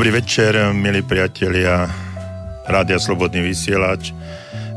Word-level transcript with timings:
Dobrý 0.00 0.16
večer, 0.16 0.56
milí 0.72 1.04
priatelia. 1.04 1.84
Rádia 2.64 2.96
Slobodný 2.96 3.44
vysielač. 3.44 4.16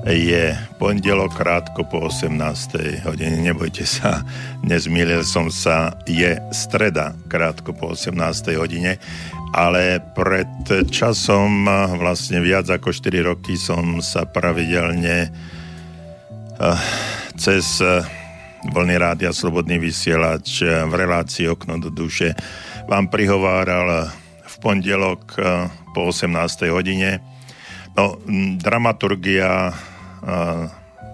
Je 0.03 0.51
pondelok 0.75 1.39
krátko 1.39 1.87
po 1.87 2.11
18. 2.11 3.07
hodine. 3.07 3.39
Nebojte 3.39 3.87
sa, 3.87 4.19
nezmýlil 4.67 5.23
som 5.23 5.47
sa. 5.47 5.95
Je 6.03 6.35
streda 6.51 7.15
krátko 7.31 7.71
po 7.71 7.95
18. 7.95 8.19
hodine. 8.59 8.99
Ale 9.55 10.03
pred 10.11 10.91
časom, 10.91 11.71
vlastne 12.03 12.43
viac 12.43 12.67
ako 12.67 12.91
4 12.91 13.23
roky, 13.23 13.55
som 13.55 14.03
sa 14.03 14.27
pravidelne 14.27 15.31
uh, 16.59 16.75
cez 17.39 17.79
uh, 17.79 18.03
vlny 18.75 18.99
rádia 18.99 19.31
Slobodný 19.31 19.79
vysielač 19.79 20.67
uh, 20.67 20.83
v 20.83 20.93
relácii 20.99 21.47
Okno 21.47 21.79
do 21.79 21.87
duše 21.87 22.35
vám 22.91 23.07
prihováral 23.07 24.19
pondelok 24.63 25.35
eh, 25.35 25.67
po 25.91 26.07
18. 26.07 26.71
hodine. 26.71 27.19
No, 27.99 28.15
dramaturgia 28.63 29.69
eh, 29.69 30.63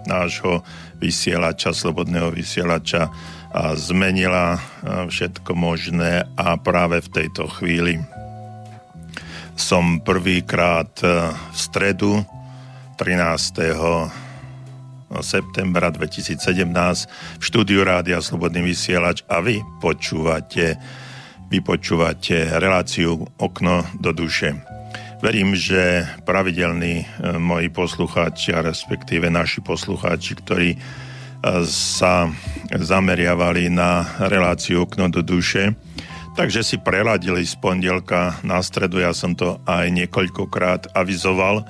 nášho 0.06 0.62
vysielača, 1.02 1.74
slobodného 1.74 2.30
vysielača 2.30 3.10
a 3.50 3.74
zmenila 3.74 4.54
eh, 4.54 4.60
všetko 5.10 5.50
možné 5.58 6.22
a 6.38 6.54
práve 6.54 7.02
v 7.02 7.10
tejto 7.10 7.50
chvíli 7.50 7.98
som 9.60 10.00
prvýkrát 10.00 10.88
v 11.52 11.52
stredu 11.52 12.24
13. 12.96 13.60
septembra 15.20 15.92
2017 15.92 16.40
v 17.36 17.42
štúdiu 17.44 17.84
Rádia 17.84 18.24
Slobodný 18.24 18.64
vysielač 18.64 19.20
a 19.28 19.44
vy 19.44 19.60
počúvate 19.84 20.80
vy 21.50 21.58
počúvate 21.66 22.46
reláciu 22.62 23.26
Okno 23.34 23.82
do 23.98 24.14
duše. 24.14 24.54
Verím, 25.18 25.58
že 25.58 26.06
pravidelní 26.22 27.02
e, 27.02 27.06
moji 27.42 27.68
poslucháči, 27.74 28.54
a 28.54 28.62
respektíve 28.62 29.26
naši 29.28 29.58
poslucháči, 29.58 30.38
ktorí 30.38 30.68
e, 30.72 30.78
sa 31.66 32.30
zameriavali 32.70 33.66
na 33.66 34.06
reláciu 34.30 34.86
Okno 34.86 35.10
do 35.10 35.26
duše, 35.26 35.74
takže 36.38 36.62
si 36.62 36.78
preladili 36.78 37.42
z 37.42 37.58
pondelka 37.58 38.38
na 38.46 38.62
stredu, 38.62 39.02
ja 39.02 39.10
som 39.10 39.34
to 39.34 39.58
aj 39.66 39.90
niekoľkokrát 39.90 40.94
avizoval, 40.94 41.66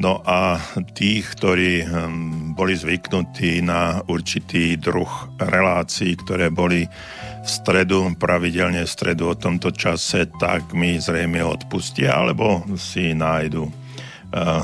No 0.00 0.24
a 0.24 0.56
tých, 0.96 1.36
ktorí 1.36 1.84
hm, 1.84 2.56
boli 2.56 2.72
zvyknutí 2.72 3.60
na 3.60 4.00
určitý 4.08 4.80
druh 4.80 5.12
relácií, 5.36 6.16
ktoré 6.16 6.48
boli 6.48 6.88
v 7.40 7.48
stredu, 7.48 8.12
pravidelne 8.20 8.84
v 8.84 8.90
stredu 8.90 9.32
o 9.32 9.38
tomto 9.38 9.72
čase, 9.72 10.28
tak 10.36 10.76
mi 10.76 11.00
zrejme 11.00 11.40
odpustia, 11.40 12.20
alebo 12.20 12.64
si 12.76 13.16
nájdu 13.16 13.64
uh, 13.64 14.62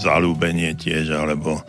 zalúbenie 0.00 0.72
tiež, 0.72 1.12
alebo 1.12 1.60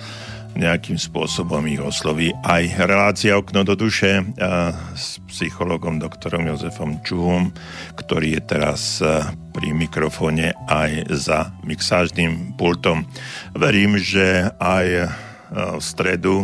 nejakým 0.58 0.98
spôsobom 0.98 1.62
ich 1.70 1.78
osloví 1.78 2.34
aj 2.42 2.82
relácia 2.90 3.38
Okno 3.38 3.62
do 3.62 3.78
duše 3.78 4.26
uh, 4.26 4.74
s 4.98 5.22
psychologom 5.30 6.02
doktorom 6.02 6.50
Jozefom 6.50 7.04
Čuhom, 7.06 7.54
ktorý 7.94 8.40
je 8.40 8.42
teraz 8.42 9.04
uh, 9.04 9.28
pri 9.54 9.76
mikrofóne 9.76 10.58
aj 10.66 11.14
za 11.14 11.54
mixážnym 11.62 12.58
pultom. 12.58 13.06
Verím, 13.54 14.00
že 14.02 14.50
aj 14.58 15.14
v 15.48 15.80
stredu 15.80 16.44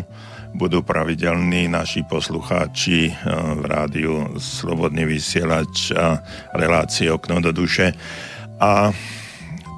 budú 0.54 0.86
pravidelní 0.86 1.66
naši 1.68 2.06
poslucháči 2.06 3.10
eh, 3.10 3.16
v 3.58 3.66
rádiu 3.66 4.38
Slobodný 4.38 5.10
vysielač 5.10 5.90
a 5.98 6.22
relácie 6.54 7.10
Okno 7.10 7.42
do 7.42 7.52
duše. 7.52 7.94
A 8.62 8.94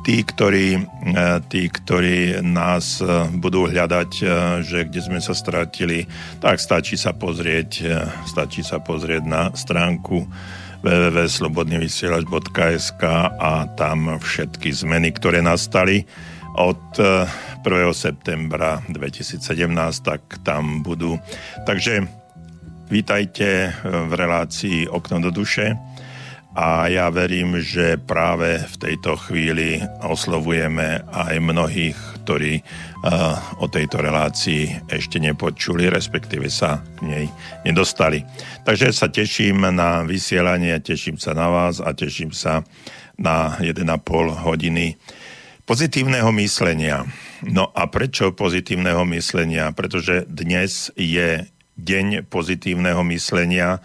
tí, 0.04 0.20
ktorí, 0.22 0.78
eh, 0.78 0.84
tí, 1.48 1.72
ktorí 1.72 2.44
nás 2.44 3.00
eh, 3.00 3.08
budú 3.40 3.72
hľadať, 3.72 4.12
že 4.62 4.86
kde 4.92 5.02
sme 5.02 5.24
sa 5.24 5.32
stratili, 5.32 6.04
tak 6.44 6.60
stačí 6.60 7.00
sa 7.00 7.16
pozrieť, 7.16 7.72
stačí 8.28 8.60
sa 8.62 8.84
pozrieť 8.84 9.24
na 9.24 9.56
stránku 9.56 10.28
www.slobodnyvysielač.sk 10.86 13.04
a 13.42 13.66
tam 13.74 14.22
všetky 14.22 14.70
zmeny, 14.70 15.10
ktoré 15.18 15.42
nastali 15.42 16.06
od 16.56 16.82
1. 17.00 17.94
septembra 17.94 18.80
2017, 18.88 19.42
tak 20.04 20.22
tam 20.44 20.84
budú. 20.84 21.20
Takže 21.68 22.08
vítajte 22.88 23.74
v 23.84 24.12
relácii 24.14 24.88
Okno 24.88 25.20
do 25.20 25.32
duše 25.34 25.76
a 26.56 26.88
ja 26.88 27.12
verím, 27.12 27.60
že 27.60 28.00
práve 28.00 28.64
v 28.64 28.76
tejto 28.80 29.20
chvíli 29.20 29.84
oslovujeme 30.08 31.04
aj 31.12 31.36
mnohých, 31.44 32.00
ktorí 32.24 32.64
uh, 32.64 33.36
o 33.60 33.68
tejto 33.68 34.00
relácii 34.00 34.88
ešte 34.88 35.20
nepočuli, 35.20 35.92
respektíve 35.92 36.48
sa 36.48 36.80
k 36.96 37.00
nej 37.04 37.26
nedostali. 37.68 38.24
Takže 38.64 38.96
sa 38.96 39.12
teším 39.12 39.68
na 39.68 40.08
vysielanie, 40.08 40.80
teším 40.80 41.20
sa 41.20 41.36
na 41.36 41.52
vás 41.52 41.84
a 41.84 41.92
teším 41.92 42.32
sa 42.32 42.64
na 43.20 43.60
1,5 43.60 43.84
hodiny 44.48 44.96
pozitívneho 45.66 46.30
myslenia. 46.38 47.04
No 47.46 47.74
a 47.74 47.90
prečo 47.90 48.32
pozitívneho 48.32 49.02
myslenia? 49.12 49.74
Pretože 49.74 50.30
dnes 50.30 50.94
je 50.94 51.50
deň 51.76 52.30
pozitívneho 52.30 53.04
myslenia 53.12 53.82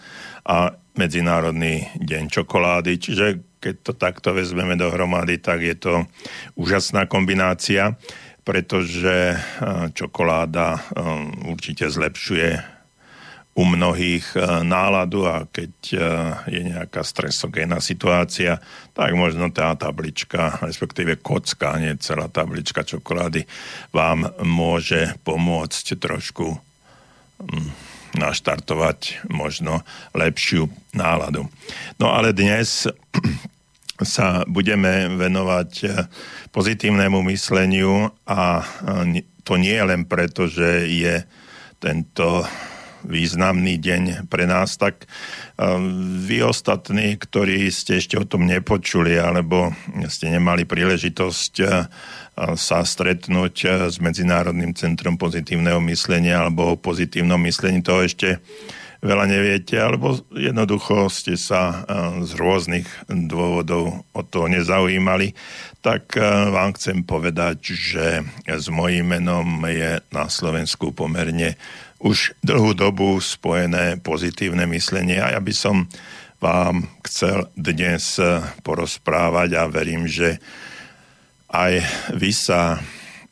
a 0.46 0.76
Medzinárodný 0.91 1.88
deň 1.96 2.28
čokolády, 2.28 3.00
čiže 3.00 3.26
keď 3.62 3.74
to 3.80 3.92
takto 3.96 4.28
vezmeme 4.36 4.76
dohromady, 4.76 5.41
tak 5.41 5.64
je 5.64 5.76
to 5.76 5.94
úžasná 6.56 7.06
kombinácia, 7.06 7.97
pretože 8.44 9.32
eh, 9.32 9.38
čokoláda 9.94 10.76
eh, 10.76 10.80
určite 11.48 11.88
zlepšuje 11.88 12.79
u 13.54 13.66
mnohých 13.66 14.38
e, 14.38 14.62
náladu 14.62 15.26
a 15.26 15.42
keď 15.42 15.74
e, 15.90 15.96
je 16.54 16.60
nejaká 16.70 17.02
stresogénna 17.02 17.82
situácia, 17.82 18.62
tak 18.94 19.10
možno 19.18 19.50
tá 19.50 19.74
tablička, 19.74 20.62
respektíve 20.62 21.18
kocka, 21.18 21.74
nie 21.82 21.98
celá 21.98 22.30
tablička 22.30 22.86
čokolády, 22.86 23.42
vám 23.90 24.30
môže 24.46 25.18
pomôcť 25.26 25.98
trošku 25.98 26.46
mm, 27.42 27.68
naštartovať 28.22 29.26
možno 29.34 29.82
lepšiu 30.14 30.70
náladu. 30.94 31.50
No 31.98 32.14
ale 32.14 32.30
dnes 32.30 32.86
sa 34.14 34.46
budeme 34.46 35.10
venovať 35.18 35.70
e, 35.82 35.86
pozitívnemu 36.54 37.18
mysleniu 37.34 38.14
a 38.30 38.62
to 39.42 39.58
nie 39.58 39.78
len 39.82 40.06
preto, 40.06 40.46
že 40.46 40.86
je 40.86 41.26
tento 41.82 42.46
významný 43.04 43.80
deň 43.80 44.02
pre 44.28 44.44
nás, 44.44 44.76
tak 44.76 45.04
um, 45.56 46.20
vy 46.20 46.44
ostatní, 46.44 47.16
ktorí 47.16 47.68
ste 47.72 48.00
ešte 48.00 48.16
o 48.20 48.24
tom 48.24 48.44
nepočuli 48.44 49.16
alebo 49.16 49.72
ste 50.08 50.32
nemali 50.32 50.64
príležitosť 50.68 51.54
uh, 51.62 51.88
sa 52.56 52.78
stretnúť 52.84 53.54
uh, 53.64 53.70
s 53.88 54.00
Medzinárodným 54.00 54.76
centrom 54.76 55.20
pozitívneho 55.20 55.78
myslenia 55.88 56.44
alebo 56.44 56.74
o 56.74 56.80
pozitívnom 56.80 57.41
myslení, 57.44 57.84
toho 57.84 58.04
ešte 58.04 58.41
veľa 59.00 59.24
neviete, 59.24 59.80
alebo 59.80 60.20
jednoducho 60.28 61.08
ste 61.08 61.32
sa 61.41 61.88
z 62.20 62.36
rôznych 62.36 62.84
dôvodov 63.08 64.04
o 64.12 64.22
to 64.22 64.44
nezaujímali, 64.44 65.32
tak 65.80 66.20
vám 66.53 66.76
chcem 66.76 67.00
povedať, 67.08 67.64
že 67.64 68.20
s 68.44 68.68
mojím 68.68 69.16
menom 69.16 69.64
je 69.64 70.04
na 70.12 70.28
Slovensku 70.28 70.92
pomerne 70.92 71.56
už 72.00 72.32
dlhú 72.41 72.72
dobu 72.72 73.20
spojené 73.20 74.00
pozitívne 74.00 74.64
myslenie. 74.72 75.20
A 75.20 75.36
ja 75.36 75.41
by 75.41 75.52
som 75.52 75.84
vám 76.41 76.88
chcel 77.04 77.52
dnes 77.52 78.16
eh, 78.16 78.41
porozprávať 78.64 79.60
a 79.60 79.68
verím, 79.68 80.08
že 80.08 80.41
aj 81.52 81.84
vy 82.16 82.32
sa 82.32 82.80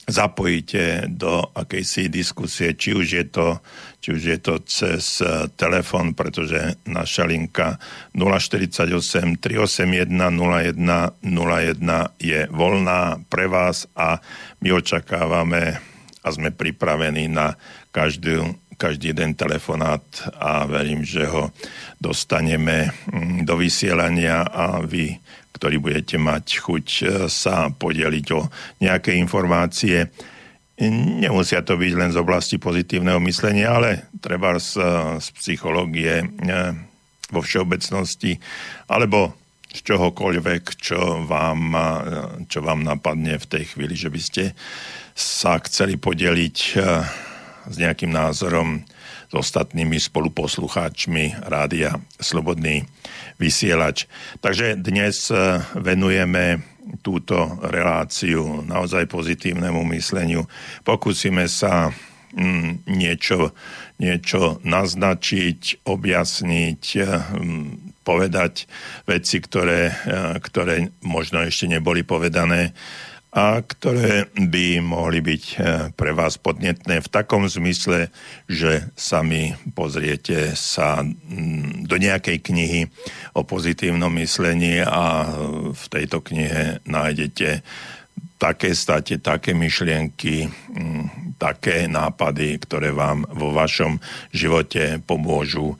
zapojíte 0.08 1.12
do 1.12 1.44
akejsi 1.52 2.08
diskusie, 2.08 2.72
či 2.72 2.96
už 2.96 3.06
je 3.08 3.24
to, 3.28 3.60
či 4.00 4.16
už 4.16 4.22
je 4.24 4.38
to 4.40 4.54
cez 4.68 5.24
eh, 5.24 5.48
telefon, 5.56 6.12
pretože 6.12 6.76
naša 6.84 7.24
linka 7.24 7.80
048 8.12 9.40
381 9.40 10.12
0101 10.12 11.16
je 12.20 12.40
voľná 12.52 13.16
pre 13.32 13.48
vás 13.48 13.88
a 13.96 14.20
my 14.60 14.76
očakávame 14.76 15.80
a 16.20 16.28
sme 16.28 16.52
pripravení 16.52 17.32
na 17.32 17.56
každý, 17.90 18.54
každý 18.78 19.10
jeden 19.10 19.34
telefonát 19.34 20.02
a 20.38 20.64
verím, 20.64 21.02
že 21.02 21.26
ho 21.26 21.50
dostaneme 21.98 22.94
mm, 23.10 23.42
do 23.42 23.58
vysielania 23.58 24.46
a 24.46 24.78
vy, 24.84 25.18
ktorí 25.58 25.82
budete 25.82 26.16
mať 26.16 26.62
chuť 26.62 26.86
e, 26.86 27.02
sa 27.26 27.72
podeliť 27.74 28.26
o 28.38 28.46
nejaké 28.78 29.18
informácie. 29.18 30.06
Nemusia 31.18 31.66
to 31.66 31.74
byť 31.74 31.92
len 31.98 32.10
z 32.14 32.22
oblasti 32.22 32.62
pozitívneho 32.62 33.18
myslenia, 33.26 33.74
ale 33.74 34.06
treba 34.22 34.54
z, 34.62 34.78
z 35.18 35.26
psychológie 35.34 36.22
e, 36.22 36.26
vo 37.34 37.40
všeobecnosti, 37.42 38.38
alebo 38.86 39.34
z 39.68 39.84
čohokoľvek, 39.84 40.62
čo 40.80 41.28
vám, 41.28 41.76
čo 42.48 42.64
vám 42.64 42.88
napadne 42.88 43.36
v 43.36 43.46
tej 43.52 43.64
chvíli, 43.68 43.92
že 43.92 44.08
by 44.08 44.20
ste 44.20 44.44
sa 45.12 45.60
chceli 45.60 46.00
podeliť 46.00 46.56
s 47.68 47.76
nejakým 47.76 48.10
názorom 48.10 48.82
s 49.28 49.34
ostatnými 49.36 50.00
spoluposlucháčmi 50.00 51.44
rádia 51.44 52.00
Slobodný 52.16 52.88
vysielač. 53.36 54.08
Takže 54.40 54.80
dnes 54.80 55.28
venujeme 55.76 56.64
túto 57.04 57.60
reláciu 57.60 58.64
naozaj 58.64 59.04
pozitívnemu 59.12 59.84
mysleniu. 59.92 60.48
Pokúsime 60.80 61.44
sa 61.44 61.92
mm, 62.32 62.88
niečo, 62.88 63.52
niečo 64.00 64.56
naznačiť, 64.64 65.84
objasniť, 65.84 66.82
mm, 66.96 67.68
povedať 68.08 68.64
veci, 69.04 69.36
ktoré, 69.36 69.92
ktoré 70.40 70.88
možno 71.04 71.44
ešte 71.44 71.68
neboli 71.68 72.00
povedané 72.00 72.72
a 73.28 73.60
ktoré 73.60 74.32
by 74.32 74.80
mohli 74.80 75.20
byť 75.20 75.44
eh, 75.44 75.56
pre 75.92 76.16
vás 76.16 76.40
podnetné 76.40 77.04
v 77.04 77.12
takom 77.12 77.44
zmysle, 77.44 78.08
že 78.48 78.88
sami 78.96 79.52
pozriete 79.76 80.56
sa 80.56 81.04
mm, 81.04 81.84
do 81.84 81.96
nejakej 82.00 82.38
knihy 82.40 82.80
o 83.36 83.44
pozitívnom 83.44 84.12
myslení 84.16 84.80
a 84.80 85.28
v 85.76 85.84
tejto 85.92 86.24
knihe 86.24 86.80
nájdete 86.88 87.60
také 88.38 88.72
state, 88.72 89.20
také 89.20 89.52
myšlienky, 89.52 90.48
mm, 90.48 91.36
také 91.36 91.84
nápady, 91.84 92.56
ktoré 92.64 92.96
vám 92.96 93.28
vo 93.28 93.52
vašom 93.52 94.00
živote 94.32 95.04
pomôžu 95.04 95.76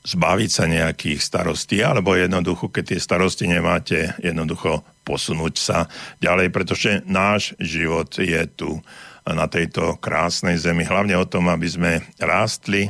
zbaviť 0.00 0.50
sa 0.50 0.64
nejakých 0.64 1.20
starostí, 1.20 1.84
alebo 1.84 2.16
jednoducho, 2.16 2.72
keď 2.72 2.96
tie 2.96 3.00
starosti 3.00 3.44
nemáte, 3.44 4.16
jednoducho 4.24 4.80
posunúť 5.10 5.54
sa 5.58 5.90
ďalej, 6.22 6.54
pretože 6.54 7.02
náš 7.10 7.58
život 7.58 8.14
je 8.14 8.46
tu 8.54 8.78
na 9.26 9.50
tejto 9.50 9.98
krásnej 9.98 10.54
zemi. 10.54 10.86
Hlavne 10.86 11.18
o 11.18 11.26
tom, 11.26 11.50
aby 11.50 11.66
sme 11.66 11.92
rástli, 12.22 12.86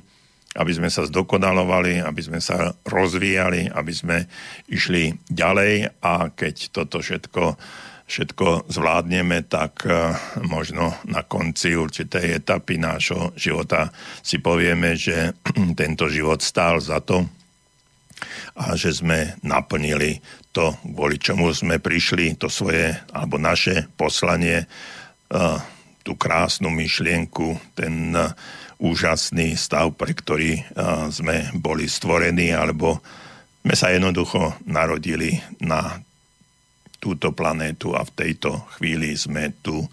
aby 0.53 0.73
sme 0.77 0.93
sa 0.93 1.09
zdokonalovali, 1.09 2.05
aby 2.05 2.21
sme 2.21 2.45
sa 2.45 2.77
rozvíjali, 2.85 3.73
aby 3.73 3.93
sme 3.97 4.29
išli 4.69 5.17
ďalej 5.33 6.05
a 6.05 6.29
keď 6.29 6.77
toto 6.77 7.01
všetko 7.01 7.57
všetko 8.11 8.67
zvládneme, 8.67 9.47
tak 9.47 9.87
e, 9.87 9.95
možno 10.43 10.99
na 11.07 11.23
konci 11.23 11.79
určitej 11.79 12.43
etapy 12.43 12.75
nášho 12.75 13.31
života 13.39 13.95
si 14.19 14.43
povieme, 14.43 14.99
že 14.99 15.31
tento 15.81 16.11
život 16.11 16.43
stál 16.43 16.83
za 16.83 16.99
to, 16.99 17.23
a 18.61 18.77
že 18.77 18.93
sme 18.93 19.41
naplnili 19.41 20.21
to, 20.51 20.75
kvôli 20.83 21.17
čomu 21.23 21.55
sme 21.55 21.79
prišli, 21.79 22.35
to 22.35 22.51
svoje 22.51 22.91
alebo 23.15 23.39
naše 23.39 23.87
poslanie, 23.95 24.67
tú 26.03 26.13
krásnu 26.19 26.73
myšlienku, 26.75 27.77
ten 27.79 28.17
úžasný 28.83 29.55
stav, 29.55 29.95
pre 29.95 30.11
ktorý 30.11 30.59
sme 31.13 31.55
boli 31.55 31.87
stvorení, 31.87 32.51
alebo 32.51 32.99
sme 33.63 33.75
sa 33.77 33.93
jednoducho 33.95 34.59
narodili 34.67 35.39
na 35.63 36.03
túto 36.99 37.31
planétu 37.31 37.95
a 37.95 38.03
v 38.03 38.13
tejto 38.17 38.67
chvíli 38.75 39.15
sme 39.15 39.55
tu 39.63 39.87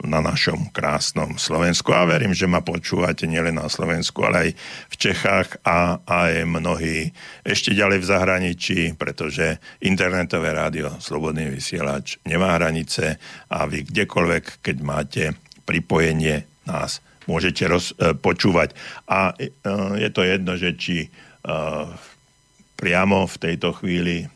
na 0.00 0.24
našom 0.24 0.72
krásnom 0.72 1.36
Slovensku. 1.36 1.92
A 1.92 2.08
verím, 2.08 2.32
že 2.32 2.48
ma 2.48 2.64
počúvate 2.64 3.28
nielen 3.28 3.60
na 3.60 3.68
Slovensku, 3.68 4.24
ale 4.24 4.36
aj 4.36 4.50
v 4.88 4.96
Čechách 4.96 5.48
a 5.62 6.00
aj 6.08 6.48
mnohí 6.48 7.12
ešte 7.44 7.76
ďalej 7.76 8.00
v 8.00 8.08
zahraničí, 8.08 8.80
pretože 8.96 9.60
internetové 9.84 10.56
rádio 10.56 10.96
Slobodný 10.96 11.52
vysielač 11.52 12.16
nemá 12.24 12.56
hranice 12.56 13.20
a 13.52 13.68
vy 13.68 13.84
kdekoľvek, 13.84 14.64
keď 14.64 14.76
máte 14.80 15.24
pripojenie 15.68 16.48
nás, 16.64 17.04
môžete 17.26 17.66
roz, 17.68 17.94
e, 17.98 18.14
počúvať. 18.14 18.74
A 19.06 19.34
e, 19.36 19.50
je 19.98 20.10
to 20.10 20.22
jedno, 20.22 20.52
že 20.58 20.74
či 20.78 20.96
e, 21.06 21.08
priamo 22.78 23.26
v 23.28 23.36
tejto 23.38 23.76
chvíli 23.78 24.26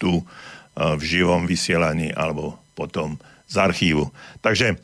tu 0.00 0.24
v 0.80 1.02
živom 1.04 1.44
vysielaní 1.44 2.08
alebo 2.08 2.56
potom 2.72 3.20
z 3.50 3.56
archívu. 3.58 4.06
Takže 4.38 4.78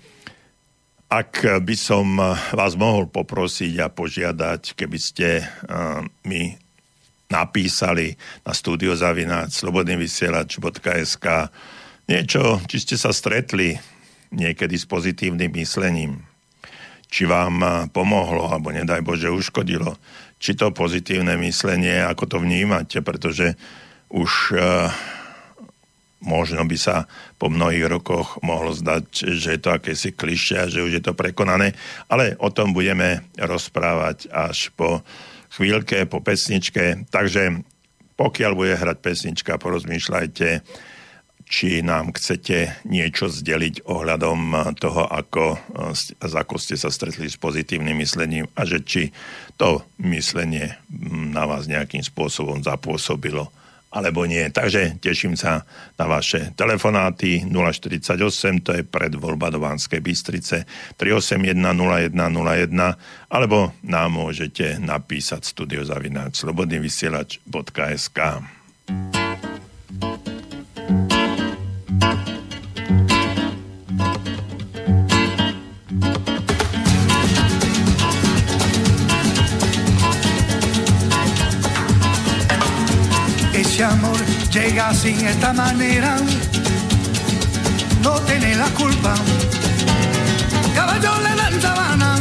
ak 1.06 1.62
by 1.62 1.76
som 1.78 2.18
vás 2.50 2.74
mohol 2.74 3.06
poprosiť 3.06 3.78
a 3.78 3.86
požiadať, 3.86 4.74
keby 4.74 4.98
ste 4.98 5.38
uh, 5.38 6.02
mi 6.26 6.58
napísali 7.30 8.18
na 8.42 8.50
studiozavináč 8.50 9.62
slobodnyvysielač.sk 9.62 11.26
niečo, 12.06 12.42
či 12.70 12.76
ste 12.82 12.96
sa 12.98 13.10
stretli 13.10 13.78
niekedy 14.30 14.78
s 14.78 14.86
pozitívnym 14.86 15.50
myslením, 15.54 16.22
či 17.06 17.26
vám 17.26 17.86
pomohlo, 17.90 18.50
alebo 18.50 18.70
nedaj 18.70 19.02
Bože 19.02 19.30
uškodilo, 19.30 19.98
či 20.38 20.54
to 20.54 20.70
pozitívne 20.70 21.38
myslenie, 21.42 22.02
ako 22.02 22.30
to 22.30 22.36
vnímate, 22.42 22.98
pretože 23.02 23.54
už 24.10 24.30
uh, 24.54 24.90
možno 26.26 26.66
by 26.66 26.74
sa 26.74 27.06
po 27.38 27.46
mnohých 27.46 27.86
rokoch 27.86 28.42
mohlo 28.42 28.74
zdať, 28.74 29.30
že 29.38 29.56
je 29.56 29.60
to 29.62 29.70
akési 29.70 30.10
klišia, 30.10 30.66
že 30.66 30.82
už 30.82 30.98
je 30.98 31.02
to 31.06 31.14
prekonané, 31.14 31.72
ale 32.10 32.34
o 32.42 32.50
tom 32.50 32.74
budeme 32.74 33.22
rozprávať 33.38 34.26
až 34.34 34.74
po 34.74 35.06
chvíľke, 35.54 36.04
po 36.10 36.18
pesničke. 36.20 37.06
Takže 37.08 37.62
pokiaľ 38.18 38.52
bude 38.58 38.74
hrať 38.74 38.98
pesnička, 38.98 39.62
porozmýšľajte, 39.62 40.66
či 41.46 41.78
nám 41.78 42.10
chcete 42.10 42.82
niečo 42.90 43.30
zdeliť 43.30 43.86
ohľadom 43.86 44.74
toho, 44.82 45.06
ako, 45.06 45.54
ako 46.18 46.54
ste 46.58 46.74
sa 46.74 46.90
stretli 46.90 47.30
s 47.30 47.38
pozitívnym 47.38 47.94
myslením 48.02 48.50
a 48.58 48.66
že 48.66 48.82
či 48.82 49.02
to 49.54 49.86
myslenie 50.02 50.74
na 51.30 51.46
vás 51.46 51.70
nejakým 51.70 52.02
spôsobom 52.02 52.66
zapôsobilo 52.66 53.54
alebo 53.96 54.28
nie. 54.28 54.44
Takže 54.52 55.00
teším 55.00 55.40
sa 55.40 55.64
na 55.96 56.04
vaše 56.04 56.52
telefonáty. 56.52 57.48
048, 57.48 58.60
to 58.60 58.76
je 58.76 58.84
voľba 59.16 59.48
do 59.48 59.64
Vánskej 59.64 60.04
Bystrice. 60.04 60.68
381 61.00 61.56
0101 61.56 63.32
alebo 63.32 63.72
nám 63.88 64.12
môžete 64.12 64.76
napísať 64.76 65.48
studiozavináč 65.48 66.44
slobodnyvysielač.sk 66.44 68.18
amor 68.86 69.25
llega 84.76 84.92
sin 84.92 85.26
esta 85.26 85.54
manera, 85.54 86.18
no 88.02 88.20
tiene 88.28 88.54
la 88.56 88.66
culpa. 88.80 89.14
Caballo 90.74 91.12
le 91.20 91.34
dan 91.34 91.62
sabana, 91.62 92.16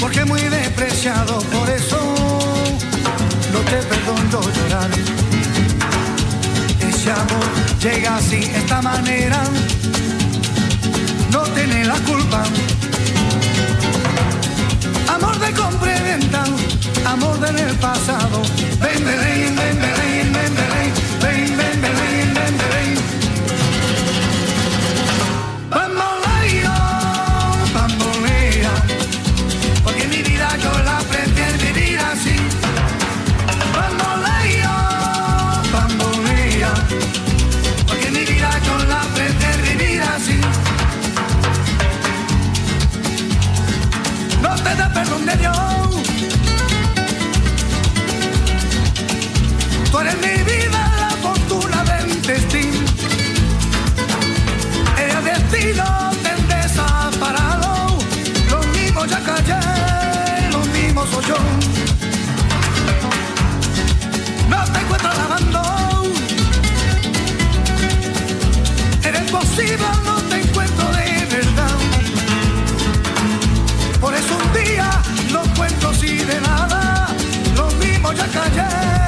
porque 0.00 0.24
muy 0.24 0.40
despreciado, 0.40 1.40
por 1.40 1.68
eso 1.68 1.98
no 3.52 3.58
te 3.70 3.76
perdono 3.82 4.40
llorar. 4.40 4.90
Ese 6.88 7.10
amor 7.10 7.46
llega 7.82 8.18
sin 8.22 8.44
esta 8.44 8.80
manera, 8.80 9.42
no 11.30 11.42
tiene 11.52 11.84
la 11.84 11.98
culpa. 12.10 12.44
Amor 15.06 15.38
de 15.38 15.52
compra 15.52 15.90
amor 17.04 17.40
del 17.40 17.74
pasado. 17.76 18.40
Ven, 18.80 19.04
ven, 19.04 19.56
ven, 19.56 19.99
calle. 78.30 78.99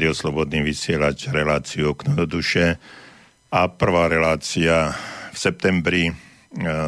Rádio 0.00 0.16
Slobodný 0.16 0.64
vysielač, 0.64 1.28
reláciu 1.28 1.92
Okno 1.92 2.16
do 2.16 2.24
duše 2.24 2.80
a 3.52 3.68
prvá 3.68 4.08
relácia 4.08 4.96
v 5.28 5.36
septembri 5.36 6.08
e, 6.08 6.12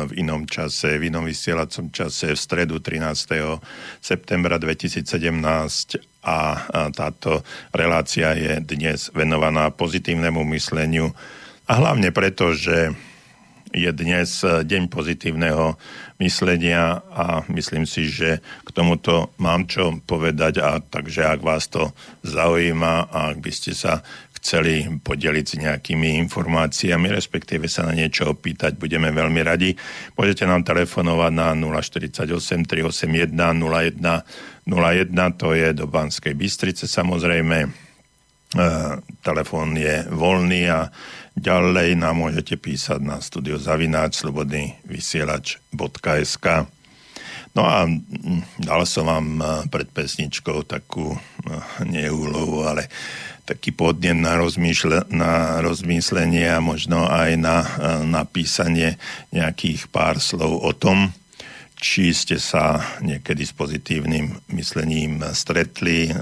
v 0.09 0.17
inom 0.17 0.49
čase, 0.49 0.97
v 0.97 1.13
inom 1.13 1.21
vysielacom 1.29 1.93
čase 1.93 2.33
v 2.33 2.41
stredu 2.41 2.81
13. 2.81 3.37
septembra 4.01 4.57
2017 4.57 5.05
a 6.25 6.57
táto 6.97 7.45
relácia 7.77 8.33
je 8.33 8.65
dnes 8.65 9.13
venovaná 9.13 9.69
pozitívnemu 9.69 10.41
mysleniu 10.57 11.13
a 11.69 11.73
hlavne 11.85 12.17
preto, 12.17 12.57
že 12.57 12.97
je 13.73 13.91
dnes 13.93 14.29
deň 14.45 14.93
pozitívneho 14.93 15.81
myslenia 16.21 17.03
a 17.11 17.43
myslím 17.51 17.89
si, 17.89 18.07
že 18.07 18.45
k 18.63 18.69
tomuto 18.71 19.33
mám 19.41 19.67
čo 19.67 19.99
povedať 20.05 20.61
a 20.61 20.79
takže 20.79 21.25
ak 21.27 21.41
vás 21.41 21.67
to 21.73 21.91
zaujíma 22.23 23.09
a 23.09 23.33
ak 23.33 23.41
by 23.41 23.53
ste 23.53 23.73
sa 23.73 24.05
chceli 24.43 24.91
podeliť 25.07 25.47
s 25.47 25.55
nejakými 25.55 26.19
informáciami, 26.27 27.15
respektíve 27.15 27.71
sa 27.71 27.87
na 27.87 27.95
niečo 27.95 28.35
opýtať, 28.35 28.75
budeme 28.75 29.15
veľmi 29.15 29.39
radi. 29.39 29.71
Môžete 30.19 30.51
nám 30.51 30.67
telefonovať 30.67 31.31
na 31.31 31.55
048 31.55 32.67
381 32.67 33.39
01 33.39 34.03
01, 34.67 35.39
to 35.39 35.55
je 35.55 35.69
do 35.71 35.87
Banskej 35.87 36.35
Bystrice 36.35 36.91
samozrejme. 36.91 37.71
E, 38.53 38.69
telefón 39.23 39.79
je 39.79 40.11
voľný 40.11 40.63
a 40.69 40.91
Ďalej 41.33 41.97
nám 41.97 42.21
môžete 42.21 42.61
písať 42.61 43.01
na 43.01 43.17
studio 43.25 43.57
zavináč 43.57 44.21
slobodný 44.21 44.77
vysielač.sk 44.85 46.47
No 47.53 47.69
a 47.69 47.85
mm, 47.85 48.65
dal 48.65 48.89
som 48.89 49.05
vám 49.05 49.27
e, 49.37 49.45
pred 49.69 49.85
pesničkou 49.93 50.65
takú, 50.65 51.13
e, 51.13 51.19
nie 51.85 52.09
úlohu, 52.09 52.65
ale 52.65 52.89
taký 53.45 53.77
podnet 53.77 54.17
na, 54.17 54.41
rozmýšle, 54.41 55.13
na 55.13 55.61
rozmýšlenie 55.61 56.49
a 56.49 56.65
možno 56.65 57.05
aj 57.05 57.31
na 57.37 57.57
e, 57.61 57.69
napísanie 58.09 58.97
nejakých 59.37 59.93
pár 59.93 60.17
slov 60.17 60.65
o 60.65 60.73
tom, 60.73 61.13
či 61.77 62.17
ste 62.17 62.41
sa 62.41 62.81
niekedy 63.05 63.45
s 63.45 63.53
pozitívnym 63.53 64.33
myslením 64.57 65.21
stretli, 65.37 66.15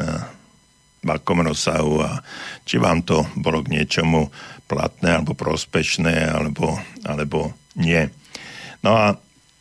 v 1.01 1.09
akom 1.09 1.41
rozsahu 1.41 2.05
a 2.05 2.21
či 2.69 2.77
vám 2.77 3.01
to 3.01 3.25
bolo 3.41 3.65
k 3.65 3.73
niečomu 3.73 4.29
platné 4.71 5.19
alebo 5.19 5.35
prospešné 5.35 6.31
alebo, 6.31 6.79
alebo 7.03 7.51
nie. 7.75 8.07
No 8.87 8.95
a 8.95 9.19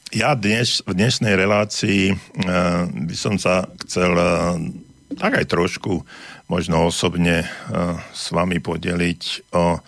ja 0.10 0.34
dnes, 0.34 0.82
v 0.86 0.94
dnešnej 0.98 1.34
relácii 1.38 2.14
e, 2.14 2.16
by 2.90 3.16
som 3.18 3.38
sa 3.38 3.70
chcel 3.86 4.14
e, 4.14 4.26
tak 5.18 5.42
aj 5.42 5.46
trošku 5.50 6.06
možno 6.50 6.90
osobne 6.90 7.46
e, 7.46 7.48
s 8.14 8.34
vami 8.34 8.58
podeliť 8.62 9.54
o 9.54 9.82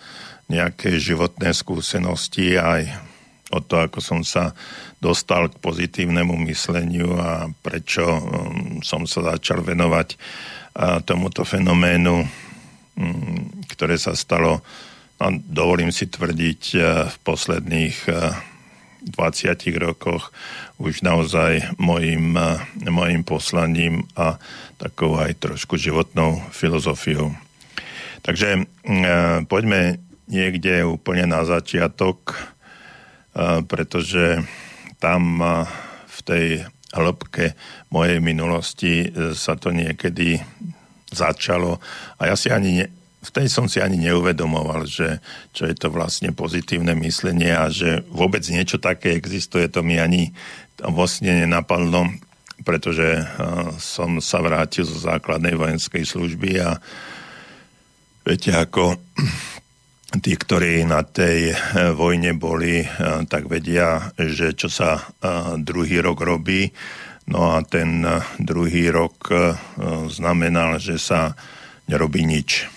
nejaké 0.46 0.98
životné 0.98 1.50
skúsenosti 1.54 2.54
aj 2.54 2.90
o 3.50 3.58
to, 3.60 3.82
ako 3.82 3.98
som 3.98 4.20
sa 4.22 4.54
dostal 5.02 5.50
k 5.50 5.58
pozitívnemu 5.58 6.38
mysleniu 6.48 7.18
a 7.18 7.50
prečo 7.60 8.04
som 8.80 9.04
sa 9.04 9.36
začal 9.36 9.60
venovať 9.60 10.16
tomuto 11.04 11.44
fenoménu, 11.44 12.24
mm, 12.96 13.68
ktoré 13.76 14.00
sa 14.00 14.16
stalo, 14.16 14.64
no, 15.22 15.38
dovolím 15.46 15.94
si 15.94 16.10
tvrdiť, 16.10 16.62
e, 16.74 16.78
v 17.06 17.16
posledných 17.22 17.96
20 19.06 19.06
e, 19.06 19.78
rokoch 19.78 20.34
už 20.82 21.06
naozaj 21.06 21.78
mojim, 21.78 22.34
e, 22.34 22.58
mojim 22.90 23.22
poslaním 23.22 24.02
a 24.18 24.34
takou 24.82 25.14
aj 25.14 25.38
trošku 25.38 25.78
životnou 25.78 26.42
filozofiou. 26.50 27.30
Takže 28.22 28.66
poďme 29.50 29.98
niekde 30.30 30.86
úplne 30.86 31.26
na 31.26 31.42
začiatok, 31.42 32.38
pretože 33.66 34.46
tam 35.02 35.42
v 36.06 36.18
tej 36.22 36.46
hĺbke 36.94 37.58
mojej 37.90 38.22
minulosti 38.22 39.10
sa 39.34 39.58
to 39.58 39.74
niekedy 39.74 40.38
začalo 41.10 41.82
a 42.22 42.30
ja 42.30 42.38
si 42.38 42.46
ani 42.54 42.86
vtedy 43.22 43.48
som 43.48 43.70
si 43.70 43.78
ani 43.78 43.96
neuvedomoval, 44.02 44.84
že 44.84 45.22
čo 45.54 45.70
je 45.70 45.74
to 45.78 45.94
vlastne 45.94 46.34
pozitívne 46.34 46.92
myslenie 46.98 47.54
a 47.54 47.70
že 47.70 48.02
vôbec 48.10 48.42
niečo 48.50 48.82
také 48.82 49.14
existuje, 49.14 49.70
to 49.70 49.86
mi 49.86 49.96
ani 50.02 50.34
vlastne 50.82 51.30
nenapadlo, 51.30 52.10
pretože 52.66 53.22
uh, 53.22 53.70
som 53.78 54.18
sa 54.18 54.42
vrátil 54.42 54.82
zo 54.82 54.98
základnej 54.98 55.54
vojenskej 55.54 56.02
služby 56.02 56.50
a 56.58 56.82
viete, 58.26 58.50
ako 58.50 58.98
tí, 60.24 60.34
ktorí 60.34 60.84
na 60.84 61.00
tej 61.06 61.50
e, 61.50 61.56
vojne 61.96 62.36
boli, 62.36 62.84
e, 62.84 62.86
tak 63.32 63.48
vedia, 63.48 64.12
že 64.20 64.52
čo 64.52 64.68
sa 64.68 65.00
druhý 65.56 66.04
rok 66.04 66.20
robí. 66.20 66.68
No 67.32 67.56
a 67.56 67.64
ten 67.64 68.04
druhý 68.36 68.92
rok 68.92 69.30
znamenal, 70.12 70.76
že 70.76 71.00
sa 71.00 71.32
nerobí 71.88 72.28
nič. 72.28 72.71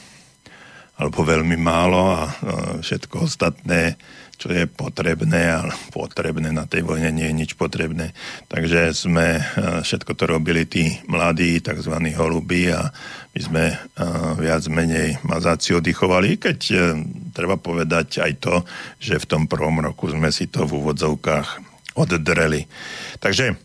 Alebo 0.95 1.27
veľmi 1.27 1.59
málo 1.59 2.15
a 2.15 2.31
všetko 2.79 3.27
ostatné 3.27 3.99
čo 4.35 4.51
je 4.51 4.67
potrebné, 4.67 5.47
ale 5.47 5.71
potrebné 5.95 6.51
na 6.51 6.67
tej 6.67 6.83
vojne 6.83 7.07
nie 7.15 7.27
je 7.31 7.39
nič 7.45 7.51
potrebné. 7.55 8.11
Takže 8.51 8.91
sme 8.91 9.39
eh, 9.39 9.43
všetko 9.81 10.11
to 10.15 10.25
robili 10.27 10.67
tí 10.67 10.99
mladí, 11.07 11.63
tzv. 11.63 11.95
holuby 12.15 12.71
a 12.75 12.91
my 13.31 13.39
sme 13.39 13.63
eh, 13.71 13.77
viac 14.35 14.67
menej 14.67 15.23
mazáci 15.23 15.71
oddychovali, 15.75 16.35
keď 16.35 16.59
eh, 16.71 16.79
treba 17.31 17.55
povedať 17.55 18.21
aj 18.21 18.31
to, 18.43 18.55
že 18.99 19.23
v 19.23 19.29
tom 19.29 19.43
prvom 19.47 19.79
roku 19.79 20.11
sme 20.11 20.29
si 20.29 20.51
to 20.51 20.67
v 20.67 20.83
úvodzovkách 20.83 21.47
oddreli. 21.95 22.67
Takže 23.23 23.55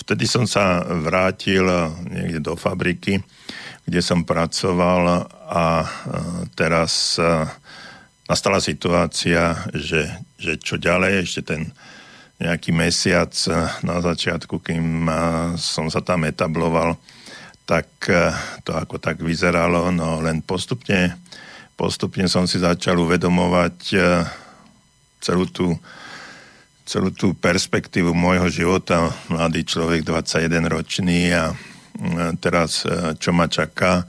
vtedy 0.00 0.24
som 0.24 0.48
sa 0.48 0.80
vrátil 0.84 1.68
niekde 2.08 2.40
do 2.40 2.56
fabriky, 2.56 3.20
kde 3.84 4.00
som 4.00 4.24
pracoval 4.24 5.28
a 5.48 5.84
teraz 6.56 7.20
nastala 8.24 8.58
situácia, 8.60 9.68
že, 9.76 10.08
že 10.40 10.56
čo 10.56 10.80
ďalej, 10.80 11.28
ešte 11.28 11.42
ten 11.44 11.62
nejaký 12.40 12.74
mesiac 12.74 13.30
eh, 13.30 13.54
na 13.86 14.00
začiatku, 14.02 14.58
kým 14.58 15.06
som 15.60 15.86
sa 15.92 16.02
tam 16.02 16.26
etabloval, 16.26 16.98
tak 17.64 17.88
to 18.60 18.76
ako 18.76 19.00
tak 19.00 19.24
vyzeralo, 19.24 19.88
no 19.88 20.20
len 20.20 20.44
postupne, 20.44 21.16
postupne 21.80 22.28
som 22.28 22.44
si 22.44 22.60
začal 22.60 23.00
uvedomovať 23.00 23.76
celú 25.24 25.48
tú, 25.48 25.72
celú 26.84 27.08
tú 27.08 27.32
perspektívu 27.32 28.12
môjho 28.12 28.52
života, 28.52 29.08
mladý 29.32 29.64
človek, 29.64 30.04
21 30.04 30.68
ročný 30.68 31.32
a 31.32 31.56
teraz 32.42 32.82
čo 33.18 33.30
ma 33.30 33.46
čaká, 33.46 34.06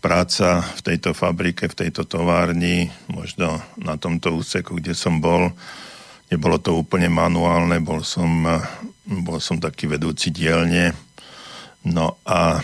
práca 0.00 0.62
v 0.62 0.80
tejto 0.86 1.16
fabrike, 1.16 1.66
v 1.66 1.78
tejto 1.86 2.06
továrni, 2.06 2.86
možno 3.10 3.58
na 3.80 3.98
tomto 3.98 4.38
úseku, 4.38 4.78
kde 4.78 4.94
som 4.94 5.18
bol, 5.18 5.50
nebolo 6.30 6.62
to 6.62 6.78
úplne 6.78 7.10
manuálne, 7.10 7.82
bol 7.82 8.06
som, 8.06 8.46
bol 9.02 9.42
som 9.42 9.58
taký 9.58 9.90
vedúci 9.90 10.30
dielne, 10.30 10.94
no 11.82 12.22
a 12.22 12.62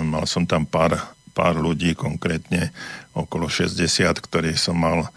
mal 0.00 0.24
som 0.24 0.48
tam 0.48 0.64
pár, 0.64 0.96
pár 1.36 1.60
ľudí, 1.60 1.92
konkrétne 1.92 2.72
okolo 3.12 3.50
60, 3.50 3.84
ktorých 4.16 4.56
som 4.56 4.78
mal 4.78 5.10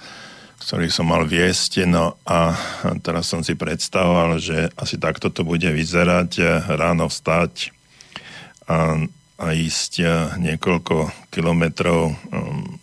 ktorý 0.62 0.94
som 0.94 1.10
mal 1.10 1.26
viesť. 1.26 1.90
No 1.90 2.22
a 2.22 2.54
teraz 3.02 3.34
som 3.34 3.42
si 3.42 3.58
predstavoval, 3.58 4.38
že 4.38 4.70
asi 4.78 5.02
takto 5.02 5.34
to 5.34 5.42
bude 5.42 5.66
vyzerať. 5.66 6.38
Ráno 6.78 7.10
vstať 7.10 7.74
a 8.72 8.96
a 9.42 9.58
ísť 9.58 9.92
eh, 10.06 10.10
niekoľko 10.38 11.28
kilometrov 11.34 12.14
um, 12.14 12.78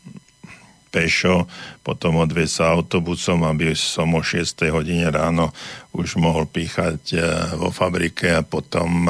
pešo, 0.90 1.46
potom 1.86 2.18
odviesť 2.18 2.52
sa 2.52 2.74
autobusom, 2.74 3.46
aby 3.46 3.76
som 3.78 4.10
o 4.18 4.22
6 4.24 4.66
hodine 4.74 5.06
ráno 5.06 5.54
už 5.94 6.18
mohol 6.18 6.50
píchať 6.50 7.02
eh, 7.14 7.22
vo 7.54 7.70
fabrike 7.70 8.34
a 8.34 8.42
potom 8.42 9.06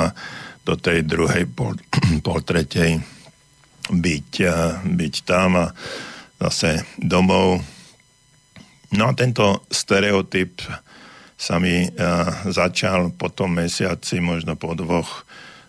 do 0.69 0.75
tej 0.77 1.09
druhej 1.09 1.49
pol, 1.49 1.81
pol 2.27 2.45
tretej 2.45 3.01
byť, 3.89 4.33
byť 4.85 5.15
tam 5.25 5.57
a 5.57 5.73
zase 6.37 6.85
domov. 7.01 7.65
No 8.93 9.09
a 9.09 9.17
tento 9.17 9.65
stereotyp 9.73 10.61
sa 11.41 11.57
mi 11.57 11.89
začal 12.53 13.17
po 13.17 13.33
tom 13.33 13.57
mesiaci, 13.57 14.21
možno 14.21 14.61
po 14.61 14.77
dvoch, 14.77 15.25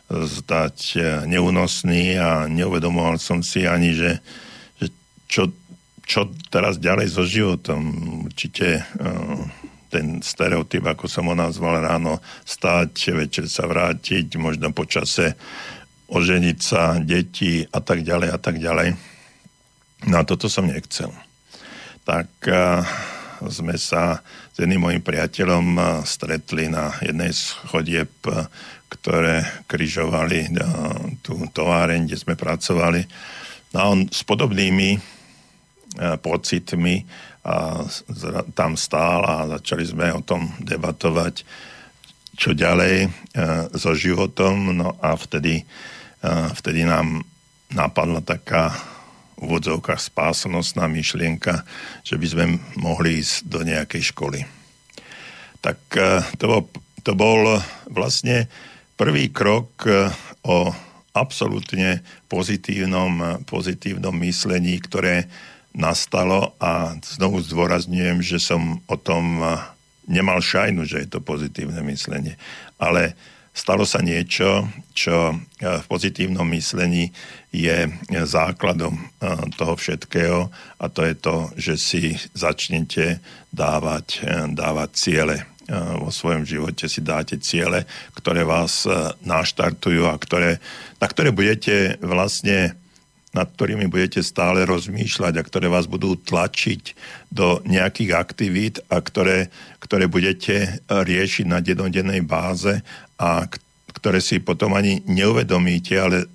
zdať 0.09 0.77
e, 0.97 0.99
neúnosný 1.29 2.17
a 2.17 2.49
neuvedomoval 2.49 3.21
som 3.21 3.45
si 3.45 3.69
ani, 3.69 3.93
že, 3.93 4.17
že 4.81 4.89
čo, 5.29 5.53
čo 6.01 6.33
teraz 6.49 6.81
ďalej 6.81 7.07
so 7.13 7.23
životom. 7.23 7.81
Určite 8.25 8.81
e, 8.81 8.83
ten 9.93 10.21
stereotyp, 10.25 10.85
ako 10.85 11.05
som 11.05 11.29
ho 11.29 11.35
nazval 11.37 11.85
ráno, 11.85 12.17
stáť, 12.45 13.13
večer 13.13 13.45
sa 13.45 13.69
vrátiť, 13.69 14.37
možno 14.41 14.73
počase 14.73 15.37
oženiť 16.09 16.57
sa, 16.57 16.97
deti 16.97 17.61
a 17.69 17.79
tak 17.81 18.01
ďalej 18.01 18.29
a 18.33 18.37
tak 18.41 18.57
ďalej. 18.57 18.97
No 20.09 20.15
a 20.21 20.23
toto 20.25 20.49
som 20.49 20.65
nechcel. 20.65 21.13
Tak 22.05 22.29
sme 23.47 23.75
sa 23.77 24.19
s 24.53 24.55
jedným 24.57 24.83
mojim 24.83 25.01
priateľom 25.01 25.79
stretli 26.03 26.67
na 26.67 26.91
jednej 26.99 27.31
z 27.31 27.55
chodieb, 27.69 28.11
ktoré 28.89 29.45
križovali 29.69 30.49
tú 31.21 31.37
továreň, 31.53 32.09
kde 32.09 32.17
sme 32.17 32.33
pracovali. 32.33 33.05
No 33.71 33.77
a 33.77 33.85
on 33.93 34.09
s 34.09 34.25
podobnými 34.25 34.97
pocitmi 36.21 37.05
a 37.45 37.85
tam 38.57 38.73
stál 38.73 39.21
a 39.25 39.49
začali 39.57 39.85
sme 39.85 40.09
o 40.13 40.25
tom 40.25 40.49
debatovať, 40.59 41.45
čo 42.33 42.57
ďalej 42.57 43.09
so 43.77 43.93
životom. 43.93 44.73
No 44.73 44.97
a 44.99 45.13
vtedy, 45.15 45.63
vtedy 46.57 46.83
nám 46.83 47.21
napadla 47.69 48.25
taká 48.25 48.73
úvodzovkách 49.39 50.01
spásonosná 50.03 50.89
myšlienka, 50.91 51.63
že 52.03 52.19
by 52.19 52.27
sme 52.27 52.45
mohli 52.75 53.23
ísť 53.23 53.47
do 53.47 53.63
nejakej 53.63 54.11
školy. 54.11 54.43
Tak 55.63 55.79
to 56.35 56.45
bol, 56.49 56.61
to 57.07 57.11
bol 57.15 57.59
vlastne 57.87 58.51
prvý 58.99 59.31
krok 59.31 59.87
e, 59.87 60.11
o 60.43 60.67
absolútne 61.15 62.03
pozitívnom, 62.27 63.41
pozitívnom 63.47 64.13
myslení, 64.27 64.75
ktoré 64.83 65.31
nastalo 65.71 66.51
a 66.59 66.99
znovu 66.99 67.39
zdôrazňujem, 67.39 68.19
že 68.19 68.43
som 68.43 68.83
o 68.91 68.99
tom 68.99 69.39
e, 69.39 69.55
nemal 70.11 70.43
šajnu, 70.43 70.83
že 70.83 71.07
je 71.07 71.09
to 71.15 71.23
pozitívne 71.23 71.79
myslenie. 71.87 72.35
Ale 72.75 73.15
stalo 73.55 73.87
sa 73.87 74.03
niečo, 74.03 74.67
čo 74.91 75.35
v 75.59 75.85
pozitívnom 75.87 76.47
myslení 76.51 77.13
je 77.49 77.89
základom 78.25 78.93
eh, 78.93 79.05
toho 79.57 79.73
všetkého 79.73 80.49
a 80.79 80.85
to 80.89 81.01
je 81.01 81.15
to, 81.17 81.35
že 81.57 81.73
si 81.77 82.03
začnete 82.37 83.17
dávať, 83.49 84.07
eh, 84.21 84.45
dávať 84.53 84.89
ciele 84.93 85.37
eh, 85.41 85.58
vo 85.71 86.09
svojom 86.09 86.43
živote 86.43 86.89
si 86.89 86.99
dáte 87.05 87.37
ciele, 87.37 87.85
ktoré 88.17 88.41
vás 88.41 88.89
naštartujú 89.21 90.09
a 90.09 90.17
ktoré, 90.17 90.57
na 90.97 91.07
ktoré 91.07 91.29
budete 91.29 91.95
vlastne 92.01 92.73
nad 93.29 93.45
ktorými 93.45 93.85
budete 93.85 94.25
stále 94.25 94.65
rozmýšľať 94.65 95.33
a 95.37 95.45
ktoré 95.45 95.69
vás 95.69 95.85
budú 95.85 96.17
tlačiť 96.17 96.97
do 97.29 97.61
nejakých 97.61 98.11
aktivít 98.17 98.75
a 98.89 99.05
ktoré, 99.05 99.53
ktoré 99.77 100.09
budete 100.09 100.81
riešiť 100.89 101.45
na 101.45 101.61
denodennej 101.61 102.25
báze 102.25 102.81
a 103.21 103.45
ktoré 103.99 104.23
si 104.23 104.39
potom 104.39 104.73
ani 104.73 105.03
neuvedomíte, 105.05 105.93
ale 105.99 106.17
e, 106.23 106.27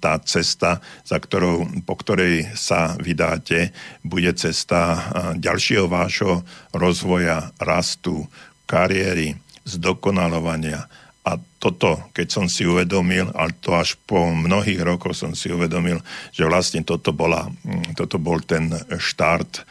tá 0.00 0.16
cesta, 0.24 0.80
za 1.04 1.18
ktorou, 1.20 1.68
po 1.84 1.94
ktorej 1.98 2.48
sa 2.56 2.96
vydáte, 2.96 3.74
bude 4.00 4.32
cesta 4.32 4.80
e, 4.80 5.00
ďalšieho 5.36 5.92
vášho 5.92 6.40
rozvoja, 6.72 7.52
rastu, 7.60 8.24
kariéry, 8.66 9.36
zdokonalovania. 9.64 10.86
A 11.22 11.38
toto, 11.62 12.10
keď 12.10 12.26
som 12.34 12.46
si 12.50 12.66
uvedomil, 12.66 13.30
ale 13.38 13.54
to 13.62 13.78
až 13.78 13.94
po 13.94 14.34
mnohých 14.34 14.82
rokoch 14.82 15.14
som 15.14 15.38
si 15.38 15.54
uvedomil, 15.54 16.02
že 16.34 16.42
vlastne 16.42 16.82
toto, 16.82 17.14
bola, 17.14 17.46
toto 17.94 18.18
bol 18.18 18.42
ten 18.42 18.74
štart 18.90 19.52
e, 19.54 19.62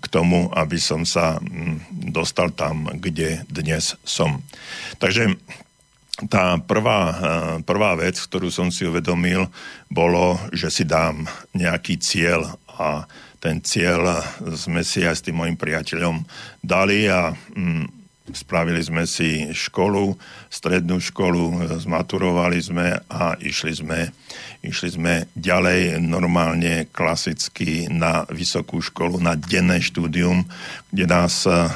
k 0.00 0.04
tomu, 0.08 0.48
aby 0.56 0.80
som 0.80 1.04
sa 1.04 1.36
dostal 1.92 2.56
tam, 2.56 2.88
kde 2.88 3.44
dnes 3.52 4.00
som. 4.00 4.40
Takže 4.96 5.36
tá 6.28 6.60
prvá, 6.60 7.00
eh, 7.08 7.56
prvá 7.64 7.96
vec, 7.96 8.20
ktorú 8.20 8.52
som 8.52 8.68
si 8.68 8.84
uvedomil, 8.84 9.48
bolo, 9.88 10.38
že 10.52 10.68
si 10.68 10.84
dám 10.84 11.24
nejaký 11.56 11.98
cieľ 11.98 12.58
a 12.68 13.08
ten 13.42 13.58
cieľ 13.58 14.22
sme 14.54 14.86
si 14.86 15.02
aj 15.02 15.18
s 15.18 15.24
tým 15.26 15.42
mojim 15.42 15.58
priateľom 15.58 16.22
dali 16.62 17.10
a 17.10 17.34
mm, 17.34 18.01
spravili 18.30 18.78
sme 18.78 19.02
si 19.02 19.50
školu, 19.50 20.14
strednú 20.46 21.02
školu, 21.02 21.66
zmaturovali 21.82 22.62
sme 22.62 22.94
a 23.10 23.34
išli 23.42 23.82
sme, 23.82 24.14
išli 24.62 24.88
sme 24.94 25.14
ďalej 25.34 25.98
normálne 25.98 26.86
klasicky 26.94 27.90
na 27.90 28.22
vysokú 28.30 28.78
školu, 28.78 29.18
na 29.18 29.34
denné 29.34 29.82
štúdium, 29.82 30.46
kde 30.94 31.04
nás 31.10 31.42
uh, 31.50 31.66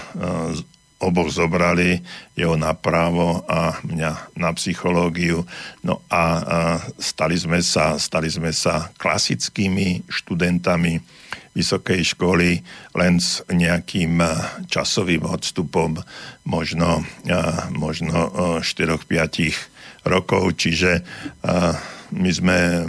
oboch 0.97 1.29
zobrali, 1.29 2.01
jeho 2.33 2.57
na 2.57 2.73
právo 2.73 3.45
a 3.45 3.77
mňa 3.85 4.33
na 4.39 4.51
psychológiu. 4.57 5.45
No 5.85 6.01
a, 6.09 6.25
a 6.41 6.59
stali, 6.97 7.37
sme 7.37 7.61
sa, 7.61 8.01
stali 8.01 8.33
sme 8.33 8.49
sa 8.55 8.89
klasickými 8.97 10.09
študentami 10.09 11.03
vysokej 11.57 12.13
školy 12.13 12.61
len 12.93 13.17
s 13.17 13.41
nejakým 13.49 14.21
časovým 14.69 15.25
odstupom 15.25 15.97
možno, 16.45 17.01
možno 17.73 18.29
4-5 18.61 20.05
rokov, 20.05 20.61
čiže 20.61 21.01
my 22.13 22.31
sme, 22.31 22.87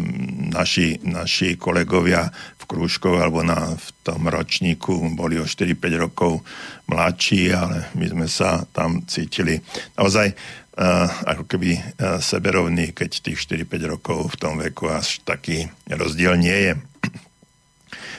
naši, 0.52 1.00
naši 1.02 1.56
kolegovia 1.58 2.30
krúžkov 2.68 3.24
alebo 3.24 3.42
na, 3.48 3.80
v 3.80 3.90
tom 4.04 4.28
ročníku 4.28 5.16
boli 5.16 5.40
o 5.40 5.48
4-5 5.48 6.04
rokov 6.04 6.44
mladší, 6.92 7.56
ale 7.56 7.88
my 7.96 8.06
sme 8.12 8.28
sa 8.28 8.68
tam 8.76 9.08
cítili 9.08 9.64
naozaj 9.96 10.36
uh, 10.36 11.08
ako 11.32 11.48
keby 11.48 11.80
seberovní, 12.20 12.92
keď 12.92 13.24
tých 13.24 13.40
4-5 13.48 13.94
rokov 13.98 14.36
v 14.36 14.38
tom 14.38 14.60
veku 14.60 14.92
až 14.92 15.24
taký 15.24 15.72
rozdiel 15.88 16.36
nie 16.36 16.58
je. 16.70 16.72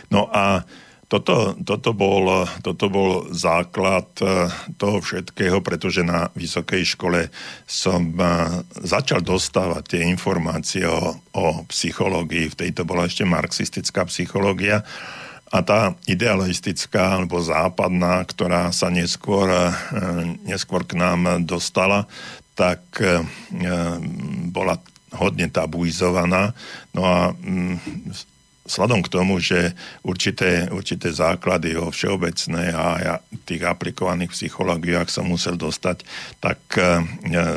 No 0.09 0.29
a 0.33 0.65
toto, 1.09 1.57
toto, 1.65 1.97
bol, 1.97 2.45
toto 2.61 2.93
bol 2.93 3.33
základ 3.33 4.05
eh, 4.21 4.53
toho 4.77 5.01
všetkého, 5.01 5.65
pretože 5.65 6.05
na 6.05 6.29
vysokej 6.37 6.85
škole 6.85 7.33
som 7.65 8.13
eh, 8.13 8.61
začal 8.85 9.25
dostávať 9.25 9.97
tie 9.97 10.03
informácie 10.05 10.85
o, 10.85 11.17
o 11.33 11.65
psychológii. 11.73 12.53
V 12.53 12.59
tejto 12.61 12.85
bola 12.85 13.09
ešte 13.09 13.25
marxistická 13.25 14.05
psychológia 14.13 14.85
a 15.49 15.65
tá 15.65 15.97
idealistická 16.05 17.17
alebo 17.17 17.41
západná, 17.41 18.21
ktorá 18.29 18.69
sa 18.69 18.93
neskôr, 18.93 19.49
eh, 19.49 19.73
neskôr 20.45 20.85
k 20.85 20.93
nám 20.93 21.41
dostala, 21.49 22.05
tak 22.53 22.83
bola 24.51 24.83
hodne 25.15 25.47
tabuizovaná. 25.47 26.59
No 26.91 27.07
a 27.07 27.31
mm, 27.31 27.79
Sladom 28.69 29.01
k 29.01 29.09
tomu, 29.09 29.41
že 29.41 29.73
určité, 30.05 30.69
určité 30.69 31.09
základy 31.09 31.75
o 31.81 31.89
všeobecnej 31.89 32.69
a 32.77 32.87
ja 33.01 33.15
tých 33.49 33.65
aplikovaných 33.65 34.37
psychológiách 34.37 35.09
som 35.09 35.25
musel 35.25 35.57
dostať, 35.57 36.05
tak 36.37 36.61
e, 36.77 37.01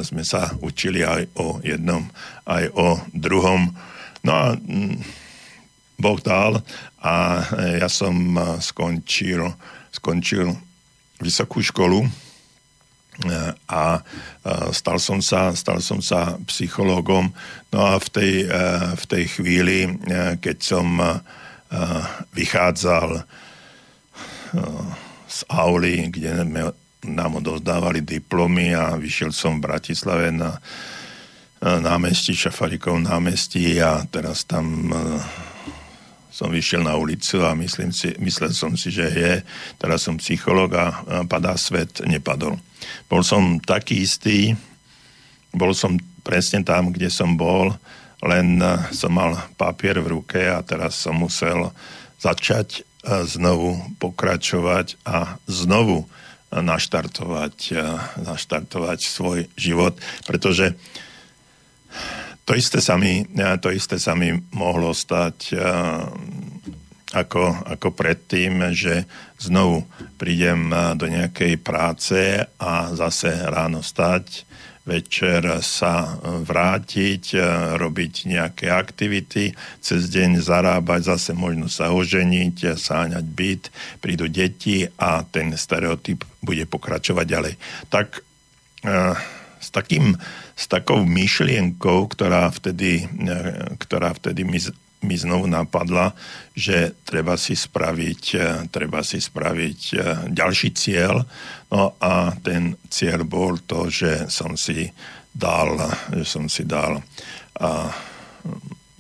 sme 0.07 0.23
sa 0.23 0.55
učili 0.63 1.03
aj 1.03 1.27
o 1.35 1.59
jednom, 1.59 2.07
aj 2.47 2.71
o 2.71 2.95
druhom. 3.11 3.75
No 4.23 4.31
a 4.31 4.45
m, 4.55 5.03
Boh 5.99 6.17
dal 6.23 6.63
a 7.03 7.45
ja 7.77 7.91
som 7.91 8.33
skončil, 8.57 9.45
skončil 9.93 10.55
vysokú 11.21 11.61
školu 11.61 12.30
a 13.69 14.01
stal 14.73 14.97
som 14.97 15.21
sa, 15.21 15.53
stal 15.53 15.83
som 15.83 16.01
sa 16.01 16.39
psychológom. 16.49 17.29
No 17.69 17.79
a 17.85 18.01
v 18.01 18.07
tej, 18.09 18.33
v 18.97 19.05
tej 19.05 19.23
chvíli, 19.37 19.87
keď 20.41 20.57
som 20.59 20.99
vychádzal 22.35 23.23
z 25.31 25.39
auly, 25.47 26.11
kde 26.11 26.43
nám 27.07 27.31
odovzdávali 27.39 28.03
diplomy 28.03 28.75
a 28.75 28.99
vyšiel 28.99 29.31
som 29.31 29.57
v 29.57 29.71
Bratislave 29.71 30.29
na 30.35 30.59
námestí, 31.61 32.33
Šafarikov 32.33 32.99
námestí 33.05 33.77
a 33.79 34.01
teraz 34.09 34.43
tam 34.49 34.89
som 36.31 36.47
vyšiel 36.47 36.87
na 36.87 36.95
ulicu 36.95 37.43
a 37.43 37.51
myslím 37.59 37.91
si, 37.91 38.15
myslel 38.23 38.55
som 38.55 38.73
si, 38.79 38.87
že 38.87 39.11
je, 39.11 39.33
teraz 39.75 40.07
som 40.07 40.15
psycholog 40.15 40.71
a 40.73 40.85
padá 41.27 41.59
svet, 41.59 41.99
nepadol. 42.07 42.55
Bol 43.11 43.21
som 43.21 43.59
taký 43.59 44.07
istý, 44.07 44.55
bol 45.51 45.75
som 45.75 45.99
presne 46.23 46.63
tam, 46.63 46.95
kde 46.95 47.11
som 47.11 47.35
bol, 47.35 47.75
len 48.23 48.63
som 48.95 49.11
mal 49.11 49.35
papier 49.59 49.99
v 49.99 50.17
ruke 50.17 50.39
a 50.39 50.63
teraz 50.63 50.95
som 50.95 51.19
musel 51.19 51.69
začať 52.21 52.87
znovu 53.25 53.81
pokračovať 53.97 55.01
a 55.03 55.41
znovu 55.49 56.05
naštartovať, 56.53 57.73
naštartovať 58.21 58.99
svoj 59.01 59.49
život, 59.57 59.97
pretože 60.29 60.77
to 62.45 62.57
isté 62.57 62.81
sa 62.81 62.97
mi, 62.97 63.23
to 63.61 63.69
isté 63.69 64.01
sa 64.01 64.17
mi 64.17 64.33
mohlo 64.51 64.91
stať 64.91 65.55
ako, 67.11 67.43
ako 67.67 67.87
predtým, 67.91 68.71
že 68.71 69.03
znovu 69.35 69.83
prídem 70.15 70.71
do 70.95 71.11
nejakej 71.11 71.59
práce 71.59 72.39
a 72.59 72.71
zase 72.95 73.35
ráno 73.51 73.83
stať, 73.83 74.47
večer 74.81 75.61
sa 75.61 76.17
vrátiť, 76.23 77.37
robiť 77.77 78.13
nejaké 78.25 78.71
aktivity, 78.73 79.53
cez 79.77 80.09
deň 80.09 80.41
zarábať, 80.41 81.13
zase 81.13 81.31
možno 81.37 81.69
sa 81.69 81.93
oženiť, 81.93 82.79
sáňať 82.79 83.25
byt, 83.27 83.63
prídu 84.01 84.25
deti 84.25 84.89
a 84.97 85.21
ten 85.21 85.53
stereotyp 85.53 86.25
bude 86.41 86.65
pokračovať 86.65 87.25
ďalej. 87.27 87.53
Tak 87.93 88.07
s, 89.61 89.69
takým, 89.69 90.17
s 90.57 90.65
takou 90.65 91.05
myšlienkou, 91.05 92.09
ktorá 92.09 92.49
vtedy, 92.49 93.05
ktorá 93.77 94.17
vtedy 94.17 94.41
mi 94.41 94.57
mi 95.01 95.17
znovu 95.17 95.49
napadla, 95.49 96.13
že 96.53 96.93
treba 97.01 97.33
si 97.33 97.57
spraviť, 97.57 98.23
e, 98.37 98.69
treba 98.69 99.01
si 99.01 99.17
spraviť 99.17 99.81
e, 99.91 99.95
ďalší 100.29 100.69
cieľ. 100.77 101.25
No 101.73 101.97
a 101.97 102.37
ten 102.45 102.77
cieľ 102.85 103.25
bol 103.25 103.57
to, 103.65 103.89
že 103.89 104.29
som 104.29 104.53
si 104.53 104.93
dal, 105.33 105.73
že 106.13 106.25
som 106.27 106.45
si 106.45 106.69
dal 106.69 107.01
a, 107.57 107.89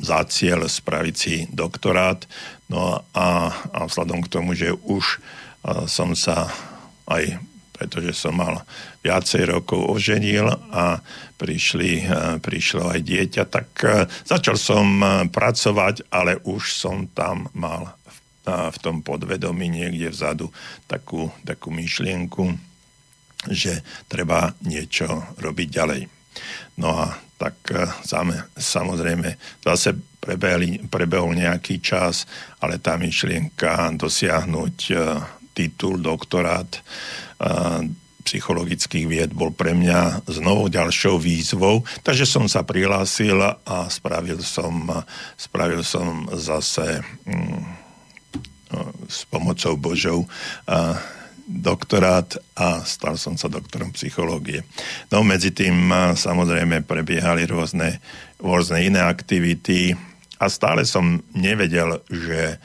za 0.01 0.19
cieľ 0.25 0.65
spraviť 0.65 1.15
si 1.15 1.45
doktorát. 1.53 2.25
No 2.65 3.05
a, 3.13 3.53
a 3.53 3.79
vzhľadom 3.85 4.25
k 4.25 4.31
tomu, 4.33 4.57
že 4.57 4.73
už 4.73 5.21
som 5.85 6.17
sa 6.17 6.49
aj 7.05 7.37
pretože 7.81 8.13
som 8.13 8.37
mal 8.37 8.61
viacej 9.01 9.49
rokov 9.49 9.81
oženil 9.89 10.45
a 10.69 11.01
prišli, 11.41 12.05
e, 12.05 12.37
prišlo 12.37 12.93
aj 12.93 12.99
dieťa, 13.01 13.43
tak 13.49 13.67
e, 13.81 14.05
začal 14.29 14.55
som 14.61 14.85
e, 15.01 15.05
pracovať, 15.25 16.13
ale 16.13 16.37
už 16.45 16.77
som 16.77 17.09
tam 17.09 17.49
mal 17.57 17.97
v 18.41 18.77
tom 18.81 19.05
podvedomí 19.05 19.69
niekde 19.69 20.09
vzadu 20.09 20.49
takú, 20.89 21.29
takú 21.45 21.69
myšlienku, 21.69 22.49
že 23.53 23.85
treba 24.09 24.57
niečo 24.65 25.05
robiť 25.37 25.67
ďalej. 25.69 26.01
No 26.81 27.05
a 27.05 27.21
tak 27.37 27.53
samozrejme 28.57 29.37
zase 29.61 29.93
prebehli, 30.17 30.81
prebehol 30.89 31.37
nejaký 31.37 31.85
čas, 31.85 32.25
ale 32.57 32.81
tá 32.81 32.97
myšlienka 32.97 33.93
dosiahnuť 33.93 34.77
titul, 35.53 36.01
doktorát 36.01 36.81
psychologických 38.23 39.05
vied 39.09 39.31
bol 39.33 39.51
pre 39.51 39.73
mňa 39.73 40.29
znovu 40.29 40.69
ďalšou 40.69 41.17
výzvou, 41.17 41.83
takže 42.05 42.25
som 42.25 42.45
sa 42.45 42.61
prihlásil 42.61 43.37
a 43.41 43.77
spravil 43.89 44.39
som, 44.41 44.87
spravil 45.35 45.81
som 45.81 46.29
zase 46.37 47.01
mm, 47.27 47.61
s 49.11 49.27
pomocou 49.27 49.75
Božou 49.75 50.29
doktorát 51.51 52.39
a 52.55 52.79
stal 52.87 53.19
som 53.19 53.35
sa 53.35 53.51
doktorom 53.51 53.91
psychológie. 53.91 54.63
No 55.11 55.25
medzi 55.25 55.51
tým 55.51 55.91
samozrejme 56.15 56.87
prebiehali 56.87 57.43
rôzne, 57.43 57.99
rôzne 58.39 58.87
iné 58.87 59.03
aktivity 59.03 59.91
a 60.39 60.47
stále 60.47 60.87
som 60.87 61.19
nevedel, 61.35 61.99
že, 62.07 62.57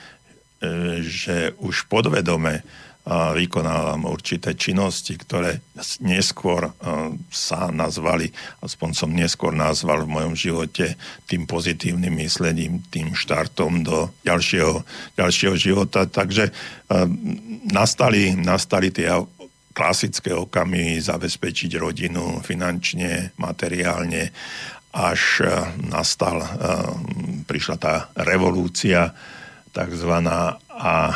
e, 0.62 1.02
že 1.02 1.36
už 1.58 1.90
podvedome 1.90 2.62
vykonávam 3.06 4.10
určité 4.10 4.58
činnosti, 4.58 5.14
ktoré 5.14 5.62
neskôr 6.02 6.74
sa 7.30 7.70
nazvali, 7.70 8.34
aspoň 8.66 8.90
som 8.98 9.14
neskôr 9.14 9.54
nazval 9.54 10.02
v 10.02 10.10
mojom 10.10 10.34
živote 10.34 10.98
tým 11.30 11.46
pozitívnym 11.46 12.10
myslením, 12.18 12.82
tým 12.90 13.14
štartom 13.14 13.86
do 13.86 14.10
ďalšieho, 14.26 14.82
ďalšieho 15.14 15.54
života. 15.54 16.10
Takže 16.10 16.50
nastali, 17.70 18.34
nastali 18.34 18.90
tie 18.90 19.14
klasické 19.70 20.34
okamy 20.34 20.98
zabezpečiť 20.98 21.78
rodinu 21.78 22.42
finančne, 22.42 23.38
materiálne, 23.38 24.34
až 24.96 25.46
nastal, 25.78 26.42
prišla 27.46 27.76
tá 27.78 27.94
revolúcia, 28.18 29.14
takzvaná 29.76 30.56
a 30.76 31.10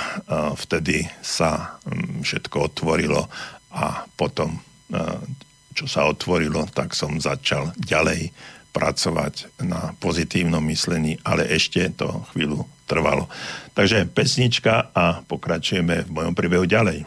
vtedy 0.57 1.05
sa 1.21 1.77
mm, 1.85 2.25
všetko 2.25 2.73
otvorilo 2.73 3.29
a 3.71 4.03
potom, 4.19 4.59
čo 5.77 5.87
sa 5.87 6.11
otvorilo, 6.11 6.67
tak 6.75 6.97
som 6.97 7.23
začal 7.23 7.71
ďalej 7.79 8.35
pracovať 8.71 9.63
na 9.67 9.95
pozitívnom 9.99 10.63
myslení, 10.71 11.19
ale 11.27 11.47
ešte 11.51 11.87
to 11.95 12.27
chvíľu 12.35 12.67
trvalo. 12.87 13.31
Takže 13.75 14.11
pesnička 14.11 14.91
a 14.95 15.23
pokračujeme 15.27 16.07
v 16.07 16.11
mojom 16.11 16.35
príbehu 16.35 16.67
ďalej. 16.67 17.07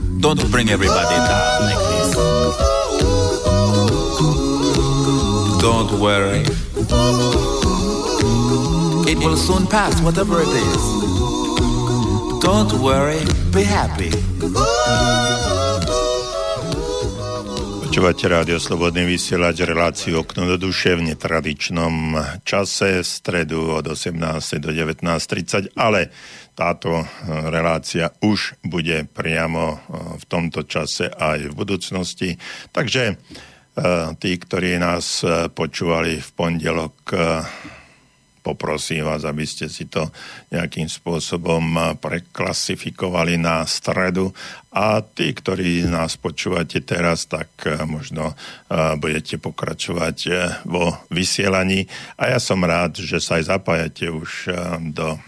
Don't 0.21 0.51
bring 0.51 0.69
everybody 0.69 1.17
down 1.17 1.61
like 1.65 1.83
this. 1.89 2.09
Don't 5.59 5.91
worry. 5.99 6.45
It 9.09 9.17
will 9.17 9.35
soon 9.35 9.65
pass, 9.65 9.99
whatever 10.01 10.41
it 10.41 10.53
is. 10.53 10.83
Don't 12.39 12.71
worry, 12.85 13.25
be 13.49 13.63
happy. 13.65 14.13
Počúvate 17.81 18.23
rádio 18.29 18.61
Slobodný 18.61 19.03
vysielač 19.03 19.65
reláciu 19.65 20.21
Okno 20.21 20.45
do 20.45 20.55
duše 20.55 20.95
v 20.95 21.11
netradičnom 21.11 22.13
čase 22.45 23.01
v 23.01 23.07
stredu 23.09 23.73
od 23.73 23.89
18. 23.89 24.15
do 24.61 24.69
19.30, 24.69 25.73
ale 25.75 26.13
táto 26.61 27.01
relácia 27.25 28.13
už 28.21 28.61
bude 28.61 29.09
priamo 29.09 29.81
v 30.21 30.23
tomto 30.29 30.69
čase 30.69 31.09
aj 31.09 31.49
v 31.49 31.57
budúcnosti. 31.57 32.29
Takže 32.69 33.17
tí, 34.21 34.31
ktorí 34.37 34.77
nás 34.77 35.25
počúvali 35.57 36.21
v 36.21 36.29
pondelok 36.37 36.95
poprosím 38.41 39.05
vás, 39.05 39.21
aby 39.23 39.45
ste 39.45 39.69
si 39.69 39.85
to 39.85 40.09
nejakým 40.49 40.89
spôsobom 40.89 41.97
preklasifikovali 42.01 43.37
na 43.37 43.63
stredu. 43.69 44.33
A 44.71 45.03
tí, 45.03 45.35
ktorí 45.35 45.83
nás 45.83 46.15
počúvate 46.15 46.79
teraz, 46.79 47.27
tak 47.27 47.51
eh, 47.67 47.75
možno 47.83 48.31
eh, 48.31 48.95
budete 48.95 49.35
pokračovať 49.35 50.17
eh, 50.31 50.35
vo 50.63 50.95
vysielaní. 51.11 51.85
A 52.15 52.31
ja 52.31 52.39
som 52.39 52.63
rád, 52.63 53.03
že 53.03 53.19
sa 53.19 53.35
aj 53.37 53.51
zapájate 53.51 54.07
už 54.07 54.47
do 54.95 55.19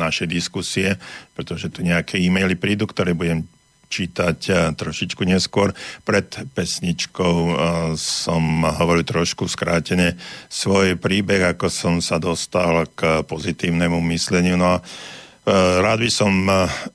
našej 0.00 0.26
diskusie, 0.32 0.96
pretože 1.36 1.68
tu 1.68 1.84
nejaké 1.84 2.16
e-maily 2.16 2.56
prídu, 2.56 2.88
ktoré 2.88 3.12
budem 3.12 3.44
čítať 3.90 4.38
eh, 4.48 4.56
trošičku 4.72 5.26
neskôr. 5.26 5.74
Pred 6.06 6.54
pesničkou 6.54 7.34
eh, 7.34 7.54
som 7.98 8.62
hovoril 8.62 9.02
trošku 9.02 9.50
skrátene 9.50 10.14
svoj 10.46 10.94
príbeh, 10.96 11.50
ako 11.50 11.66
som 11.66 11.94
sa 11.98 12.22
dostal 12.22 12.86
k 12.94 13.26
pozitívnemu 13.26 13.98
mysleniu. 14.14 14.54
No 14.54 14.78
a 14.78 14.80
eh, 14.80 15.82
rád 15.82 16.06
by 16.06 16.10
som 16.14 16.32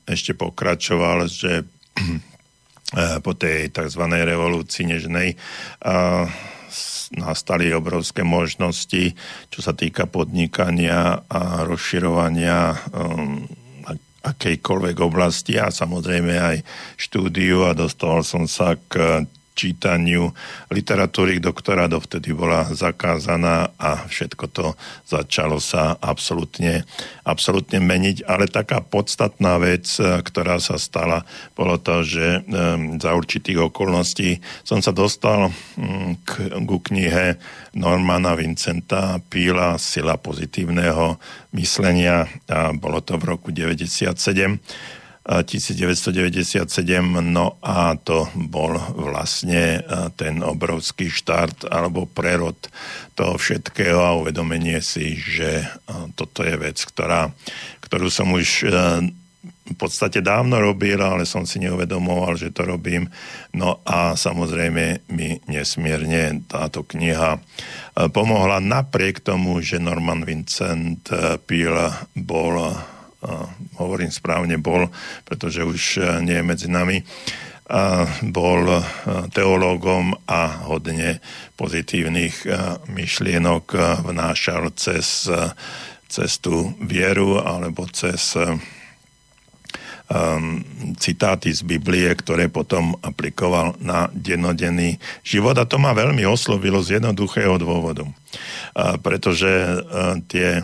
ešte 0.07 0.33
pokračoval, 0.33 1.27
že 1.27 1.67
po 3.25 3.33
tej 3.33 3.73
tzv. 3.73 4.03
revolúcii 4.05 4.85
nežnej 4.85 5.33
nastali 7.17 7.73
obrovské 7.73 8.21
možnosti, 8.21 9.17
čo 9.49 9.59
sa 9.59 9.73
týka 9.73 10.05
podnikania 10.05 11.25
a 11.25 11.65
rozširovania 11.65 12.77
akejkoľvek 14.25 14.97
oblasti 15.01 15.61
a 15.61 15.69
samozrejme 15.69 16.33
aj 16.33 16.57
štúdiu 16.97 17.69
a 17.69 17.77
dostal 17.77 18.25
som 18.25 18.49
sa 18.49 18.73
k 18.89 19.25
čítaniu 19.55 20.35
literatúry, 20.69 21.39
ktorá 21.39 21.87
dovtedy 21.87 22.35
bola 22.35 22.67
zakázaná 22.69 23.71
a 23.79 24.03
všetko 24.05 24.45
to 24.51 24.65
začalo 25.07 25.63
sa 25.63 25.95
absolútne, 26.03 26.83
absolútne 27.23 27.79
meniť. 27.79 28.27
Ale 28.27 28.51
taká 28.51 28.83
podstatná 28.83 29.55
vec, 29.57 29.87
ktorá 29.97 30.59
sa 30.59 30.75
stala, 30.75 31.23
bolo 31.55 31.79
to, 31.79 32.03
že 32.03 32.43
za 32.99 33.11
určitých 33.15 33.71
okolností 33.71 34.43
som 34.67 34.83
sa 34.83 34.91
dostal 34.91 35.49
k, 36.27 36.31
ku 36.67 36.77
knihe 36.83 37.39
Normana 37.75 38.35
Vincenta 38.35 39.19
Píla 39.31 39.79
Sila 39.79 40.19
pozitívneho 40.19 41.15
myslenia 41.55 42.27
a 42.51 42.75
bolo 42.75 42.99
to 42.99 43.15
v 43.15 43.23
roku 43.35 43.49
97 43.55 44.59
1997, 45.25 46.61
no 47.25 47.57
a 47.65 47.97
to 47.97 48.29
bol 48.37 48.77
vlastne 48.93 49.81
ten 50.13 50.45
obrovský 50.45 51.09
štart 51.09 51.65
alebo 51.65 52.05
prerod 52.05 52.53
toho 53.17 53.33
všetkého 53.33 54.05
a 54.05 54.21
uvedomenie 54.21 54.77
si, 54.85 55.17
že 55.17 55.65
toto 56.13 56.45
je 56.45 56.53
vec, 56.61 56.77
ktorá, 56.77 57.33
ktorú 57.81 58.13
som 58.13 58.37
už 58.37 58.69
v 59.65 59.73
podstate 59.81 60.21
dávno 60.21 60.61
robil, 60.61 61.01
ale 61.01 61.25
som 61.25 61.41
si 61.41 61.57
neuvedomoval, 61.57 62.37
že 62.37 62.53
to 62.53 62.69
robím. 62.69 63.09
No 63.49 63.81
a 63.81 64.13
samozrejme 64.13 65.09
mi 65.09 65.41
nesmierne 65.49 66.45
táto 66.45 66.85
kniha 66.85 67.41
pomohla 68.13 68.61
napriek 68.61 69.25
tomu, 69.25 69.57
že 69.65 69.81
Norman 69.81 70.21
Vincent 70.21 71.09
Peale 71.49 71.97
bol 72.13 72.77
hovorím 73.75 74.11
správne 74.11 74.57
bol, 74.57 74.89
pretože 75.25 75.65
už 75.65 75.81
e, 75.97 76.01
nie 76.21 76.37
je 76.39 76.45
medzi 76.45 76.67
nami, 76.69 77.01
bol 78.29 78.61
e, 78.69 78.81
teológom 79.33 80.13
a 80.29 80.69
hodne 80.69 81.17
pozitívnych 81.57 82.45
e, 82.45 82.49
myšlienok 82.93 83.65
vnášal 84.05 84.69
cez, 84.77 85.25
tú 86.37 86.77
vieru 86.77 87.41
alebo 87.41 87.89
cez 87.89 88.37
um, 90.09 90.61
citáty 90.97 91.53
z 91.53 91.61
Biblie, 91.65 92.07
ktoré 92.13 92.49
potom 92.49 92.95
aplikoval 93.01 93.77
na 93.81 94.09
dennodenný 94.13 94.97
život. 95.25 95.57
A 95.57 95.69
to 95.69 95.77
ma 95.77 95.93
veľmi 95.93 96.23
oslovilo 96.25 96.81
z 96.81 97.01
jednoduchého 97.01 97.57
dôvodu. 97.57 98.05
Uh, 98.05 98.99
pretože 98.99 99.49
uh, 99.49 100.17
tie 100.29 100.61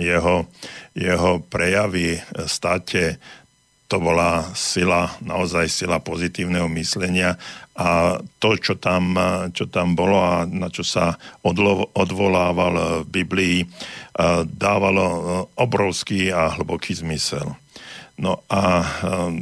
jeho, 0.00 0.48
jeho 0.96 1.42
prejavy 1.52 2.18
state 2.48 3.20
to 3.90 3.98
bola 3.98 4.54
sila, 4.54 5.18
naozaj 5.18 5.66
sila 5.66 5.98
pozitívneho 5.98 6.70
myslenia 6.78 7.34
a 7.74 8.22
to, 8.38 8.54
čo 8.54 8.78
tam, 8.78 9.18
čo 9.50 9.66
tam 9.66 9.98
bolo 9.98 10.22
a 10.22 10.46
na 10.46 10.70
čo 10.70 10.86
sa 10.86 11.18
odlo, 11.42 11.90
odvolával 11.98 13.02
v 13.02 13.08
Biblii, 13.10 13.56
dávalo 14.46 15.04
obrovský 15.58 16.30
a 16.30 16.54
hlboký 16.54 17.02
zmysel. 17.02 17.56
No 18.20 18.44
a 18.52 18.84
um, 19.00 19.40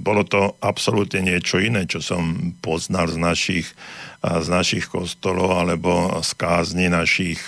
bolo 0.00 0.24
to 0.24 0.56
absolútne 0.64 1.20
niečo 1.28 1.60
iné, 1.60 1.84
čo 1.84 2.00
som 2.00 2.56
poznal 2.64 3.12
z 3.12 3.20
našich, 3.20 3.66
z 4.24 4.48
našich 4.48 4.88
kostolov 4.88 5.52
alebo 5.52 6.08
z 6.24 6.30
kázni 6.32 6.88
našich, 6.88 7.44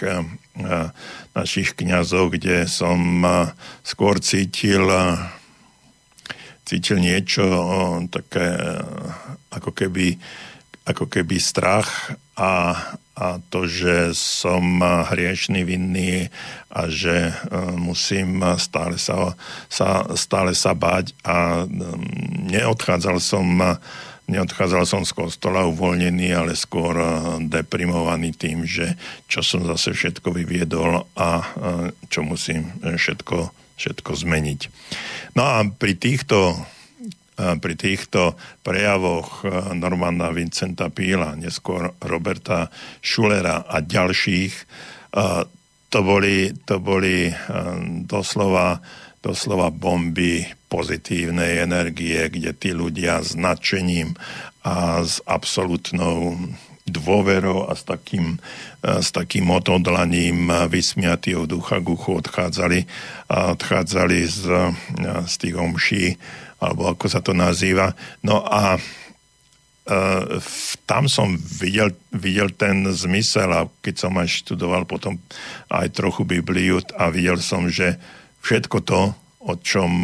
našich 1.33 1.73
kňazov, 1.73 2.37
kde 2.37 2.69
som 2.69 3.25
skôr 3.81 4.21
cítil 4.21 4.85
cítil 6.67 6.99
niečo 6.99 7.47
také 8.11 8.59
ako 9.55 9.71
keby, 9.71 10.19
ako 10.87 11.11
keby 11.11 11.42
strach 11.42 12.14
a, 12.38 12.79
a 13.18 13.27
to, 13.51 13.66
že 13.66 14.14
som 14.14 14.79
hriešný, 14.81 15.66
vinný 15.66 16.31
a 16.70 16.87
že 16.87 17.31
e, 17.31 17.35
musím 17.75 18.38
stále 18.57 18.94
sa, 18.96 19.35
sa, 19.66 20.07
stále 20.14 20.55
sa 20.55 20.79
báť 20.79 21.11
a 21.27 21.66
neodchádzal 22.46 23.18
som 23.18 23.46
neodchádzal 24.27 24.85
som 24.90 25.03
z 25.07 25.14
kostola 25.14 25.62
uvoľnený, 25.70 26.35
ale 26.35 26.59
skôr 26.59 26.94
e, 26.99 27.07
deprimovaný 27.46 28.35
tým, 28.35 28.66
že 28.66 28.99
čo 29.31 29.42
som 29.42 29.62
zase 29.62 29.94
všetko 29.94 30.35
vyviedol 30.35 31.07
a 31.14 31.29
e, 31.40 31.46
čo 32.11 32.27
musím 32.27 32.75
všetko, 32.83 33.55
všetko 33.79 34.11
zmeniť. 34.12 34.61
No 35.38 35.42
a 35.46 35.62
pri 35.66 35.94
týchto 35.94 36.59
pri 37.37 37.75
týchto 37.77 38.33
prejavoch 38.64 39.44
Normana 39.77 40.33
Vincenta 40.33 40.88
Píla, 40.88 41.37
neskôr 41.37 41.92
Roberta 42.01 42.72
Schulera 43.05 43.61
a 43.68 43.85
ďalších, 43.85 44.55
to 45.92 45.99
boli, 46.01 46.57
to 46.64 46.81
boli 46.81 47.29
doslova, 48.09 48.81
doslova 49.20 49.68
bomby 49.68 50.49
pozitívnej 50.66 51.62
energie, 51.62 52.27
kde 52.33 52.51
tí 52.57 52.75
ľudia 52.75 53.22
s 53.22 53.38
nadšením 53.38 54.16
a 54.66 55.07
s 55.07 55.22
absolútnou 55.22 56.35
dôverou 56.87 57.66
a 57.66 57.75
s 57.75 57.83
takým, 57.83 58.38
e, 58.83 59.03
s 59.03 59.11
takým 59.11 59.51
odhodlaním 59.51 60.51
vysmiatí 60.70 61.35
ducha 61.46 61.83
k 61.83 61.87
uchu 61.90 62.22
odchádzali, 62.22 62.87
odchádzali 63.31 64.18
z, 64.27 64.42
e, 64.46 64.62
z 65.27 65.35
tých 65.38 65.57
omší, 65.59 66.05
alebo 66.61 66.88
ako 66.88 67.07
sa 67.09 67.21
to 67.21 67.37
nazýva. 67.37 67.92
No 68.25 68.45
a 68.45 68.79
Uh, 69.87 70.42
tam 70.83 71.07
som 71.07 71.38
videl, 71.38 71.95
videl 72.11 72.51
ten 72.51 72.83
zmysel 72.90 73.47
a 73.55 73.71
keď 73.87 73.95
som 74.03 74.19
aj 74.19 74.42
študoval 74.42 74.83
potom 74.83 75.14
aj 75.71 75.95
trochu 75.95 76.27
Bibliu 76.27 76.83
a 76.99 77.07
videl 77.07 77.38
som, 77.38 77.71
že 77.71 77.95
všetko 78.42 78.83
to, 78.83 79.14
o 79.47 79.55
čom, 79.62 80.03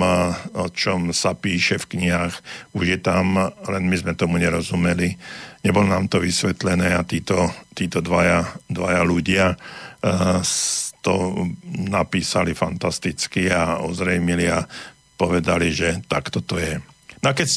o 0.54 0.70
čom 0.70 1.10
sa 1.10 1.34
píše 1.34 1.82
v 1.82 1.98
knihách, 1.98 2.34
už 2.78 2.94
je 2.94 2.98
tam, 3.02 3.34
len 3.50 3.82
my 3.90 3.96
sme 3.98 4.14
tomu 4.14 4.38
nerozumeli. 4.38 5.18
Nebolo 5.66 5.90
nám 5.90 6.06
to 6.06 6.22
vysvetlené 6.22 6.94
a 6.94 7.02
títo, 7.02 7.50
títo 7.74 7.98
dvaja, 7.98 8.54
dvaja 8.70 9.02
ľudia 9.02 9.58
uh, 9.58 10.38
to 11.02 11.50
napísali 11.66 12.54
fantasticky 12.54 13.50
a 13.50 13.82
ozrejmili 13.82 14.46
a 14.46 14.62
povedali, 15.22 15.70
že 15.70 16.02
takto 16.11 16.42
to 16.42 16.58
je. 16.58 16.82
No 17.22 17.30
a 17.30 17.38
keď, 17.38 17.48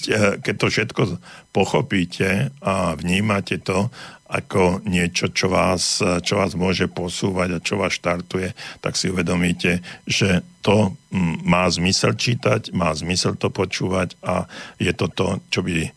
keď 0.45 0.56
to 0.62 0.67
všetko 0.69 1.01
pochopíte 1.49 2.54
a 2.62 2.93
vnímate 2.93 3.58
to 3.65 3.89
ako 4.30 4.82
niečo, 4.86 5.30
čo 5.34 5.49
vás, 5.49 6.01
čo 6.01 6.34
vás 6.38 6.54
môže 6.54 6.86
posúvať 6.89 7.49
a 7.58 7.63
čo 7.65 7.78
vás 7.82 7.97
štartuje, 7.97 8.54
tak 8.82 8.93
si 8.93 9.10
uvedomíte, 9.10 9.82
že 10.06 10.41
to 10.65 10.97
má 11.45 11.65
zmysel 11.69 12.17
čítať, 12.17 12.73
má 12.73 12.93
zmysel 12.93 13.38
to 13.38 13.54
počúvať 13.54 14.17
a 14.25 14.49
je 14.82 14.93
to 14.93 15.10
to, 15.13 15.41
čo 15.49 15.65
by 15.65 15.73
eh, 15.82 15.89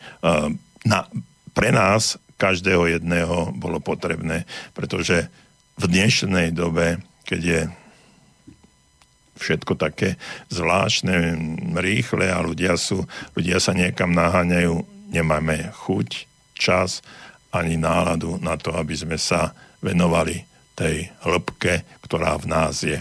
na, 0.85 0.99
pre 1.57 1.69
nás 1.73 2.21
každého 2.37 3.01
jedného 3.01 3.53
bolo 3.57 3.81
potrebné, 3.81 4.45
pretože 4.73 5.27
v 5.81 5.85
dnešnej 5.89 6.55
dobe, 6.55 7.03
keď 7.27 7.41
je 7.43 7.61
všetko 9.39 9.79
také 9.79 10.19
zvláštne, 10.51 11.39
rýchle 11.79 12.29
a 12.29 12.43
ľudia, 12.43 12.75
sú, 12.75 13.07
ľudia 13.39 13.63
sa 13.63 13.73
niekam 13.73 14.11
naháňajú, 14.13 14.83
nemáme 15.15 15.71
chuť, 15.73 16.27
čas 16.59 17.01
ani 17.55 17.81
náladu 17.81 18.37
na 18.43 18.59
to, 18.61 18.75
aby 18.77 18.93
sme 18.93 19.17
sa 19.17 19.57
venovali 19.81 20.45
tej 20.77 21.11
hĺbke, 21.25 21.87
ktorá 22.05 22.39
v 22.39 22.47
nás 22.47 22.83
je. 22.85 22.99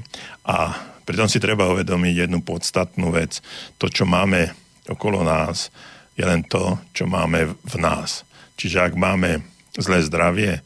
A 0.48 0.74
pritom 1.04 1.30
si 1.30 1.38
treba 1.38 1.70
uvedomiť 1.70 2.26
jednu 2.26 2.42
podstatnú 2.42 3.14
vec. 3.14 3.44
To, 3.78 3.92
čo 3.92 4.08
máme 4.08 4.56
okolo 4.88 5.22
nás, 5.22 5.70
je 6.18 6.26
len 6.26 6.42
to, 6.48 6.82
čo 6.96 7.06
máme 7.06 7.54
v 7.54 7.76
nás. 7.78 8.26
Čiže 8.58 8.90
ak 8.90 8.94
máme 8.98 9.46
zlé 9.78 10.02
zdravie, 10.02 10.66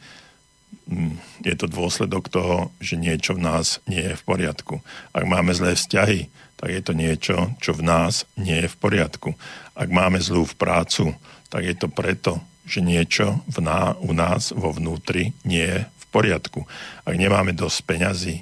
je 1.41 1.55
to 1.55 1.71
dôsledok 1.71 2.27
toho, 2.27 2.69
že 2.83 2.99
niečo 2.99 3.35
v 3.37 3.47
nás 3.47 3.79
nie 3.87 4.03
je 4.03 4.15
v 4.19 4.23
poriadku. 4.27 4.83
Ak 5.15 5.23
máme 5.23 5.55
zlé 5.55 5.79
vzťahy, 5.79 6.27
tak 6.59 6.69
je 6.69 6.81
to 6.83 6.93
niečo, 6.93 7.35
čo 7.57 7.71
v 7.73 7.81
nás 7.81 8.27
nie 8.37 8.65
je 8.65 8.69
v 8.69 8.77
poriadku. 8.77 9.33
Ak 9.73 9.89
máme 9.89 10.21
zlú 10.21 10.45
v 10.45 10.57
prácu, 10.59 11.15
tak 11.49 11.65
je 11.65 11.75
to 11.79 11.87
preto, 11.89 12.37
že 12.67 12.85
niečo 12.85 13.41
v 13.49 13.57
ná, 13.65 13.97
u 13.97 14.13
nás 14.13 14.53
vo 14.53 14.69
vnútri 14.69 15.33
nie 15.41 15.65
je 15.65 15.79
v 15.87 16.05
poriadku. 16.13 16.67
Ak 17.07 17.15
nemáme 17.17 17.55
dosť 17.57 17.79
peňazí 17.87 18.35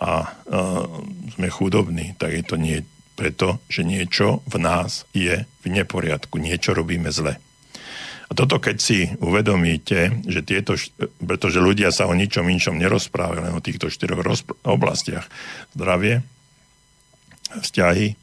a 0.00 0.24
uh, 0.24 0.88
sme 1.36 1.48
chudobní, 1.52 2.16
tak 2.16 2.32
je 2.32 2.44
to 2.46 2.56
nie 2.56 2.80
preto, 3.18 3.60
že 3.68 3.84
niečo 3.84 4.40
v 4.48 4.56
nás 4.56 5.04
je 5.12 5.44
v 5.44 5.66
neporiadku, 5.68 6.40
niečo 6.40 6.72
robíme 6.72 7.12
zle. 7.12 7.36
A 8.30 8.32
toto 8.38 8.62
keď 8.62 8.76
si 8.78 9.10
uvedomíte, 9.18 10.22
že 10.22 10.46
tieto, 10.46 10.78
pretože 11.18 11.58
ľudia 11.58 11.90
sa 11.90 12.06
o 12.06 12.14
ničom 12.14 12.46
inčom 12.46 12.78
nerozprávajú, 12.78 13.42
len 13.42 13.58
o 13.58 13.64
týchto 13.64 13.90
štyroch 13.90 14.22
rozpr- 14.22 14.54
oblastiach. 14.62 15.26
Zdravie, 15.74 16.22
vzťahy, 17.50 18.14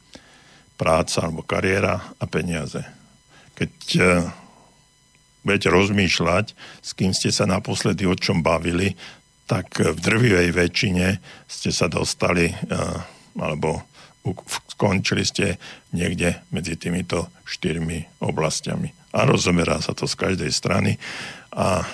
práca 0.80 1.28
alebo 1.28 1.44
kariéra 1.44 2.00
a 2.16 2.24
peniaze. 2.24 2.80
Keď 3.58 3.72
budete 5.48 5.68
rozmýšľať, 5.72 6.46
s 6.84 6.90
kým 6.92 7.16
ste 7.16 7.32
sa 7.32 7.48
naposledy 7.48 8.04
o 8.04 8.12
čom 8.12 8.44
bavili, 8.44 8.92
tak 9.48 9.80
v 9.80 9.96
drvivej 9.96 10.52
väčšine 10.52 11.06
ste 11.48 11.70
sa 11.72 11.88
dostali 11.88 12.52
eh, 12.52 12.56
alebo 13.38 13.88
skončili 14.68 15.24
ste 15.24 15.56
niekde 15.96 16.44
medzi 16.52 16.76
týmito 16.76 17.32
štyrmi 17.48 18.20
oblastiami. 18.20 19.07
A 19.14 19.24
rozomerá 19.24 19.80
sa 19.80 19.96
to 19.96 20.04
z 20.04 20.14
každej 20.14 20.52
strany 20.52 21.00
a 21.54 21.86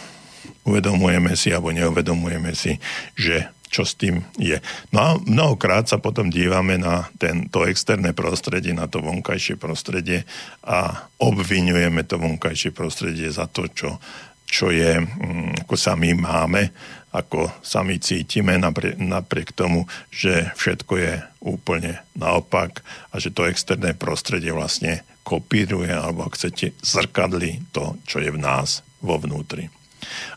uvedomujeme 0.65 1.37
si 1.37 1.53
alebo 1.53 1.71
neuvedomujeme 1.71 2.53
si, 2.57 2.81
že 3.15 3.53
čo 3.75 3.83
s 3.83 3.99
tým 3.99 4.23
je. 4.39 4.63
No 4.95 4.99
a 5.03 5.09
mnohokrát 5.19 5.91
sa 5.91 5.99
potom 5.99 6.31
dívame 6.31 6.79
na 6.79 7.11
to 7.51 7.67
externé 7.67 8.15
prostredie, 8.15 8.71
na 8.71 8.87
to 8.87 9.03
vonkajšie 9.03 9.59
prostredie 9.59 10.23
a 10.63 11.11
obvinujeme 11.19 12.07
to 12.07 12.23
vonkajšie 12.23 12.71
prostredie 12.71 13.35
za 13.35 13.51
to, 13.51 13.67
čo, 13.67 13.99
čo 14.47 14.71
je, 14.71 15.03
mm, 15.03 15.67
ako 15.67 15.75
sa 15.75 15.99
my 15.99 16.15
máme, 16.15 16.71
ako 17.11 17.51
sa 17.67 17.83
my 17.83 17.99
cítime 17.99 18.55
napriek, 18.63 18.95
napriek 18.95 19.51
tomu, 19.51 19.91
že 20.15 20.55
všetko 20.55 20.95
je 20.95 21.15
úplne 21.43 21.99
naopak 22.15 22.79
a 23.11 23.19
že 23.19 23.35
to 23.35 23.51
externé 23.51 23.99
prostredie 23.99 24.55
vlastne 24.55 25.03
kopíruje 25.25 25.91
alebo 25.91 26.29
ak 26.29 26.37
chcete 26.37 26.77
zrkadli 26.85 27.65
to, 27.73 27.97
čo 28.05 28.21
je 28.21 28.31
v 28.31 28.39
nás 28.39 28.85
vo 29.01 29.17
vnútri. 29.17 29.73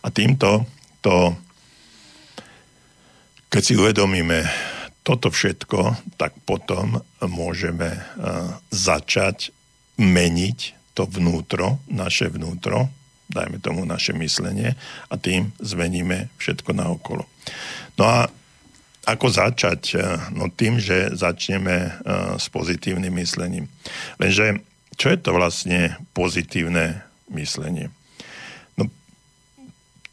A 0.01 0.07
týmto 0.09 0.63
to 1.03 1.35
keď 3.47 3.61
si 3.63 3.73
uvedomíme 3.79 4.43
toto 5.07 5.31
všetko, 5.31 6.11
tak 6.19 6.35
potom 6.43 6.99
môžeme 7.23 7.95
e, 7.95 7.99
začať 8.75 9.55
meniť 9.95 10.59
to 10.91 11.07
vnútro, 11.07 11.79
naše 11.87 12.27
vnútro, 12.27 12.91
dajme 13.31 13.63
tomu 13.63 13.87
naše 13.87 14.11
myslenie 14.19 14.75
a 15.07 15.15
tým 15.15 15.55
zmeníme 15.63 16.27
všetko 16.35 16.75
naokolo. 16.75 17.23
No 17.95 18.03
a 18.03 18.27
ako 19.07 19.31
začať? 19.31 19.95
E, 19.95 19.99
no 20.35 20.51
tým, 20.51 20.75
že 20.75 21.15
začneme 21.15 21.75
e, 21.87 21.91
s 22.35 22.51
pozitívnym 22.51 23.15
myslením. 23.15 23.71
Lenže 24.19 24.59
čo 24.97 25.13
je 25.13 25.19
to 25.21 25.31
vlastne 25.37 25.95
pozitívne 26.17 27.05
myslenie? 27.29 27.93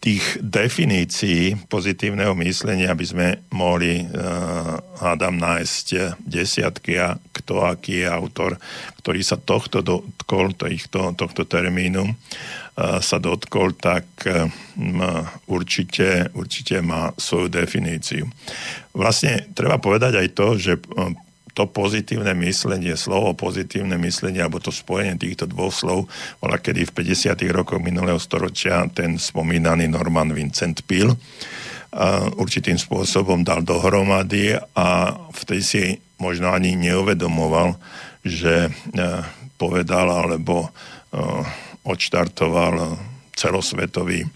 tých 0.04 0.36
definícií 0.44 1.56
pozitívneho 1.64 2.36
myslenia 2.44 2.92
by 2.92 3.06
sme 3.08 3.28
mohli, 3.48 4.04
uh, 4.04 4.76
hádam, 5.00 5.40
nájsť 5.40 6.20
desiatky 6.20 7.00
a 7.00 7.16
kto 7.32 7.64
aký 7.64 8.04
je 8.04 8.08
autor, 8.12 8.60
ktorý 9.00 9.24
sa 9.24 9.40
tohto 9.40 9.80
dotkol, 9.80 10.52
tohto, 10.52 11.16
tohto 11.16 11.42
termínu 11.48 12.04
uh, 12.04 13.00
sa 13.00 13.16
dotkol, 13.16 13.72
tak 13.80 14.04
uh, 14.28 14.44
určite, 15.48 16.28
určite 16.36 16.84
má 16.84 17.16
svoju 17.16 17.48
definíciu. 17.48 18.28
Vlastne 18.92 19.48
treba 19.56 19.80
povedať 19.80 20.20
aj 20.20 20.28
to, 20.36 20.46
že 20.60 20.84
to 21.54 21.70
pozitívne 21.70 22.34
myslenie, 22.42 22.98
slovo 22.98 23.32
pozitívne 23.38 23.94
myslenie, 24.02 24.42
alebo 24.42 24.58
to 24.58 24.74
spojenie 24.74 25.14
týchto 25.14 25.46
dvoch 25.46 25.70
slov, 25.70 26.10
bola 26.42 26.58
kedy 26.58 26.84
v 26.90 26.94
50. 27.14 27.38
rokoch 27.54 27.78
minulého 27.78 28.18
storočia 28.18 28.90
ten 28.90 29.16
spomínaný 29.16 29.86
Norman 29.86 30.34
Vincent 30.34 30.82
Peale 30.82 31.14
určitým 32.34 32.74
spôsobom 32.74 33.46
dal 33.46 33.62
dohromady 33.62 34.58
a 34.74 35.14
vtedy 35.30 35.62
si 35.62 35.82
možno 36.18 36.50
ani 36.50 36.74
neuvedomoval, 36.74 37.78
že 38.26 38.66
e, 38.66 38.70
povedal 39.54 40.10
alebo 40.10 40.66
e, 40.66 40.68
odštartoval 41.86 42.98
celosvetový 43.34 44.26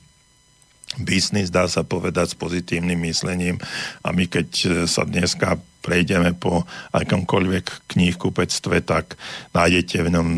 biznis, 0.96 1.52
dá 1.52 1.68
sa 1.68 1.84
povedať, 1.84 2.32
s 2.32 2.40
pozitívnym 2.40 2.96
myslením. 3.04 3.60
A 4.00 4.14
my 4.16 4.24
keď 4.24 4.48
sa 4.88 5.04
dneska 5.04 5.60
prejdeme 5.78 6.34
po 6.34 6.66
akomkoľvek 6.92 7.92
knihkupectve, 7.92 8.82
tak 8.82 9.16
nájdete 9.54 10.04
v 10.04 10.12
ňom 10.12 10.28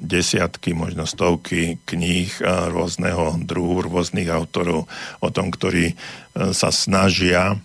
desiatky, 0.00 0.74
možno 0.74 1.04
stovky 1.06 1.78
kníh 1.86 2.30
rôzneho 2.70 3.38
druhu, 3.42 3.84
rôznych 3.86 4.30
autorov 4.32 4.90
o 5.20 5.28
tom, 5.28 5.52
ktorí 5.54 5.94
sa 6.34 6.72
snažia 6.72 7.58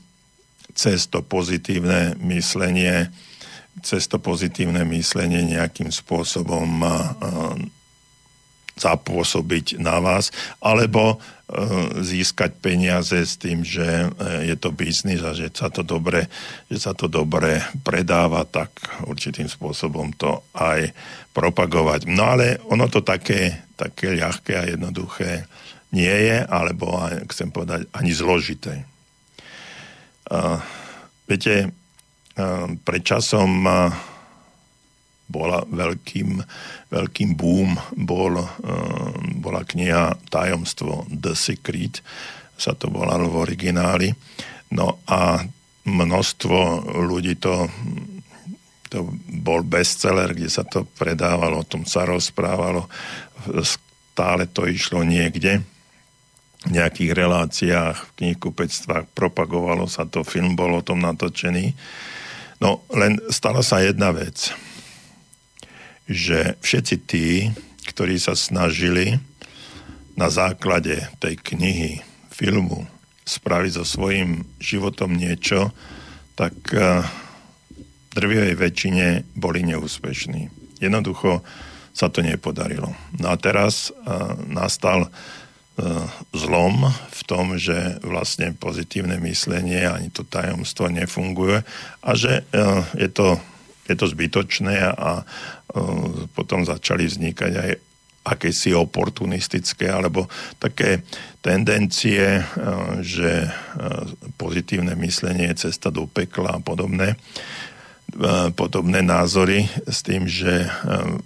cez 0.76 1.08
to 1.08 1.24
pozitívne 1.24 2.20
myslenie 2.22 3.10
cez 3.84 4.08
to 4.08 4.24
pozitívne 4.24 4.88
myslenie 4.88 5.44
nejakým 5.44 5.92
spôsobom 5.92 6.80
zapôsobiť 8.76 9.80
na 9.80 10.04
vás, 10.04 10.36
alebo 10.60 11.16
e, 11.16 11.18
získať 12.04 12.60
peniaze 12.60 13.16
s 13.16 13.40
tým, 13.40 13.64
že 13.64 13.88
e, 13.88 14.08
je 14.52 14.56
to 14.60 14.76
biznis 14.76 15.24
a 15.24 15.32
že 15.32 15.48
sa 15.56 15.72
to 15.72 15.80
dobre, 15.80 16.28
že 16.68 16.84
sa 16.84 16.92
to 16.92 17.08
dobre 17.08 17.64
predáva, 17.88 18.44
tak 18.44 18.76
určitým 19.08 19.48
spôsobom 19.48 20.12
to 20.20 20.44
aj 20.60 20.92
propagovať. 21.32 22.12
No 22.12 22.36
ale 22.36 22.60
ono 22.68 22.92
to 22.92 23.00
také, 23.00 23.64
také 23.80 24.12
ľahké 24.12 24.54
a 24.60 24.68
jednoduché 24.68 25.48
nie 25.96 26.12
je, 26.12 26.44
alebo 26.44 27.00
chcem 27.32 27.48
povedať, 27.56 27.88
ani 27.96 28.12
zložité. 28.12 28.84
Uh, 30.26 30.60
viete, 31.30 31.72
uh, 32.36 32.68
pred 32.84 33.02
časom 33.06 33.64
uh, 33.64 33.94
bola 35.26 35.66
veľkým, 35.66 36.38
veľkým 36.94 37.34
boom, 37.34 37.76
bol, 37.98 38.38
uh, 38.38 38.48
bola 39.42 39.62
kniha 39.66 40.30
Tajomstvo 40.30 41.10
The 41.10 41.34
Secret, 41.34 42.06
sa 42.56 42.72
to 42.78 42.88
volalo 42.88 43.28
v 43.28 43.40
origináli. 43.44 44.10
No 44.72 45.04
a 45.10 45.44
množstvo 45.86 46.90
ľudí 47.06 47.38
to, 47.38 47.70
to 48.90 49.06
bol 49.44 49.62
bestseller, 49.62 50.34
kde 50.34 50.50
sa 50.50 50.66
to 50.66 50.88
predávalo, 50.98 51.62
o 51.62 51.68
tom 51.68 51.86
sa 51.86 52.08
rozprávalo, 52.08 52.90
stále 53.62 54.50
to 54.50 54.66
išlo 54.66 55.06
niekde 55.06 55.62
v 56.66 56.70
nejakých 56.74 57.12
reláciách, 57.14 57.98
v 58.02 58.12
knihkupectvách, 58.18 59.14
propagovalo 59.14 59.86
sa 59.86 60.10
to, 60.10 60.26
film 60.26 60.58
bol 60.58 60.74
o 60.74 60.82
tom 60.82 60.98
natočený. 60.98 61.78
No 62.58 62.82
len 62.90 63.22
stala 63.30 63.62
sa 63.62 63.86
jedna 63.86 64.10
vec 64.10 64.50
že 66.06 66.58
všetci 66.62 66.95
tí, 67.06 67.49
ktorí 67.89 68.18
sa 68.22 68.38
snažili 68.38 69.18
na 70.16 70.30
základe 70.30 71.06
tej 71.20 71.36
knihy, 71.41 71.91
filmu 72.30 72.86
spraviť 73.26 73.72
so 73.82 73.86
svojím 73.88 74.45
životom 74.62 75.18
niečo, 75.18 75.74
tak 76.38 76.53
v 76.70 78.12
drvivej 78.14 78.56
väčšine 78.60 79.08
boli 79.34 79.66
neúspešní. 79.66 80.51
Jednoducho 80.84 81.41
sa 81.95 82.12
to 82.12 82.20
nepodarilo. 82.20 82.91
No 83.18 83.32
a 83.32 83.36
teraz 83.39 83.89
nastal 84.45 85.08
zlom 86.32 86.91
v 86.91 87.22
tom, 87.28 87.60
že 87.60 87.99
vlastne 88.03 88.56
pozitívne 88.56 89.20
myslenie 89.24 89.88
ani 89.88 90.12
to 90.12 90.24
tajomstvo 90.24 90.88
nefunguje 90.88 91.64
a 92.03 92.10
že 92.16 92.47
je 92.95 93.10
to 93.12 93.39
je 93.86 93.96
to 93.96 94.06
zbytočné 94.10 94.82
a, 94.82 95.22
potom 96.32 96.64
začali 96.64 97.04
vznikať 97.06 97.52
aj 97.52 97.72
akési 98.26 98.74
oportunistické 98.74 99.86
alebo 99.86 100.26
také 100.58 101.06
tendencie, 101.46 102.42
že 103.06 103.54
pozitívne 104.40 104.98
myslenie 104.98 105.54
je 105.54 105.70
cesta 105.70 105.94
do 105.94 106.10
pekla 106.10 106.58
a 106.58 106.64
podobné, 106.64 107.22
podobné 108.58 109.06
názory 109.06 109.70
s 109.86 110.02
tým, 110.02 110.26
že 110.26 110.66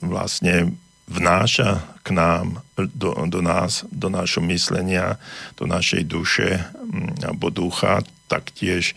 vlastne 0.03 0.75
vnáša 1.07 1.87
k 2.03 2.11
nám, 2.11 2.59
do, 2.75 3.15
do 3.31 3.39
nás, 3.39 3.87
do 3.87 4.11
našho 4.11 4.43
myslenia, 4.51 5.15
do 5.55 5.63
našej 5.71 6.03
duše 6.03 6.59
alebo 7.23 7.47
ducha, 7.47 8.03
taktiež 8.27 8.91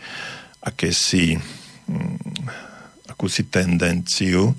akési 0.59 1.39
akúsi 3.23 3.47
tendenciu, 3.47 4.51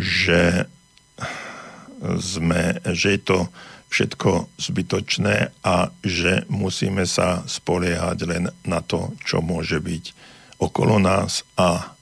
že, 0.00 0.64
sme, 2.00 2.80
že 2.96 3.12
je 3.12 3.20
to 3.20 3.38
všetko 3.92 4.48
zbytočné 4.56 5.52
a 5.60 5.92
že 6.00 6.48
musíme 6.48 7.04
sa 7.04 7.44
spoliehať 7.44 8.18
len 8.24 8.48
na 8.64 8.80
to, 8.80 9.12
čo 9.20 9.44
môže 9.44 9.84
byť 9.84 10.16
okolo 10.64 10.96
nás 10.96 11.44
a 11.60 11.92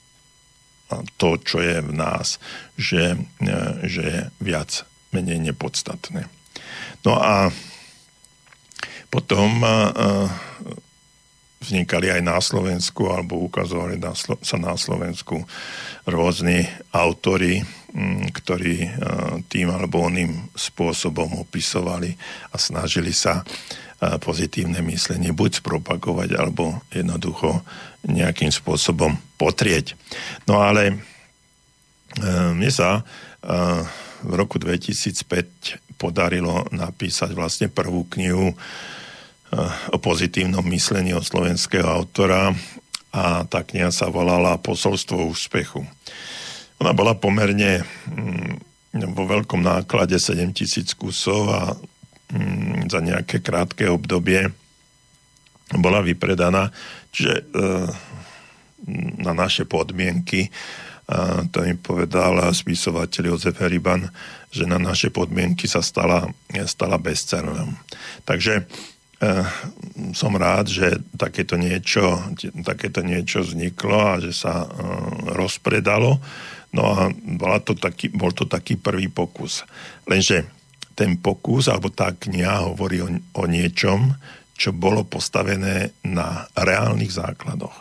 to, 1.19 1.35
čo 1.43 1.59
je 1.67 1.83
v 1.83 1.91
nás, 1.91 2.39
že, 2.79 3.19
že 3.83 4.03
je 4.07 4.19
viac 4.39 4.87
menej 5.11 5.51
nepodstatné. 5.51 6.31
No 7.03 7.19
a 7.19 7.51
potom 9.11 9.67
vznikali 11.59 12.15
aj 12.15 12.23
na 12.23 12.39
Slovensku 12.39 13.11
alebo 13.11 13.43
ukazovali 13.43 13.99
na 13.99 14.15
sa 14.15 14.57
na 14.57 14.79
Slovensku 14.79 15.43
rôzni 16.07 16.65
autory, 16.95 17.61
mm, 17.93 18.31
ktorí 18.31 18.77
e, 18.87 18.91
tým 19.51 19.75
alebo 19.75 20.07
oným 20.07 20.55
spôsobom 20.55 21.43
opisovali 21.43 22.15
a 22.55 22.57
snažili 22.57 23.11
sa 23.11 23.43
e, 23.43 23.45
pozitívne 24.23 24.81
myslenie 24.87 25.35
buď 25.35 25.61
spropagovať 25.61 26.39
alebo 26.39 26.79
jednoducho 26.95 27.67
nejakým 28.07 28.55
spôsobom 28.55 29.19
potrieť. 29.35 29.99
No 30.47 30.63
ale 30.63 30.95
e, 30.95 30.97
mne 32.55 32.71
sa 32.71 33.03
v 34.19 34.33
roku 34.35 34.59
2005 34.59 35.95
podarilo 35.95 36.67
napísať 36.75 37.31
vlastne 37.39 37.71
prvú 37.71 38.03
knihu 38.11 38.51
o 39.93 39.97
pozitívnom 39.97 40.65
myslení 40.69 41.17
od 41.17 41.25
slovenského 41.25 41.89
autora 41.89 42.53
a 43.09 43.49
tá 43.49 43.65
kniha 43.65 43.89
sa 43.89 44.13
volala 44.13 44.61
Posolstvo 44.61 45.25
úspechu. 45.33 45.81
Ona 46.79 46.93
bola 46.93 47.17
pomerne 47.17 47.81
mm, 47.83 48.53
vo 49.17 49.25
veľkom 49.25 49.65
náklade 49.65 50.21
7 50.21 50.53
tisíc 50.53 50.93
kusov 50.93 51.49
a 51.49 51.63
mm, 52.33 52.93
za 52.93 53.01
nejaké 53.01 53.41
krátke 53.41 53.89
obdobie 53.89 54.53
bola 55.73 56.05
vypredaná, 56.05 56.73
čiže 57.13 57.35
e, 57.41 57.45
na 59.21 59.33
naše 59.37 59.69
podmienky 59.69 60.49
to 61.49 61.65
mi 61.65 61.73
povedal 61.73 62.37
spisovateľ 62.53 63.33
Jozef 63.33 63.57
Heriban, 63.65 64.13
že 64.53 64.69
na 64.69 64.77
naše 64.77 65.09
podmienky 65.09 65.65
sa 65.65 65.81
stala, 65.81 66.29
stala 66.69 67.01
bestsellerom. 67.01 67.73
Takže 68.29 68.69
Eh, 68.69 68.98
som 70.15 70.33
rád, 70.39 70.71
že 70.71 71.03
takéto 71.19 71.59
niečo, 71.59 72.23
takéto 72.63 73.03
niečo 73.03 73.43
vzniklo 73.43 73.99
a 73.99 74.23
že 74.23 74.31
sa 74.31 74.63
uh, 74.63 74.71
rozpredalo. 75.35 76.23
No 76.71 76.83
a 76.87 77.11
bola 77.11 77.59
to 77.59 77.75
taký, 77.75 78.15
bol 78.15 78.31
to 78.31 78.47
taký 78.47 78.79
prvý 78.79 79.11
pokus. 79.11 79.67
Lenže 80.07 80.47
ten 80.95 81.19
pokus, 81.19 81.67
alebo 81.67 81.91
tá 81.91 82.15
kniha 82.15 82.71
hovorí 82.71 83.03
o, 83.03 83.11
o 83.11 83.45
niečom, 83.51 84.15
čo 84.59 84.75
bolo 84.75 85.07
postavené 85.07 85.95
na 86.03 86.47
reálnych 86.55 87.15
základoch. 87.15 87.75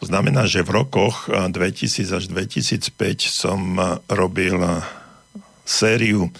To 0.00 0.04
znamená, 0.08 0.48
že 0.48 0.64
v 0.64 0.80
rokoch 0.80 1.28
2000 1.28 2.08
až 2.08 2.24
2005 2.32 2.94
som 3.26 3.76
robil 4.08 4.56
sériu, 5.66 6.32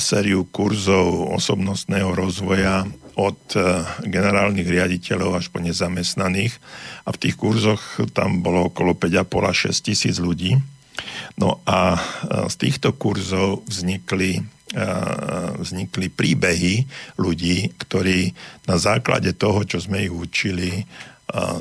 sériu 0.00 0.48
kurzov 0.48 1.36
osobnostného 1.36 2.16
rozvoja 2.16 2.88
od 3.16 3.38
e, 3.54 3.60
generálnych 4.08 4.64
riaditeľov 4.64 5.40
až 5.42 5.46
po 5.52 5.60
nezamestnaných 5.60 6.56
a 7.04 7.12
v 7.12 7.20
tých 7.20 7.36
kurzoch 7.36 8.00
tam 8.16 8.40
bolo 8.40 8.72
okolo 8.72 8.96
5,5 8.96 9.50
až 9.50 9.56
6 9.74 9.88
tisíc 9.92 10.16
ľudí. 10.16 10.56
No 11.36 11.60
a 11.68 11.96
e, 11.96 12.00
z 12.48 12.54
týchto 12.56 12.96
kurzov 12.96 13.68
vznikli, 13.68 14.40
e, 14.72 14.86
vznikli 15.60 16.06
príbehy 16.08 16.74
ľudí, 17.20 17.76
ktorí 17.76 18.32
na 18.68 18.76
základe 18.80 19.36
toho, 19.36 19.64
čo 19.68 19.80
sme 19.82 20.04
ich 20.08 20.12
učili, 20.12 20.84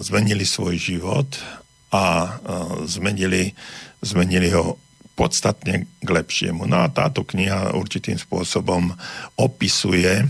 zmenili 0.03 0.43
svoj 0.43 0.75
život 0.75 1.31
a 1.95 2.35
zmenili, 2.83 3.55
zmenili 4.03 4.51
ho 4.51 4.75
podstatne 5.15 5.87
k 6.01 6.09
lepšiemu. 6.11 6.67
No 6.67 6.83
a 6.83 6.91
táto 6.91 7.23
kniha 7.23 7.71
určitým 7.71 8.19
spôsobom 8.19 8.91
opisuje 9.39 10.27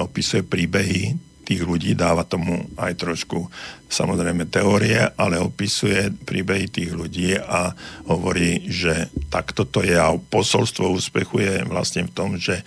opisuje 0.00 0.42
príbehy 0.42 1.16
tých 1.50 1.66
ľudí, 1.66 1.98
dáva 1.98 2.22
tomu 2.22 2.62
aj 2.78 2.94
trošku 2.94 3.50
samozrejme 3.90 4.46
teórie, 4.46 5.02
ale 5.18 5.42
opisuje 5.42 6.14
príbehy 6.22 6.70
tých 6.70 6.94
ľudí 6.94 7.34
a 7.34 7.74
hovorí, 8.06 8.70
že 8.70 9.10
takto 9.34 9.66
to 9.66 9.82
je 9.82 9.98
a 9.98 10.14
posolstvo 10.14 10.94
úspechu 10.94 11.42
je 11.42 11.54
vlastne 11.66 12.06
v 12.06 12.14
tom, 12.14 12.38
že 12.38 12.62
e, 12.62 12.64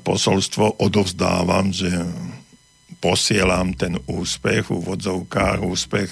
posolstvo 0.00 0.80
odovzdávam, 0.80 1.68
že 1.68 1.92
posielam 2.98 3.78
ten 3.78 3.94
úspech 4.10 4.68
v 4.68 4.82
úvodzovkách, 4.82 5.62
úspech, 5.62 6.10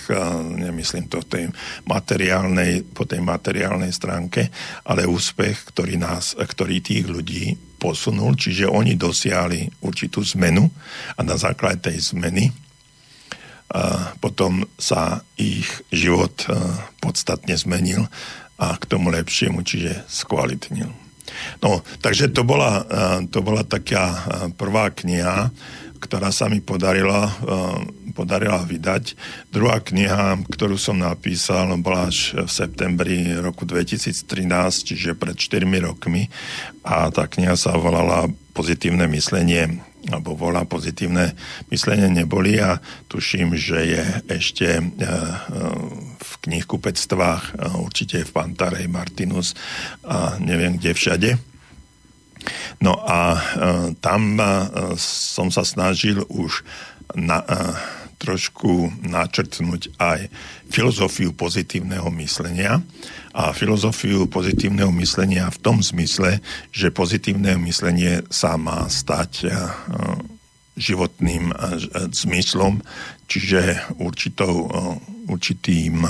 nemyslím 0.54 1.10
to 1.10 1.18
tej 1.26 1.50
materiálnej, 1.86 2.86
po 2.86 3.02
tej 3.02 3.22
materiálnej 3.26 3.90
stránke, 3.90 4.48
ale 4.86 5.02
úspech, 5.06 5.74
ktorý, 5.74 5.98
nás, 5.98 6.38
ktorý 6.38 6.78
tých 6.78 7.10
ľudí 7.10 7.58
posunul, 7.76 8.38
čiže 8.38 8.70
oni 8.70 8.94
dosiahli 8.94 9.82
určitú 9.82 10.22
zmenu 10.38 10.70
a 11.18 11.20
na 11.26 11.34
základe 11.34 11.90
tej 11.90 12.14
zmeny 12.14 12.54
potom 14.22 14.62
sa 14.78 15.26
ich 15.34 15.66
život 15.90 16.46
podstatne 17.02 17.58
zmenil 17.58 18.06
a 18.62 18.78
k 18.78 18.84
tomu 18.86 19.10
lepšiemu, 19.10 19.66
čiže 19.66 20.06
skvalitnil. 20.06 20.88
No, 21.60 21.82
takže 22.00 22.30
to 22.30 22.46
bola, 22.46 22.86
to 23.28 23.42
bola 23.42 23.66
taká 23.66 24.22
prvá 24.54 24.94
kniha, 24.94 25.50
ktorá 25.98 26.30
sa 26.30 26.46
mi 26.46 26.60
podarila, 26.60 27.32
podarila 28.14 28.62
vydať. 28.64 29.16
Druhá 29.50 29.82
kniha, 29.82 30.40
ktorú 30.48 30.76
som 30.76 31.00
napísal, 31.00 31.72
bola 31.80 32.08
až 32.08 32.36
v 32.36 32.50
septembri 32.50 33.34
roku 33.36 33.68
2013, 33.68 34.16
čiže 34.92 35.18
pred 35.18 35.36
4 35.36 35.66
rokmi 35.82 36.28
a 36.86 37.10
tá 37.10 37.26
kniha 37.26 37.56
sa 37.58 37.74
volala 37.76 38.28
Pozitívne 38.56 39.04
myslenie 39.12 39.84
alebo 40.08 40.38
volá 40.38 40.62
pozitívne 40.62 41.34
myslenie 41.68 42.06
neboli 42.06 42.62
a 42.62 42.78
tuším, 43.10 43.58
že 43.58 43.78
je 43.84 44.04
ešte 44.30 44.66
e, 44.78 44.80
e, 44.80 44.86
v 46.16 46.32
knihkupectvách, 46.46 47.42
e, 47.42 47.52
určite 47.82 48.22
v 48.22 48.30
Pantarej, 48.30 48.86
Martinus 48.86 49.58
a 50.06 50.38
neviem 50.38 50.78
kde 50.78 50.94
všade. 50.94 51.30
No 52.78 52.98
a 53.02 53.40
tam 54.00 54.40
som 55.00 55.48
sa 55.50 55.64
snažil 55.64 56.22
už 56.28 56.62
na, 57.14 57.42
trošku 58.16 58.90
načrtnúť 59.04 59.92
aj 60.00 60.28
filozofiu 60.72 61.32
pozitívneho 61.36 62.08
myslenia. 62.20 62.80
A 63.36 63.52
filozofiu 63.52 64.24
pozitívneho 64.26 64.88
myslenia 64.96 65.52
v 65.52 65.60
tom 65.60 65.84
zmysle, 65.84 66.40
že 66.72 66.88
pozitívne 66.88 67.60
myslenie 67.68 68.24
sa 68.32 68.56
má 68.56 68.88
stať 68.88 69.52
životným 70.76 71.50
eh, 71.50 71.56
zmyslom, 72.12 72.84
čiže 73.26 73.90
určitou, 73.98 74.68
eh, 74.68 74.76
určitým 75.26 76.04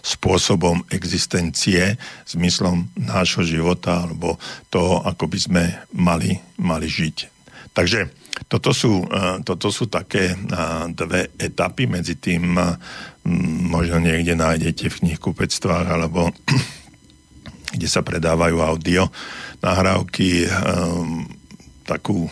spôsobom 0.00 0.86
existencie, 0.88 1.98
zmyslom 2.24 2.88
nášho 2.96 3.44
života 3.44 4.08
alebo 4.08 4.40
toho, 4.72 5.04
ako 5.04 5.28
by 5.28 5.38
sme 5.38 5.64
mali, 5.92 6.40
mali 6.56 6.88
žiť. 6.88 7.28
Takže 7.76 8.08
toto 8.48 8.72
sú, 8.72 9.06
toto 9.48 9.72
sú 9.72 9.88
také 9.88 10.34
dve 10.92 11.30
etapy, 11.40 11.88
medzi 11.88 12.16
tým 12.20 12.58
možno 13.68 13.96
niekde 14.02 14.36
nájdete 14.36 14.88
v 14.88 15.00
knihkupectvách 15.04 15.86
alebo 15.88 16.32
kde 17.76 17.88
sa 17.88 18.04
predávajú 18.04 18.56
audio 18.60 19.08
nahrávky, 19.64 20.48
takú 21.86 22.28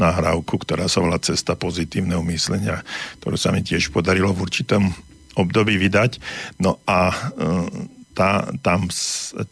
nahrávku, 0.00 0.56
ktorá 0.56 0.88
sa 0.88 1.04
volá 1.04 1.20
Cesta 1.20 1.52
pozitívneho 1.54 2.24
myslenia, 2.32 2.80
ktorú 3.20 3.36
sa 3.36 3.52
mi 3.52 3.60
tiež 3.60 3.92
podarilo 3.92 4.32
v 4.32 4.48
určitom 4.48 4.82
období 5.36 5.76
vydať. 5.76 6.16
No 6.58 6.80
a 6.88 7.12
tá, 8.14 8.50
tam 8.60 8.90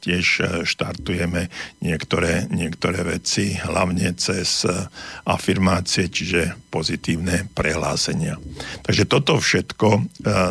tiež 0.03 0.27
e, 0.39 0.45
štartujeme 0.67 1.49
niektoré, 1.81 2.51
niektoré 2.51 3.07
veci, 3.07 3.55
hlavne 3.55 4.13
cez 4.19 4.67
e, 4.67 4.73
afirmácie, 5.25 6.11
čiže 6.11 6.59
pozitívne 6.69 7.47
prehlásenia. 7.55 8.37
Takže 8.83 9.05
toto 9.07 9.39
všetko 9.39 9.89
e, 9.95 10.01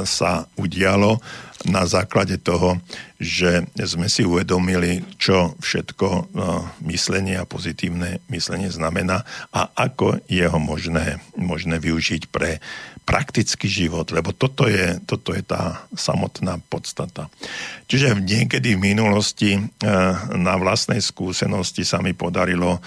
sa 0.08 0.48
udialo 0.56 1.20
na 1.68 1.84
základe 1.90 2.38
toho, 2.40 2.80
že 3.18 3.66
sme 3.76 4.08
si 4.14 4.22
uvedomili, 4.22 5.02
čo 5.18 5.58
všetko 5.58 6.30
myslenie 6.86 7.34
a 7.34 7.50
pozitívne 7.50 8.22
myslenie 8.30 8.70
znamená 8.70 9.26
a 9.50 9.66
ako 9.74 10.22
je 10.30 10.46
ho 10.46 10.60
možné, 10.62 11.18
možné 11.34 11.82
využiť 11.82 12.30
pre 12.30 12.62
praktický 13.08 13.72
život, 13.72 14.12
lebo 14.12 14.36
toto 14.36 14.68
je, 14.68 15.00
toto 15.08 15.32
je 15.32 15.40
tá 15.40 15.88
samotná 15.96 16.60
podstata. 16.68 17.32
Čiže 17.88 18.20
niekedy 18.20 18.76
v 18.76 18.92
minulosti 18.92 19.56
eh, 19.56 19.64
na 20.36 20.60
vlastnej 20.60 21.00
skúsenosti 21.00 21.88
sa 21.88 22.04
mi 22.04 22.12
podarilo 22.12 22.84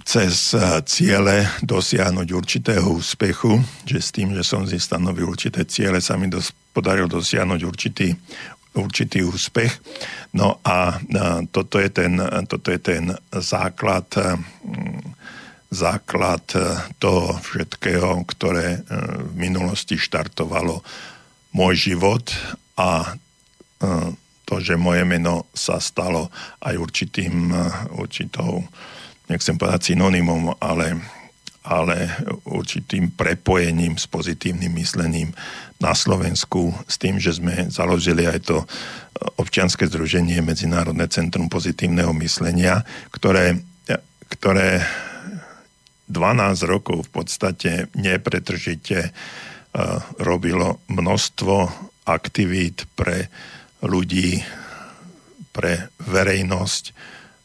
cez 0.00 0.56
eh, 0.56 0.80
ciele 0.88 1.44
dosiahnuť 1.60 2.28
určitého 2.32 2.88
úspechu, 2.88 3.60
že 3.84 4.00
s 4.00 4.16
tým, 4.16 4.32
že 4.32 4.40
som 4.40 4.64
si 4.64 4.80
stanovil 4.80 5.28
určité 5.28 5.68
ciele, 5.68 6.00
sa 6.00 6.16
mi 6.16 6.32
dos- 6.32 6.56
podarilo 6.72 7.20
dosiahnuť 7.20 7.60
určitý, 7.60 8.16
určitý 8.80 9.20
úspech. 9.28 9.76
No 10.32 10.56
a 10.64 10.96
eh, 10.96 11.44
toto 11.52 11.76
je 11.76 11.92
ten, 11.92 12.16
toto 12.48 12.72
je 12.72 12.80
ten 12.80 13.12
základ 13.28 14.08
základ 15.70 16.42
e, 16.58 16.58
toho 16.98 17.38
všetkého, 17.38 18.26
ktoré 18.26 18.68
e, 18.74 18.80
v 19.30 19.34
minulosti 19.38 19.94
štartovalo 19.94 20.82
môj 21.54 21.94
život 21.94 22.26
a 22.74 23.06
e, 23.06 23.10
to, 24.42 24.58
že 24.58 24.74
moje 24.74 25.06
meno 25.06 25.46
sa 25.54 25.78
stalo 25.78 26.26
aj 26.58 26.74
určitým, 26.74 27.54
určitou, 28.02 28.66
nechcem 29.30 29.54
povedať 29.54 29.94
synonymom, 29.94 30.58
ale, 30.58 30.98
ale 31.62 32.10
určitým 32.50 33.14
prepojením 33.14 33.94
s 33.94 34.10
pozitívnym 34.10 34.74
myslením 34.74 35.30
na 35.78 35.94
Slovensku 35.94 36.74
s 36.90 36.98
tým, 36.98 37.22
že 37.22 37.38
sme 37.38 37.70
založili 37.70 38.26
aj 38.26 38.42
to 38.42 38.66
občianske 39.38 39.86
združenie 39.86 40.42
Medzinárodné 40.42 41.06
centrum 41.06 41.46
pozitívneho 41.46 42.10
myslenia, 42.18 42.82
ktoré, 43.14 43.54
ktoré 44.34 44.82
12 46.10 46.66
rokov 46.66 47.06
v 47.08 47.10
podstate 47.22 47.70
nepretržite 47.94 48.98
e, 49.06 49.10
robilo 50.18 50.82
množstvo 50.90 51.54
aktivít 52.10 52.90
pre 52.98 53.30
ľudí, 53.80 54.42
pre 55.54 55.88
verejnosť, 56.02 56.84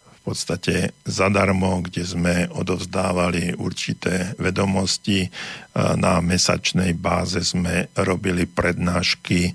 v 0.05 0.19
podstate 0.33 0.75
zadarmo, 1.05 1.85
kde 1.85 2.01
sme 2.01 2.35
odovzdávali 2.49 3.53
určité 3.61 4.33
vedomosti. 4.41 5.25
E, 5.25 5.29
na 5.95 6.17
mesačnej 6.25 6.97
báze 6.97 7.45
sme 7.45 7.93
robili 7.93 8.49
prednášky 8.49 9.53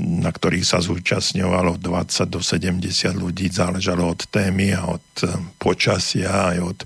na 0.00 0.30
ktorých 0.32 0.66
sa 0.66 0.80
zúčastňovalo 0.80 1.78
20 1.78 2.26
do 2.26 2.40
70 2.40 3.14
ľudí, 3.14 3.52
záležalo 3.52 4.16
od 4.16 4.26
témy 4.26 4.74
a 4.74 4.88
od 4.88 5.06
e, 5.22 5.30
počasia 5.60 6.56
aj 6.56 6.58
od 6.64 6.78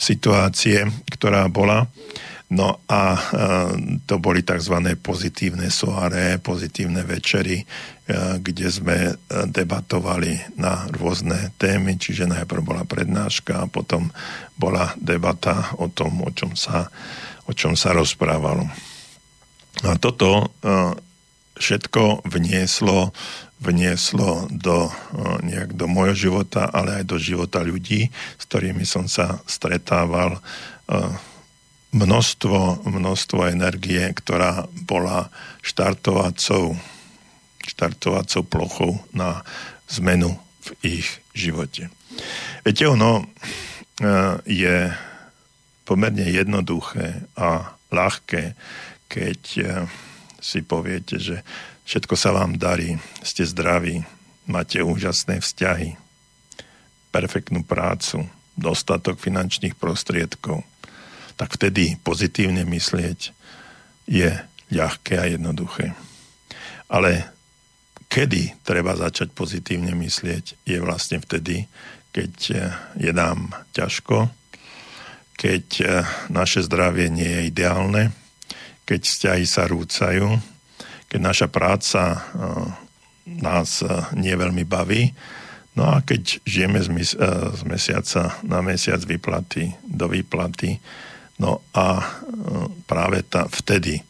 situácie, 0.00 0.82
ktorá 1.14 1.46
bola. 1.52 1.86
No 2.48 2.80
a 2.88 3.02
e, 3.12 3.20
to 4.08 4.18
boli 4.18 4.40
tzv. 4.42 4.98
pozitívne 4.98 5.68
soare, 5.70 6.40
pozitívne 6.42 7.04
večery, 7.06 7.60
e, 7.60 7.64
kde 8.40 8.66
sme 8.66 8.96
debatovali 9.52 10.58
na 10.58 10.90
rôzne 10.90 11.54
témy, 11.60 12.00
čiže 12.00 12.24
najprv 12.24 12.60
bola 12.64 12.82
prednáška 12.88 13.62
a 13.62 13.70
potom 13.70 14.10
bola 14.58 14.90
debata 14.98 15.76
o 15.78 15.86
tom, 15.92 16.24
o 16.24 16.32
čom 16.34 16.56
sa, 16.58 16.88
o 17.46 17.52
čom 17.54 17.78
sa 17.78 17.94
rozprávalo. 17.94 18.66
A 19.86 19.94
toto 20.02 20.50
všetko 21.58 22.24
vnieslo, 22.24 23.12
vnieslo 23.58 24.46
do, 24.50 24.88
nejak 25.42 25.74
do 25.74 25.90
môjho 25.90 26.30
života, 26.30 26.70
ale 26.70 27.02
aj 27.02 27.04
do 27.10 27.18
života 27.18 27.60
ľudí, 27.60 28.08
s 28.14 28.42
ktorými 28.46 28.86
som 28.86 29.10
sa 29.10 29.42
stretával 29.50 30.38
množstvo, 31.90 32.86
množstvo 32.86 33.50
energie, 33.50 34.02
ktorá 34.14 34.70
bola 34.86 35.28
štartovacou, 35.66 36.78
štartovacou 37.66 38.42
plochou 38.46 38.92
na 39.10 39.42
zmenu 39.90 40.38
v 40.64 41.00
ich 41.00 41.08
živote. 41.34 41.90
Viete, 42.62 42.84
ono 42.86 43.26
je 44.46 44.92
pomerne 45.88 46.28
jednoduché 46.28 47.24
a 47.34 47.72
ľahké, 47.88 48.52
keď 49.08 49.40
si 50.48 50.64
poviete, 50.64 51.20
že 51.20 51.44
všetko 51.84 52.16
sa 52.16 52.32
vám 52.32 52.56
darí, 52.56 52.96
ste 53.20 53.44
zdraví, 53.44 54.00
máte 54.48 54.80
úžasné 54.80 55.44
vzťahy, 55.44 56.00
perfektnú 57.12 57.60
prácu, 57.68 58.24
dostatok 58.56 59.20
finančných 59.20 59.76
prostriedkov, 59.76 60.64
tak 61.36 61.52
vtedy 61.60 62.00
pozitívne 62.00 62.64
myslieť 62.64 63.36
je 64.08 64.32
ľahké 64.72 65.14
a 65.20 65.28
jednoduché. 65.28 65.92
Ale 66.88 67.28
kedy 68.08 68.64
treba 68.64 68.96
začať 68.96 69.36
pozitívne 69.36 69.92
myslieť, 69.92 70.64
je 70.64 70.78
vlastne 70.80 71.20
vtedy, 71.20 71.68
keď 72.16 72.32
je 72.96 73.12
nám 73.12 73.52
ťažko, 73.76 74.32
keď 75.36 75.64
naše 76.32 76.64
zdravie 76.64 77.12
nie 77.12 77.28
je 77.28 77.42
ideálne, 77.52 78.10
keď 78.88 79.00
vzťahy 79.04 79.44
sa 79.44 79.68
rúcajú, 79.68 80.40
keď 81.12 81.20
naša 81.20 81.46
práca 81.52 82.00
eh, 82.16 82.20
nás 83.28 83.84
eh, 83.84 83.88
nie 84.16 84.32
veľmi 84.32 84.64
baví, 84.64 85.12
no 85.76 85.92
a 85.92 86.00
keď 86.00 86.40
žijeme 86.48 86.80
z, 86.80 86.88
mes- 86.88 87.18
eh, 87.20 87.28
z 87.52 87.62
mesiaca 87.68 88.40
na 88.40 88.64
mesiac 88.64 89.04
vyplaty 89.04 89.76
do 89.84 90.08
výplaty, 90.08 90.80
no 91.36 91.60
a 91.76 92.02
práve 92.90 93.22
tá, 93.22 93.46
vtedy, 93.46 94.02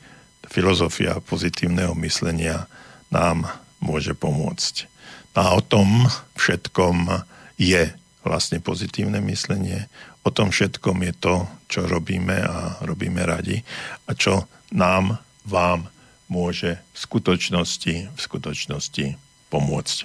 filozofia 0.48 1.20
pozitívneho 1.20 1.92
myslenia 2.00 2.64
nám 3.12 3.44
môže 3.84 4.16
pomôcť. 4.16 4.88
A 5.36 5.52
o 5.52 5.60
tom 5.60 6.08
všetkom 6.40 7.20
je 7.60 7.92
vlastne 8.24 8.64
pozitívne 8.64 9.20
myslenie. 9.28 9.92
O 10.28 10.30
tom 10.30 10.52
všetkom 10.52 11.08
je 11.08 11.14
to, 11.24 11.34
čo 11.72 11.88
robíme 11.88 12.36
a 12.36 12.84
robíme 12.84 13.24
radi 13.24 13.64
a 14.04 14.12
čo 14.12 14.44
nám, 14.76 15.16
vám 15.48 15.88
môže 16.28 16.84
v 16.92 16.98
skutočnosti, 17.00 17.94
v 18.12 18.18
skutočnosti 18.20 19.16
pomôcť. 19.48 20.04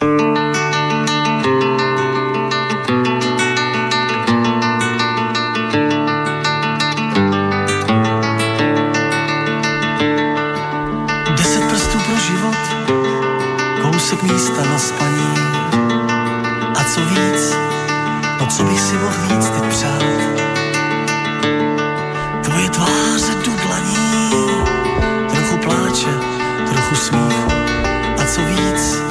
A 28.34 28.36
co 28.36 28.42
víc, 28.46 29.02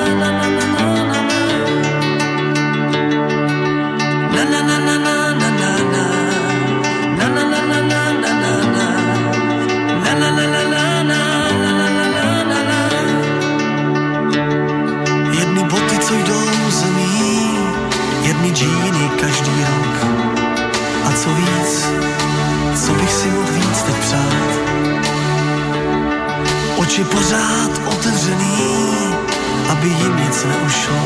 džíny 18.53 19.09
každý 19.19 19.51
rok. 19.51 19.95
A 21.05 21.11
co 21.11 21.29
víc, 21.29 21.85
co 22.85 22.93
bych 22.93 23.11
si 23.11 23.27
mohl 23.27 23.51
víc 23.51 23.81
teď 23.81 23.95
přát? 23.95 24.51
Oči 26.77 27.03
pořád 27.03 27.71
otevřený, 27.85 28.57
aby 29.69 29.87
jim 29.87 30.17
nic 30.25 30.45
neušlo. 30.45 31.01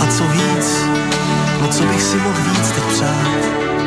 A 0.00 0.06
co 0.06 0.24
víc, 0.24 0.84
no 1.62 1.68
co 1.68 1.84
bych 1.84 2.02
si 2.02 2.16
mohl 2.16 2.38
víc 2.50 2.70
teď 2.70 2.84
přát? 2.84 3.81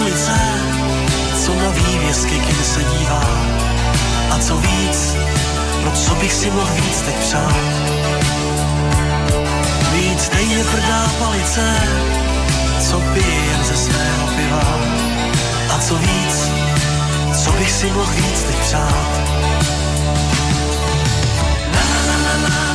Ulice, 0.00 0.38
co 1.44 1.54
na 1.54 1.70
vývězky, 1.70 2.38
kdy 2.38 2.64
se 2.64 2.84
dívá. 2.84 3.22
A 4.30 4.38
co 4.38 4.56
víc, 4.56 5.16
no 5.84 5.90
co 5.90 6.14
bych 6.14 6.32
si 6.32 6.50
mohl 6.50 6.72
víc 6.74 7.00
teď 7.00 7.14
přát. 7.14 7.56
Víc 9.92 10.30
mi 10.30 10.64
prdá 10.64 11.10
palice, 11.18 11.74
co 12.80 13.00
pije 13.00 13.44
jen 13.50 13.64
ze 13.64 13.76
svého 13.76 14.26
piva. 14.36 14.78
A 15.74 15.78
co 15.78 15.94
víc, 15.94 16.50
co 17.44 17.52
bych 17.52 17.70
si 17.70 17.90
mohl 17.90 18.12
víc 18.12 18.42
teď 18.42 18.56
přát. 18.56 19.08
Deset 21.72 22.67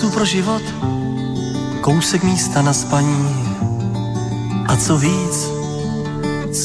prstů 0.00 0.16
pro 0.16 0.24
život, 0.24 0.62
kousek 1.80 2.24
místa 2.24 2.62
na 2.62 2.72
spaní. 2.72 3.28
A 4.68 4.76
co 4.76 4.98
víc, 4.98 5.36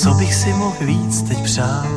co 0.02 0.10
bych 0.14 0.34
si 0.34 0.50
mohl 0.50 0.86
víc 0.86 1.22
teď 1.22 1.44
přát? 1.44 1.88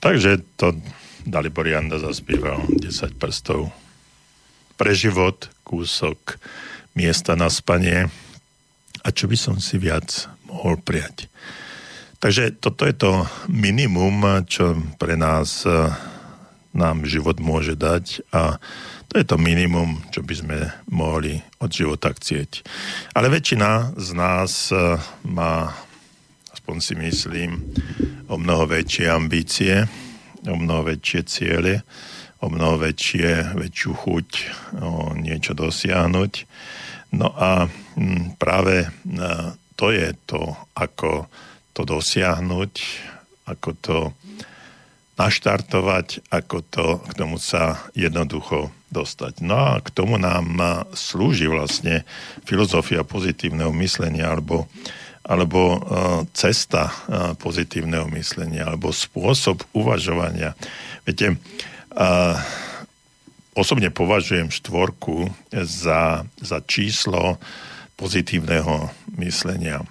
Takže 0.00 0.38
to 0.56 0.72
Dalibor 1.26 1.68
Janda 1.68 1.98
zaspíval 1.98 2.68
10 2.68 3.16
prstov 3.16 3.72
pre 4.76 4.92
život, 4.92 5.48
kúsok 5.64 6.36
miesta 6.92 7.40
na 7.40 7.48
spanie 7.48 8.04
a 9.00 9.08
čo 9.08 9.32
by 9.32 9.36
som 9.36 9.56
si 9.64 9.80
viac 9.80 10.28
mohol 10.44 10.76
prijať. 10.76 11.24
Takže 12.20 12.52
toto 12.60 12.84
je 12.84 12.92
to 12.92 13.24
minimum, 13.48 14.44
čo 14.44 14.76
pre 15.00 15.16
nás 15.16 15.64
nám 16.70 17.06
život 17.06 17.42
môže 17.42 17.74
dať 17.74 18.22
a 18.30 18.58
to 19.10 19.18
je 19.18 19.26
to 19.26 19.42
minimum, 19.42 20.06
čo 20.14 20.22
by 20.22 20.34
sme 20.38 20.58
mohli 20.86 21.42
od 21.58 21.70
života 21.74 22.14
chcieť. 22.14 22.62
Ale 23.18 23.26
väčšina 23.26 23.98
z 23.98 24.08
nás 24.14 24.70
eh, 24.70 24.94
má, 25.26 25.74
aspoň 26.54 26.76
si 26.78 26.94
myslím, 26.94 27.74
o 28.30 28.38
mnoho 28.38 28.70
väčšie 28.70 29.10
ambície, 29.10 29.82
o 30.46 30.54
mnoho 30.54 30.94
väčšie 30.94 31.20
ciele, 31.26 31.82
o 32.40 32.46
mnoho 32.48 32.80
väčšie, 32.80 33.58
väčšiu 33.58 33.92
chuť 33.92 34.28
o 34.80 35.12
niečo 35.18 35.52
dosiahnuť. 35.52 36.32
No 37.10 37.34
a 37.34 37.66
práve 38.38 38.86
to 39.74 39.86
je 39.90 40.14
to, 40.24 40.54
ako 40.78 41.26
to 41.74 41.82
dosiahnuť, 41.82 42.72
ako 43.50 43.70
to 43.82 43.98
naštartovať, 45.20 46.32
ako 46.32 46.56
to 46.64 46.86
k 47.04 47.12
tomu 47.12 47.36
sa 47.36 47.76
jednoducho 47.92 48.72
dostať. 48.88 49.44
No 49.44 49.76
a 49.76 49.84
k 49.84 49.92
tomu 49.92 50.16
nám 50.16 50.56
slúži 50.96 51.44
vlastne 51.44 52.08
filozofia 52.48 53.04
pozitívneho 53.04 53.70
myslenia 53.76 54.32
alebo, 54.32 54.64
alebo 55.22 55.76
e, 55.76 55.78
cesta 56.32 56.88
e, 56.88 56.92
pozitívneho 57.36 58.08
myslenia 58.16 58.72
alebo 58.72 58.96
spôsob 58.96 59.60
uvažovania. 59.76 60.56
Viete, 61.04 61.36
e, 61.36 62.06
osobne 63.52 63.92
považujem 63.92 64.48
štvorku 64.48 65.28
za, 65.52 66.24
za 66.40 66.58
číslo 66.64 67.36
pozitívneho 68.00 68.88
myslenia. 69.20 69.84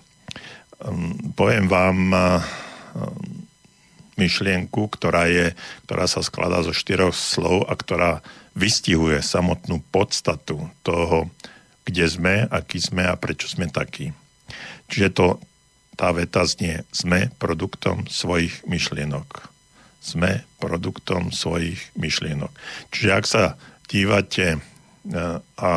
Poviem 1.37 1.69
vám 1.69 1.97
myšlienku, 4.19 4.91
ktorá, 4.91 5.31
je, 5.31 5.55
ktorá 5.87 6.05
sa 6.11 6.19
skladá 6.19 6.59
zo 6.67 6.75
štyroch 6.75 7.15
slov 7.15 7.71
a 7.71 7.73
ktorá 7.79 8.19
vystihuje 8.51 9.23
samotnú 9.23 9.79
podstatu 9.95 10.67
toho, 10.83 11.31
kde 11.87 12.05
sme, 12.05 12.35
aký 12.51 12.83
sme 12.83 13.07
a 13.07 13.15
prečo 13.15 13.47
sme 13.47 13.71
takí. 13.71 14.11
Čiže 14.91 15.09
to, 15.15 15.27
tá 15.95 16.11
veta 16.11 16.43
znie, 16.43 16.83
sme 16.91 17.31
produktom 17.39 18.05
svojich 18.11 18.67
myšlienok. 18.67 19.47
Sme 20.03 20.43
produktom 20.59 21.31
svojich 21.31 21.79
myšlienok. 21.95 22.51
Čiže 22.91 23.09
ak 23.09 23.25
sa 23.25 23.43
dívate 23.87 24.55
e, 24.55 24.59
a 25.59 25.71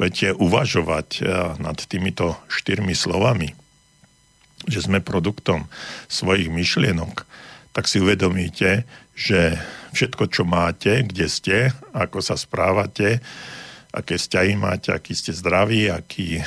budete 0.00 0.32
uvažovať 0.32 1.08
e, 1.18 1.22
nad 1.60 1.76
týmito 1.76 2.40
štyrmi 2.48 2.96
slovami, 2.96 3.52
že 4.64 4.84
sme 4.84 5.04
produktom 5.04 5.68
svojich 6.08 6.48
myšlienok, 6.52 7.24
tak 7.70 7.86
si 7.86 8.02
uvedomíte, 8.02 8.84
že 9.14 9.58
všetko, 9.94 10.24
čo 10.30 10.42
máte, 10.46 11.06
kde 11.06 11.26
ste, 11.30 11.56
ako 11.94 12.18
sa 12.22 12.34
správate, 12.34 13.22
aké 13.90 14.14
vzťahy 14.18 14.54
máte, 14.54 14.94
aký 14.94 15.18
ste 15.18 15.34
zdraví, 15.34 15.90
aký, 15.90 16.38
eh, 16.38 16.44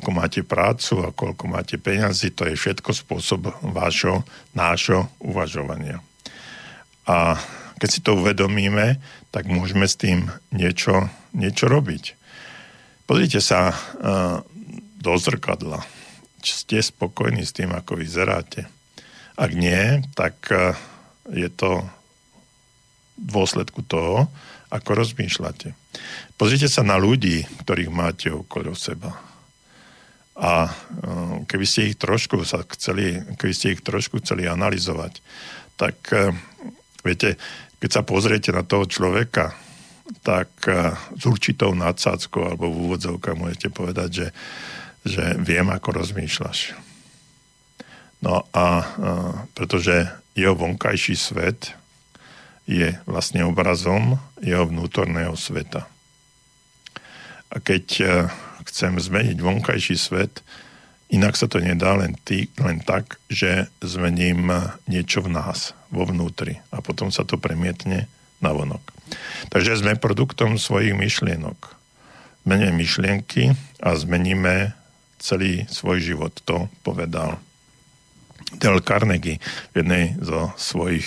ako 0.00 0.08
máte 0.10 0.40
prácu 0.40 1.04
a 1.04 1.12
koľko 1.12 1.44
máte 1.48 1.76
peňazí, 1.76 2.32
to 2.32 2.48
je 2.48 2.56
všetko 2.56 2.90
spôsob 2.92 3.52
vášho, 3.60 4.24
nášho 4.56 5.08
uvažovania. 5.20 6.00
A 7.04 7.36
keď 7.80 7.88
si 7.88 8.00
to 8.04 8.16
uvedomíme, 8.16 9.00
tak 9.32 9.48
môžeme 9.48 9.88
s 9.88 9.96
tým 9.96 10.28
niečo, 10.52 11.08
niečo 11.32 11.68
robiť. 11.68 12.16
Pozrite 13.08 13.40
sa 13.40 13.72
uh, 13.72 14.44
do 15.00 15.12
zrkadla. 15.16 15.82
Ste 16.44 16.84
spokojní 16.84 17.42
s 17.42 17.56
tým, 17.56 17.72
ako 17.72 17.98
vyzeráte 17.98 18.68
ak 19.36 19.50
nie, 19.54 20.02
tak 20.18 20.36
e, 20.50 20.74
je 21.30 21.48
to 21.52 21.86
v 23.20 23.28
dôsledku 23.30 23.84
toho, 23.84 24.26
ako 24.70 24.90
rozmýšľate. 24.96 25.74
Pozrite 26.38 26.70
sa 26.70 26.86
na 26.86 26.96
ľudí, 26.96 27.44
ktorých 27.64 27.90
máte 27.92 28.28
okolo 28.32 28.72
seba. 28.74 29.14
A 30.40 30.66
e, 30.66 30.70
keby 31.44 31.66
ste 31.68 31.92
ich 31.92 31.96
trošku 32.00 32.42
sa 32.48 32.64
chceli, 32.74 33.20
keby 33.36 33.52
ste 33.54 33.76
ich 33.76 33.82
trošku 33.84 34.24
chceli 34.24 34.48
analyzovať, 34.48 35.20
tak 35.76 35.96
e, 36.16 36.32
viete, 37.04 37.36
keď 37.78 37.90
sa 37.90 38.02
pozriete 38.02 38.50
na 38.50 38.64
toho 38.64 38.88
človeka, 38.88 39.54
tak 40.26 40.50
s 41.14 41.22
určitou 41.22 41.70
nadsádzkou 41.70 42.42
alebo 42.42 42.66
v 42.66 42.82
úvodzovkách 42.82 43.36
môžete 43.38 43.70
povedať, 43.70 44.10
že, 44.10 44.28
že 45.06 45.38
viem, 45.38 45.70
ako 45.70 46.02
rozmýšľaš 46.02 46.89
No 48.20 48.44
a, 48.52 48.56
a 48.56 48.68
pretože 49.56 50.08
jeho 50.36 50.54
vonkajší 50.54 51.16
svet 51.16 51.72
je 52.70 52.94
vlastne 53.08 53.42
obrazom 53.42 54.20
jeho 54.38 54.68
vnútorného 54.68 55.34
sveta. 55.34 55.90
A 57.50 57.56
keď 57.58 57.84
e, 57.98 58.04
chcem 58.70 58.94
zmeniť 58.94 59.42
vonkajší 59.42 59.98
svet, 59.98 60.46
inak 61.10 61.34
sa 61.34 61.50
to 61.50 61.58
nedá 61.58 61.98
len, 61.98 62.14
tý, 62.22 62.46
len 62.62 62.78
tak, 62.78 63.18
že 63.26 63.66
zmením 63.82 64.54
niečo 64.86 65.26
v 65.26 65.34
nás, 65.34 65.74
vo 65.90 66.06
vnútri 66.06 66.62
a 66.70 66.78
potom 66.78 67.10
sa 67.10 67.26
to 67.26 67.34
premietne 67.42 68.06
na 68.38 68.54
vonok. 68.54 68.80
Takže 69.50 69.82
sme 69.82 69.98
produktom 69.98 70.54
svojich 70.54 70.94
myšlienok. 70.94 71.58
Zmeníme 72.46 72.72
myšlienky 72.78 73.52
a 73.82 73.98
zmeníme 73.98 74.78
celý 75.18 75.66
svoj 75.66 75.98
život. 75.98 76.32
To 76.46 76.70
povedal 76.86 77.42
Dale 78.58 78.82
Carnegie 78.82 79.38
v 79.70 79.84
jednej 79.84 80.18
zo 80.18 80.50
svojich, 80.58 81.06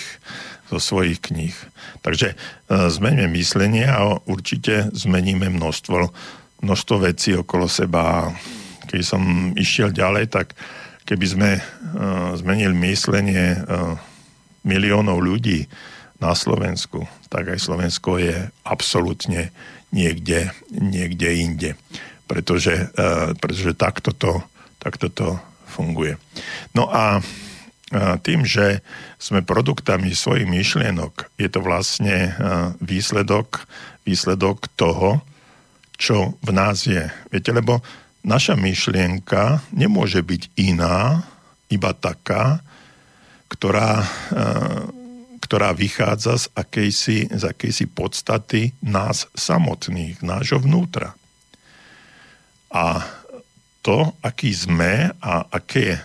zo 0.72 0.78
svojich 0.80 1.20
kníh. 1.20 1.52
Takže 2.00 2.32
e, 2.32 2.36
zmeňme 2.68 3.28
myslenie 3.36 3.84
a 3.84 4.16
určite 4.24 4.88
zmeníme 4.96 5.52
množstvo, 5.52 6.08
množstvo 6.64 6.96
vecí 7.04 7.36
okolo 7.36 7.68
seba. 7.68 8.32
Keď 8.88 9.00
som 9.04 9.52
išiel 9.56 9.92
ďalej, 9.92 10.32
tak 10.32 10.56
keby 11.04 11.26
sme 11.28 11.50
e, 11.56 11.62
zmenili 12.40 12.72
myslenie 12.92 13.56
e, 13.56 13.58
miliónov 14.64 15.20
ľudí 15.20 15.68
na 16.24 16.32
Slovensku, 16.32 17.04
tak 17.28 17.52
aj 17.52 17.60
Slovensko 17.60 18.16
je 18.16 18.48
absolútne 18.64 19.52
niekde, 19.92 20.48
niekde 20.72 21.28
inde. 21.36 21.70
Pretože, 22.24 22.88
pretože 23.36 23.76
takto, 23.76 24.16
to, 24.16 24.40
takto 24.80 25.12
to 25.12 25.36
funguje. 25.74 26.14
No 26.78 26.86
a 26.86 27.18
tým, 28.22 28.46
že 28.46 28.82
sme 29.18 29.42
produktami 29.42 30.14
svojich 30.14 30.46
myšlienok, 30.46 31.34
je 31.38 31.48
to 31.50 31.60
vlastne 31.62 32.34
výsledok, 32.78 33.66
výsledok 34.06 34.70
toho, 34.78 35.22
čo 35.94 36.34
v 36.42 36.50
nás 36.50 36.86
je. 36.86 37.06
Viete, 37.30 37.54
lebo 37.54 37.78
naša 38.26 38.58
myšlienka 38.58 39.62
nemôže 39.70 40.22
byť 40.26 40.42
iná, 40.58 41.22
iba 41.70 41.94
taká, 41.94 42.62
ktorá, 43.46 44.02
ktorá 45.38 45.70
vychádza 45.70 46.34
z 46.40 46.46
akejsi, 46.56 47.30
z 47.30 47.42
akejsi 47.46 47.86
podstaty 47.94 48.74
nás 48.82 49.30
samotných, 49.38 50.18
nášho 50.18 50.58
vnútra. 50.58 51.14
A 52.74 53.06
to, 53.84 54.16
aký 54.24 54.56
sme 54.56 55.12
a 55.20 55.44
aké, 55.52 56.00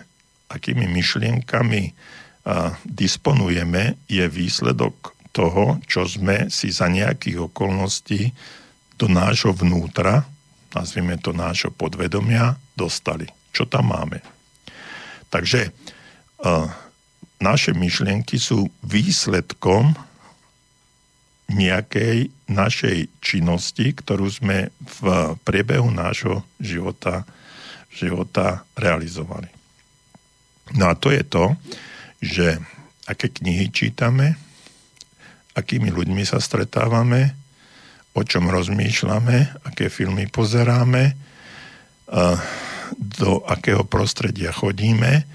akými 0.52 0.86
myšlienkami 0.92 1.84
a, 1.88 2.76
disponujeme, 2.84 3.96
je 4.12 4.28
výsledok 4.28 5.16
toho, 5.32 5.80
čo 5.88 6.04
sme 6.04 6.52
si 6.52 6.68
za 6.76 6.92
nejakých 6.92 7.48
okolností 7.48 8.36
do 9.00 9.08
nášho 9.08 9.56
vnútra, 9.56 10.28
nazvime 10.76 11.16
to 11.16 11.32
nášho 11.32 11.72
podvedomia, 11.72 12.60
dostali. 12.76 13.32
Čo 13.56 13.64
tam 13.64 13.96
máme? 13.96 14.20
Takže 15.32 15.72
a, 16.44 16.68
naše 17.40 17.72
myšlienky 17.72 18.36
sú 18.36 18.68
výsledkom 18.84 19.96
nejakej 21.50 22.30
našej 22.52 23.10
činnosti, 23.24 23.96
ktorú 23.96 24.28
sme 24.30 24.70
v 25.02 25.34
priebehu 25.48 25.90
nášho 25.90 26.44
života 26.60 27.26
života 27.90 28.66
realizovali. 28.78 29.50
No 30.78 30.90
a 30.90 30.94
to 30.94 31.10
je 31.10 31.24
to, 31.26 31.58
že 32.22 32.62
aké 33.10 33.34
knihy 33.34 33.74
čítame, 33.74 34.38
akými 35.58 35.90
ľuďmi 35.90 36.22
sa 36.24 36.38
stretávame, 36.38 37.34
o 38.14 38.22
čom 38.22 38.50
rozmýšľame, 38.50 39.66
aké 39.66 39.90
filmy 39.90 40.30
pozeráme, 40.30 41.18
do 42.98 43.32
akého 43.46 43.86
prostredia 43.86 44.50
chodíme 44.50 45.26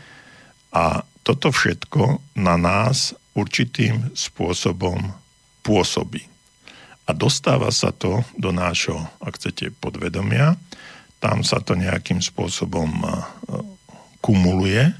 a 0.74 1.06
toto 1.22 1.54
všetko 1.54 2.34
na 2.38 2.58
nás 2.58 3.14
určitým 3.34 4.12
spôsobom 4.12 5.14
pôsobí. 5.62 6.26
A 7.04 7.10
dostáva 7.12 7.70
sa 7.70 7.94
to 7.94 8.26
do 8.36 8.50
nášho, 8.50 8.96
ak 9.22 9.38
chcete, 9.38 9.72
podvedomia 9.78 10.58
tam 11.22 11.46
sa 11.46 11.60
to 11.62 11.78
nejakým 11.78 12.20
spôsobom 12.20 12.90
kumuluje, 14.24 14.92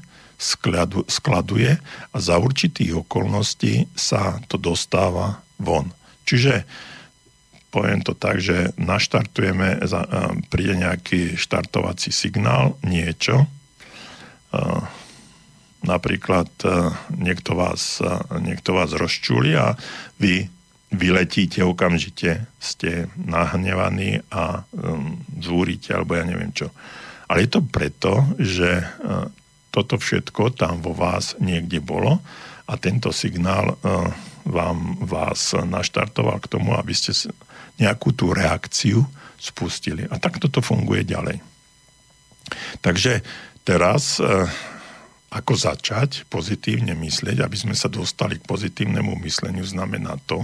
skladuje 1.07 1.71
a 2.11 2.17
za 2.19 2.35
určitých 2.37 3.07
okolností 3.07 3.87
sa 3.95 4.37
to 4.51 4.59
dostáva 4.59 5.41
von. 5.57 5.89
Čiže 6.27 6.67
poviem 7.71 7.99
to 8.03 8.15
tak, 8.15 8.39
že 8.39 8.71
naštartujeme, 8.79 9.83
príde 10.47 10.79
nejaký 10.79 11.35
štartovací 11.35 12.11
signál, 12.11 12.79
niečo, 12.83 13.47
napríklad 15.83 16.47
niekto 17.11 17.51
vás, 17.53 17.99
niekto 18.39 18.73
vás 18.73 18.95
rozčúli 18.95 19.59
a 19.59 19.75
vy 20.17 20.47
vyletíte 20.95 21.61
okamžite, 21.61 22.47
ste 22.57 23.11
nahnevaní 23.19 24.23
a 24.31 24.63
um, 24.71 25.19
zúrite, 25.39 25.93
alebo 25.93 26.15
ja 26.15 26.23
neviem 26.23 26.51
čo. 26.55 26.71
Ale 27.29 27.45
je 27.45 27.49
to 27.53 27.61
preto, 27.61 28.13
že 28.39 28.81
uh, 28.81 29.29
toto 29.69 29.99
všetko 29.99 30.55
tam 30.55 30.79
vo 30.79 30.95
vás 30.95 31.35
niekde 31.43 31.83
bolo 31.83 32.23
a 32.65 32.73
tento 32.79 33.11
signál 33.11 33.75
uh, 33.75 34.09
vám 34.45 35.01
vás 35.03 35.57
naštartoval 35.57 36.39
k 36.39 36.51
tomu, 36.51 36.77
aby 36.77 36.93
ste 36.93 37.11
nejakú 37.81 38.15
tú 38.15 38.31
reakciu 38.31 39.03
spustili. 39.35 40.07
A 40.07 40.15
takto 40.21 40.47
to 40.47 40.63
funguje 40.63 41.03
ďalej. 41.03 41.43
Takže 42.79 43.25
teraz 43.65 44.21
uh, 44.21 44.47
ako 45.35 45.53
začať 45.59 46.23
pozitívne 46.31 46.95
myslieť, 46.95 47.43
aby 47.43 47.57
sme 47.59 47.75
sa 47.75 47.91
dostali 47.91 48.39
k 48.39 48.47
pozitívnemu 48.47 49.19
mysleniu, 49.27 49.67
znamená 49.67 50.15
to, 50.23 50.39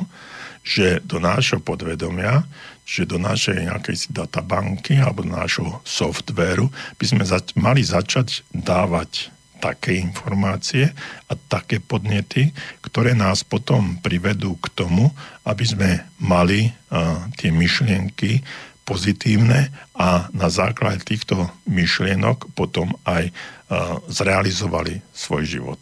že 0.62 1.02
do 1.02 1.18
nášho 1.18 1.58
podvedomia, 1.58 2.46
že 2.86 3.10
do 3.10 3.18
našej 3.18 3.70
nejakej 3.70 4.14
databanky 4.14 5.02
alebo 5.02 5.26
do 5.26 5.34
nášho 5.34 5.82
softvéru 5.86 6.70
by 6.98 7.06
sme 7.06 7.24
zač- 7.26 7.54
mali 7.58 7.82
začať 7.82 8.46
dávať 8.54 9.34
také 9.62 10.02
informácie 10.02 10.90
a 11.30 11.34
také 11.38 11.78
podnety, 11.78 12.50
ktoré 12.82 13.14
nás 13.14 13.46
potom 13.46 14.02
privedú 14.02 14.58
k 14.58 14.74
tomu, 14.74 15.14
aby 15.46 15.66
sme 15.66 15.90
mali 16.18 16.74
uh, 16.74 17.30
tie 17.38 17.54
myšlienky 17.54 18.42
pozitívne 18.82 19.70
a 19.94 20.26
na 20.34 20.50
základe 20.50 21.06
týchto 21.06 21.54
myšlienok 21.70 22.50
potom 22.58 22.98
aj 23.06 23.30
zrealizovali 24.12 25.00
svoj 25.16 25.44
život. 25.48 25.82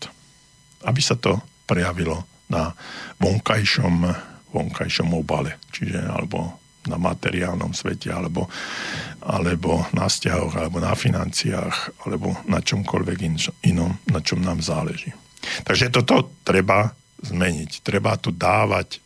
Aby 0.86 1.01
sa 1.01 1.17
to 1.17 1.41
prejavilo 1.65 2.21
na 2.49 2.73
vonkajšom, 3.17 4.13
vonkajšom 4.54 5.14
obale, 5.14 5.58
čiže 5.70 6.00
alebo 6.06 6.60
na 6.88 6.95
materiálnom 6.95 7.76
svete, 7.76 8.10
alebo, 8.10 8.47
alebo 9.22 9.84
na 9.91 10.08
vzťahoch, 10.08 10.56
alebo 10.56 10.80
na 10.80 10.95
financiách, 10.95 12.08
alebo 12.08 12.34
na 12.47 12.64
čomkoľvek 12.64 13.18
inom, 13.68 13.91
na 14.08 14.20
čom 14.24 14.39
nám 14.39 14.64
záleží. 14.64 15.12
Takže 15.68 15.91
toto 15.91 16.32
treba 16.47 16.95
zmeniť. 17.20 17.84
Treba 17.84 18.16
tu 18.16 18.32
dávať, 18.32 19.04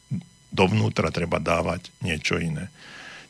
dovnútra 0.53 1.09
treba 1.09 1.41
dávať 1.41 1.89
niečo 2.05 2.37
iné. 2.37 2.69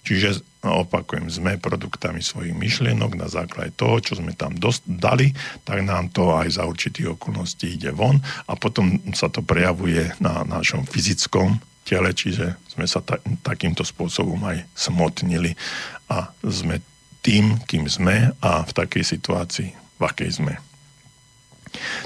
Čiže 0.03 0.43
opakujem, 0.64 1.32
sme 1.32 1.55
produktami 1.55 2.20
svojich 2.20 2.51
myšlienok 2.51 3.16
na 3.16 3.32
základe 3.32 3.72
toho, 3.80 4.03
čo 4.03 4.20
sme 4.20 4.36
tam 4.36 4.51
dost, 4.59 4.84
dali, 4.84 5.32
tak 5.64 5.80
nám 5.80 6.11
to 6.11 6.36
aj 6.36 6.59
za 6.59 6.68
určitých 6.68 7.16
okolností 7.16 7.80
ide 7.80 7.95
von 7.95 8.20
a 8.47 8.59
potom 8.59 8.99
sa 9.16 9.32
to 9.32 9.39
prejavuje 9.39 10.11
na 10.20 10.43
našom 10.43 10.84
fyzickom 10.84 11.55
tele, 11.84 12.15
čiže 12.15 12.55
sme 12.71 12.88
sa 12.88 13.03
ta, 13.03 13.19
takýmto 13.43 13.84
spôsobom 13.84 14.39
aj 14.47 14.63
smotnili 14.73 15.53
a 16.09 16.31
sme 16.43 16.79
tým, 17.23 17.59
kým 17.67 17.88
sme 17.88 18.36
a 18.43 18.63
v 18.67 18.71
takej 18.71 19.03
situácii, 19.03 19.69
v 19.71 20.01
akej 20.01 20.43
sme. 20.43 20.53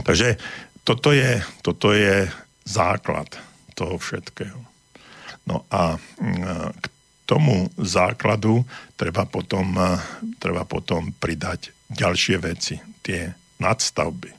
Takže 0.06 0.38
toto 0.86 1.12
je, 1.12 1.42
toto 1.66 1.92
je 1.92 2.30
základ 2.64 3.28
toho 3.74 3.98
všetkého. 3.98 4.60
No 5.48 5.64
a 5.72 5.96
k 6.76 6.86
tomu 7.28 7.72
základu 7.80 8.64
treba 8.96 9.28
potom, 9.28 9.76
treba 10.40 10.64
potom 10.64 11.12
pridať 11.16 11.72
ďalšie 11.92 12.38
veci, 12.40 12.76
tie 13.04 13.32
nadstavby. 13.60 14.32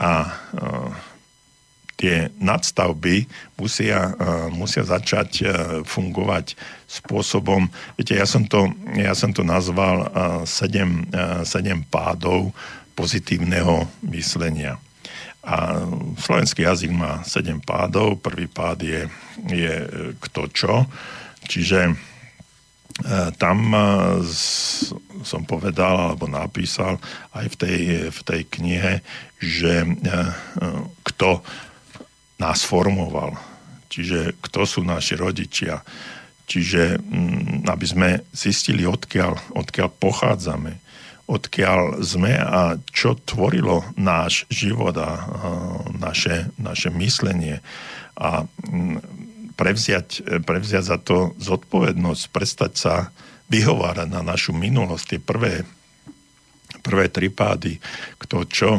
A 0.00 0.10
uh, 0.26 1.09
tie 2.00 2.32
nadstavby 2.40 3.28
musia, 3.60 4.16
uh, 4.16 4.48
musia 4.48 4.80
začať 4.88 5.30
uh, 5.44 5.48
fungovať 5.84 6.56
spôsobom, 6.88 7.68
viete, 8.00 8.16
ja 8.16 8.24
som 8.24 8.48
to, 8.48 8.72
ja 8.96 9.12
som 9.12 9.36
to 9.36 9.44
nazval 9.44 10.08
uh, 10.08 10.08
sedem, 10.48 11.04
uh, 11.12 11.44
sedem 11.44 11.84
pádov 11.84 12.56
pozitívneho 12.96 13.84
myslenia. 14.08 14.80
A 15.40 15.88
slovenský 16.20 16.68
jazyk 16.68 16.92
má 16.92 17.24
sedem 17.24 17.64
pádov. 17.64 18.20
Prvý 18.20 18.44
pád 18.44 18.84
je, 18.84 19.00
je 19.48 19.74
kto 20.20 20.52
čo. 20.52 20.74
Čiže 21.48 21.80
e, 21.88 21.94
tam 23.40 23.72
e, 23.72 23.80
som 25.24 25.42
povedal 25.48 26.12
alebo 26.12 26.28
napísal 26.28 27.00
aj 27.32 27.46
v 27.50 27.56
tej, 27.56 27.80
v 28.12 28.20
tej 28.20 28.42
knihe, 28.52 28.92
že 29.40 29.88
e, 29.88 29.88
kto 31.08 31.40
nás 32.40 32.64
formoval, 32.64 33.36
čiže 33.92 34.40
kto 34.40 34.64
sú 34.64 34.80
naši 34.80 35.14
rodičia, 35.20 35.84
čiže 36.48 36.96
mm, 36.98 37.68
aby 37.68 37.86
sme 37.86 38.08
zistili, 38.32 38.88
odkiaľ, 38.88 39.54
odkiaľ 39.54 39.88
pochádzame, 40.00 40.80
odkiaľ 41.30 42.02
sme 42.02 42.34
a 42.34 42.74
čo 42.90 43.14
tvorilo 43.14 43.86
náš 43.94 44.50
život 44.50 44.98
a 44.98 45.30
naše, 45.94 46.50
naše 46.58 46.90
myslenie. 46.90 47.62
A 48.18 48.42
mm, 48.42 48.98
prevziať, 49.54 50.42
prevziať 50.42 50.84
za 50.88 50.98
to 50.98 51.36
zodpovednosť, 51.38 52.22
prestať 52.32 52.72
sa 52.74 52.94
vyhovárať 53.52 54.08
na 54.08 54.24
našu 54.24 54.56
minulosť, 54.56 55.04
tie 55.06 55.20
prvé, 55.20 55.62
prvé 56.80 57.12
tri 57.12 57.28
pády, 57.28 57.76
kto 58.18 58.36
čo, 58.48 58.70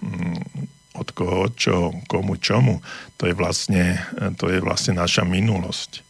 mm, 0.00 0.77
od 0.96 1.08
koho 1.12 1.52
čo, 1.52 1.92
komu 2.08 2.40
čomu, 2.40 2.80
to 3.20 3.28
je 3.28 3.34
vlastne, 3.36 4.00
to 4.40 4.48
je 4.48 4.58
vlastne 4.62 4.96
naša 4.96 5.26
minulosť. 5.28 6.06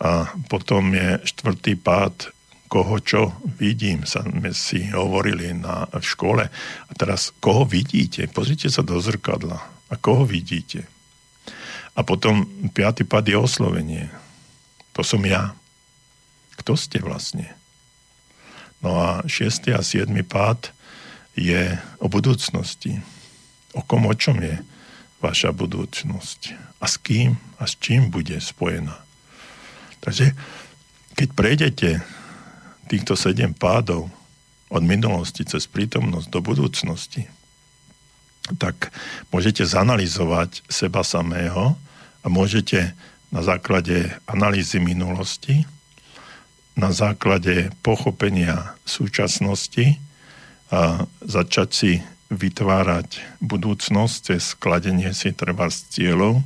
A 0.00 0.30
potom 0.48 0.94
je 0.94 1.20
štvrtý 1.26 1.76
pád, 1.78 2.32
koho 2.72 2.96
čo 3.04 3.36
vidím, 3.60 4.08
sa 4.08 4.24
sme 4.24 4.56
si 4.56 4.88
hovorili 4.88 5.52
na, 5.52 5.84
v 5.92 6.00
škole. 6.00 6.48
A 6.88 6.90
teraz, 6.96 7.28
koho 7.36 7.68
vidíte? 7.68 8.24
Pozrite 8.32 8.72
sa 8.72 8.80
do 8.80 8.96
zrkadla. 8.96 9.60
A 9.92 9.94
koho 10.00 10.24
vidíte? 10.24 10.88
A 11.92 12.00
potom 12.00 12.48
piatý 12.72 13.04
pad 13.04 13.28
je 13.28 13.36
oslovenie. 13.36 14.08
To 14.96 15.04
som 15.04 15.20
ja. 15.28 15.52
Kto 16.56 16.72
ste 16.72 17.04
vlastne? 17.04 17.52
No 18.80 18.96
a 18.96 19.20
šiestý 19.28 19.76
a 19.76 19.84
siedmy 19.84 20.24
pád 20.24 20.72
je 21.36 21.76
o 22.00 22.08
budúcnosti. 22.08 23.04
O 23.72 23.80
kom, 23.84 24.04
o 24.08 24.14
čom 24.14 24.40
je 24.40 24.60
vaša 25.22 25.54
budúcnosť? 25.54 26.40
A 26.82 26.86
s 26.90 26.98
kým 26.98 27.38
a 27.56 27.64
s 27.64 27.78
čím 27.78 28.10
bude 28.10 28.36
spojená? 28.36 28.98
Takže 30.02 30.34
keď 31.14 31.28
prejdete 31.32 31.90
týchto 32.90 33.14
sedem 33.14 33.54
pádov 33.54 34.10
od 34.72 34.82
minulosti 34.82 35.46
cez 35.46 35.68
prítomnosť 35.70 36.28
do 36.32 36.40
budúcnosti, 36.42 37.28
tak 38.58 38.90
môžete 39.30 39.62
zanalizovať 39.62 40.66
seba 40.66 41.06
samého 41.06 41.78
a 42.20 42.26
môžete 42.26 42.90
na 43.30 43.40
základe 43.40 44.10
analýzy 44.26 44.82
minulosti, 44.82 45.64
na 46.74 46.90
základe 46.90 47.70
pochopenia 47.84 48.74
súčasnosti 48.82 50.00
a 50.72 51.04
začať 51.20 51.68
si 51.70 51.92
vytvárať 52.32 53.20
budúcnosť 53.44 54.16
cez 54.32 54.56
skladenie 54.56 55.12
si 55.12 55.36
treba 55.36 55.68
z 55.68 55.84
cieľov 55.92 56.40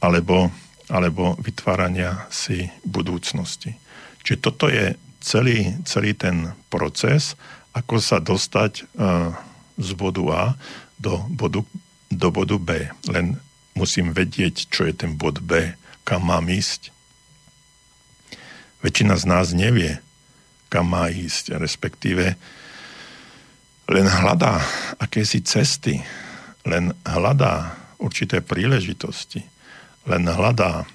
alebo, 0.00 0.48
alebo 0.88 1.36
vytvárania 1.36 2.26
si 2.32 2.72
budúcnosti. 2.82 3.76
Čiže 4.24 4.38
toto 4.40 4.72
je 4.72 4.96
celý, 5.20 5.76
celý 5.84 6.16
ten 6.16 6.56
proces, 6.72 7.36
ako 7.76 8.00
sa 8.00 8.18
dostať 8.18 8.88
uh, 8.96 9.36
z 9.76 9.90
bodu 9.94 10.24
A 10.32 10.42
do 10.96 11.22
bodu, 11.28 11.60
do 12.08 12.28
bodu 12.32 12.56
B. 12.56 12.88
Len 13.12 13.36
musím 13.76 14.16
vedieť, 14.16 14.68
čo 14.72 14.88
je 14.88 14.94
ten 14.96 15.14
bod 15.16 15.44
B, 15.44 15.76
kam 16.08 16.28
mám 16.28 16.48
ísť. 16.48 16.90
Väčšina 18.82 19.14
z 19.14 19.24
nás 19.28 19.54
nevie, 19.54 20.02
kam 20.66 20.90
má 20.90 21.06
ísť, 21.12 21.54
respektíve 21.60 22.34
len 23.92 24.08
hľadá 24.08 24.58
akési 24.96 25.44
cesty, 25.44 26.00
len 26.64 26.96
hľadá 27.04 27.76
určité 28.00 28.40
príležitosti, 28.40 29.44
len 30.08 30.24
hľadá 30.26 30.88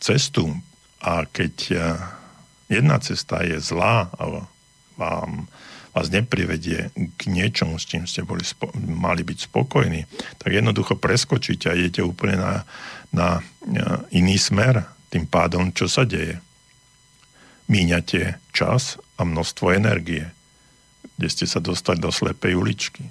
cestu 0.00 0.48
a 1.04 1.28
keď 1.28 1.54
jedna 2.72 2.96
cesta 3.04 3.44
je 3.44 3.60
zlá 3.60 4.08
a 4.16 4.48
vám 4.96 5.46
vás 5.94 6.10
neprivedie 6.10 6.90
k 6.90 7.20
niečomu, 7.30 7.78
s 7.78 7.86
čím 7.86 8.02
ste 8.10 8.26
boli 8.26 8.42
spo- 8.42 8.74
mali 8.74 9.22
byť 9.22 9.38
spokojní, 9.46 10.02
tak 10.42 10.50
jednoducho 10.50 10.98
preskočíte 10.98 11.70
a 11.70 11.78
idete 11.78 12.02
úplne 12.02 12.34
na, 12.34 12.54
na 13.14 13.38
iný 14.10 14.34
smer. 14.34 14.82
Tým 15.14 15.30
pádom, 15.30 15.70
čo 15.70 15.86
sa 15.86 16.02
deje? 16.02 16.42
Míňate 17.70 18.42
čas 18.50 18.98
a 19.14 19.22
množstvo 19.22 19.70
energie, 19.70 20.34
kde 21.14 21.28
ste 21.30 21.46
sa 21.46 21.62
dostali 21.62 22.02
do 22.02 22.10
slepej 22.10 22.58
uličky. 22.58 23.04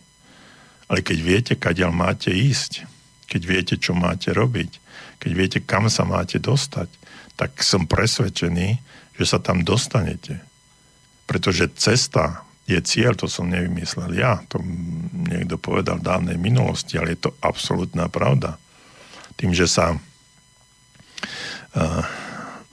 Ale 0.92 1.00
keď 1.00 1.18
viete, 1.24 1.54
kadiaľ 1.56 1.96
máte 1.96 2.30
ísť, 2.30 2.86
keď 3.26 3.42
viete, 3.48 3.76
čo 3.80 3.96
máte 3.96 4.36
robiť, 4.36 4.72
keď 5.24 5.32
viete, 5.32 5.60
kam 5.64 5.88
sa 5.88 6.04
máte 6.04 6.38
dostať, 6.38 6.92
tak 7.40 7.64
som 7.64 7.88
presvedčený, 7.88 8.78
že 9.18 9.26
sa 9.26 9.40
tam 9.40 9.64
dostanete. 9.64 10.44
Pretože 11.26 11.72
cesta 11.80 12.44
je 12.68 12.80
cieľ, 12.84 13.16
to 13.16 13.32
som 13.32 13.48
nevymyslel 13.48 14.12
ja, 14.16 14.44
to 14.52 14.60
niekto 15.28 15.56
povedal 15.60 16.00
v 16.00 16.08
dávnej 16.08 16.38
minulosti, 16.38 17.00
ale 17.00 17.16
je 17.16 17.28
to 17.28 17.32
absolútna 17.40 18.12
pravda. 18.12 18.60
Tým, 19.40 19.56
že 19.56 19.66
sa 19.66 19.98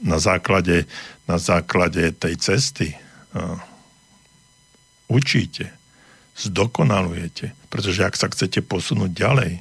na 0.02 0.18
základe, 0.20 0.84
na 1.24 1.40
základe 1.40 2.12
tej 2.12 2.34
cesty 2.36 2.92
učíte, 5.10 5.74
zdokonalujete, 6.38 7.52
pretože 7.68 8.06
ak 8.06 8.14
sa 8.14 8.30
chcete 8.30 8.62
posunúť 8.62 9.10
ďalej, 9.10 9.52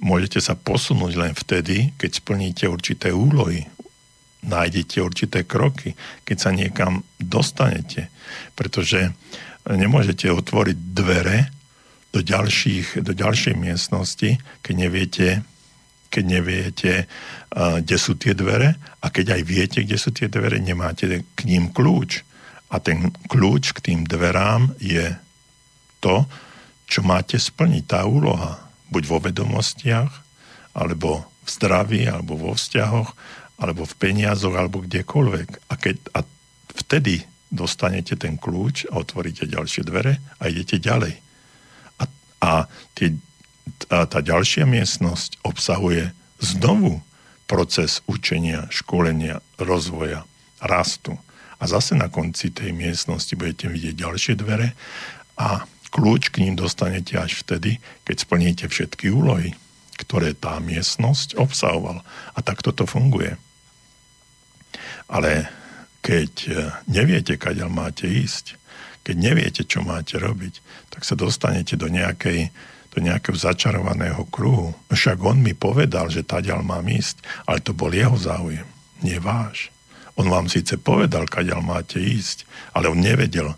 môžete 0.00 0.40
sa 0.40 0.56
posunúť 0.56 1.12
len 1.14 1.32
vtedy, 1.36 1.92
keď 2.00 2.10
splníte 2.24 2.64
určité 2.66 3.12
úlohy, 3.12 3.68
nájdete 4.40 5.04
určité 5.04 5.44
kroky, 5.44 5.92
keď 6.24 6.36
sa 6.40 6.50
niekam 6.50 7.04
dostanete. 7.20 8.08
Pretože 8.56 9.12
nemôžete 9.68 10.32
otvoriť 10.32 10.76
dvere 10.96 11.52
do, 12.10 12.24
ďalších, 12.24 13.04
do 13.04 13.12
ďalšej 13.12 13.54
miestnosti, 13.60 14.40
keď 14.64 14.74
neviete, 14.74 15.28
keď 16.08 16.24
neviete, 16.24 16.92
kde 17.52 17.96
sú 18.00 18.16
tie 18.16 18.32
dvere 18.32 18.80
a 19.04 19.06
keď 19.12 19.36
aj 19.38 19.42
viete, 19.44 19.78
kde 19.84 20.00
sú 20.00 20.10
tie 20.10 20.26
dvere, 20.26 20.58
nemáte 20.58 21.22
k 21.22 21.40
ním 21.44 21.68
kľúč. 21.70 22.24
A 22.70 22.76
ten 22.78 23.10
kľúč 23.26 23.74
k 23.74 23.82
tým 23.92 24.00
dverám 24.06 24.78
je 24.78 25.14
to, 25.98 26.24
čo 26.86 27.02
máte 27.02 27.38
splniť, 27.38 27.84
tá 27.86 28.06
úloha. 28.06 28.58
Buď 28.90 29.02
vo 29.06 29.18
vedomostiach, 29.22 30.10
alebo 30.74 31.26
v 31.46 31.48
zdraví, 31.50 32.02
alebo 32.06 32.38
vo 32.38 32.52
vzťahoch, 32.54 33.14
alebo 33.58 33.82
v 33.86 33.94
peniazoch, 33.98 34.54
alebo 34.54 34.82
kdekoľvek. 34.82 35.70
A, 35.70 35.74
keď, 35.74 35.96
a 36.14 36.22
vtedy 36.78 37.26
dostanete 37.50 38.14
ten 38.14 38.38
kľúč 38.38 38.86
a 38.90 39.02
otvoríte 39.02 39.46
ďalšie 39.46 39.82
dvere 39.82 40.22
a 40.38 40.42
idete 40.46 40.78
ďalej. 40.78 41.18
A, 41.98 42.04
a, 42.42 42.52
tie, 42.94 43.18
a 43.90 44.06
tá 44.06 44.22
ďalšia 44.22 44.64
miestnosť 44.64 45.42
obsahuje 45.42 46.14
znovu 46.38 47.02
proces 47.50 48.00
učenia, 48.06 48.70
školenia, 48.70 49.42
rozvoja, 49.58 50.22
rastu. 50.62 51.18
A 51.60 51.68
zase 51.68 51.92
na 51.92 52.08
konci 52.08 52.48
tej 52.48 52.72
miestnosti 52.72 53.36
budete 53.36 53.68
vidieť 53.68 53.94
ďalšie 53.94 54.34
dvere 54.40 54.72
a 55.36 55.68
kľúč 55.92 56.32
k 56.32 56.46
ním 56.46 56.56
dostanete 56.56 57.20
až 57.20 57.44
vtedy, 57.44 57.76
keď 58.08 58.16
splníte 58.24 58.64
všetky 58.70 59.12
úlohy, 59.12 59.52
ktoré 60.00 60.32
tá 60.32 60.56
miestnosť 60.56 61.36
obsahovala. 61.36 62.00
A 62.32 62.38
takto 62.40 62.72
to 62.72 62.88
funguje. 62.88 63.36
Ale 65.10 65.50
keď 66.00 66.32
e, 66.46 66.50
neviete, 66.88 67.36
kadeľ 67.36 67.68
máte 67.68 68.08
ísť, 68.08 68.56
keď 69.04 69.16
neviete, 69.16 69.62
čo 69.66 69.84
máte 69.84 70.16
robiť, 70.16 70.62
tak 70.88 71.02
sa 71.04 71.18
dostanete 71.18 71.76
do, 71.76 71.90
nejakej, 71.90 72.48
do 72.94 72.98
nejakého 73.02 73.36
začarovaného 73.36 74.24
kruhu. 74.30 74.72
Však 74.88 75.20
on 75.20 75.42
mi 75.42 75.52
povedal, 75.52 76.08
že 76.08 76.24
taďal 76.24 76.64
mám 76.64 76.86
ísť, 76.88 77.20
ale 77.44 77.60
to 77.60 77.74
bol 77.76 77.90
jeho 77.90 78.16
záujem, 78.16 78.64
nie 79.02 79.18
váš. 79.18 79.74
On 80.20 80.28
vám 80.28 80.52
síce 80.52 80.76
povedal, 80.76 81.24
kadeľ 81.24 81.64
máte 81.64 81.96
ísť, 81.96 82.44
ale 82.76 82.92
on 82.92 83.00
nevedel 83.00 83.56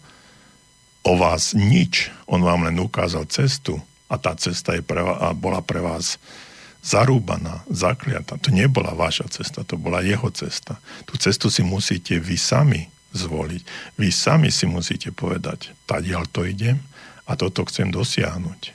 o 1.02 1.12
vás 1.18 1.58
nič. 1.58 2.14
On 2.30 2.38
vám 2.38 2.70
len 2.70 2.78
ukázal 2.78 3.26
cestu 3.26 3.82
a 4.06 4.14
tá 4.14 4.38
cesta 4.38 4.78
je 4.78 4.82
pre, 4.86 5.02
a 5.02 5.34
bola 5.34 5.58
pre 5.58 5.82
vás 5.82 6.22
zarúbaná, 6.86 7.66
zakliata. 7.66 8.38
To 8.38 8.54
nebola 8.54 8.94
vaša 8.94 9.26
cesta, 9.26 9.66
to 9.66 9.74
bola 9.74 10.06
jeho 10.06 10.30
cesta. 10.30 10.78
Tú 11.02 11.18
cestu 11.18 11.50
si 11.50 11.66
musíte 11.66 12.22
vy 12.22 12.38
sami 12.38 12.86
zvoliť. 13.10 13.62
Vy 13.98 14.08
sami 14.14 14.54
si 14.54 14.70
musíte 14.70 15.10
povedať, 15.10 15.74
tadiaľ 15.90 16.30
to 16.30 16.46
idem 16.46 16.78
a 17.26 17.34
toto 17.34 17.66
chcem 17.66 17.90
dosiahnuť. 17.90 18.70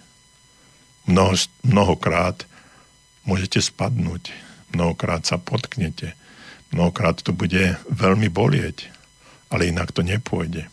Mnoho, 1.08 1.40
mnohokrát 1.64 2.44
môžete 3.24 3.64
spadnúť, 3.64 4.36
mnohokrát 4.76 5.24
sa 5.24 5.40
potknete, 5.40 6.17
mnohokrát 6.72 7.20
to 7.22 7.32
bude 7.32 7.76
veľmi 7.88 8.28
bolieť, 8.32 8.92
ale 9.52 9.72
inak 9.72 9.96
to 9.96 10.04
nepôjde. 10.04 10.68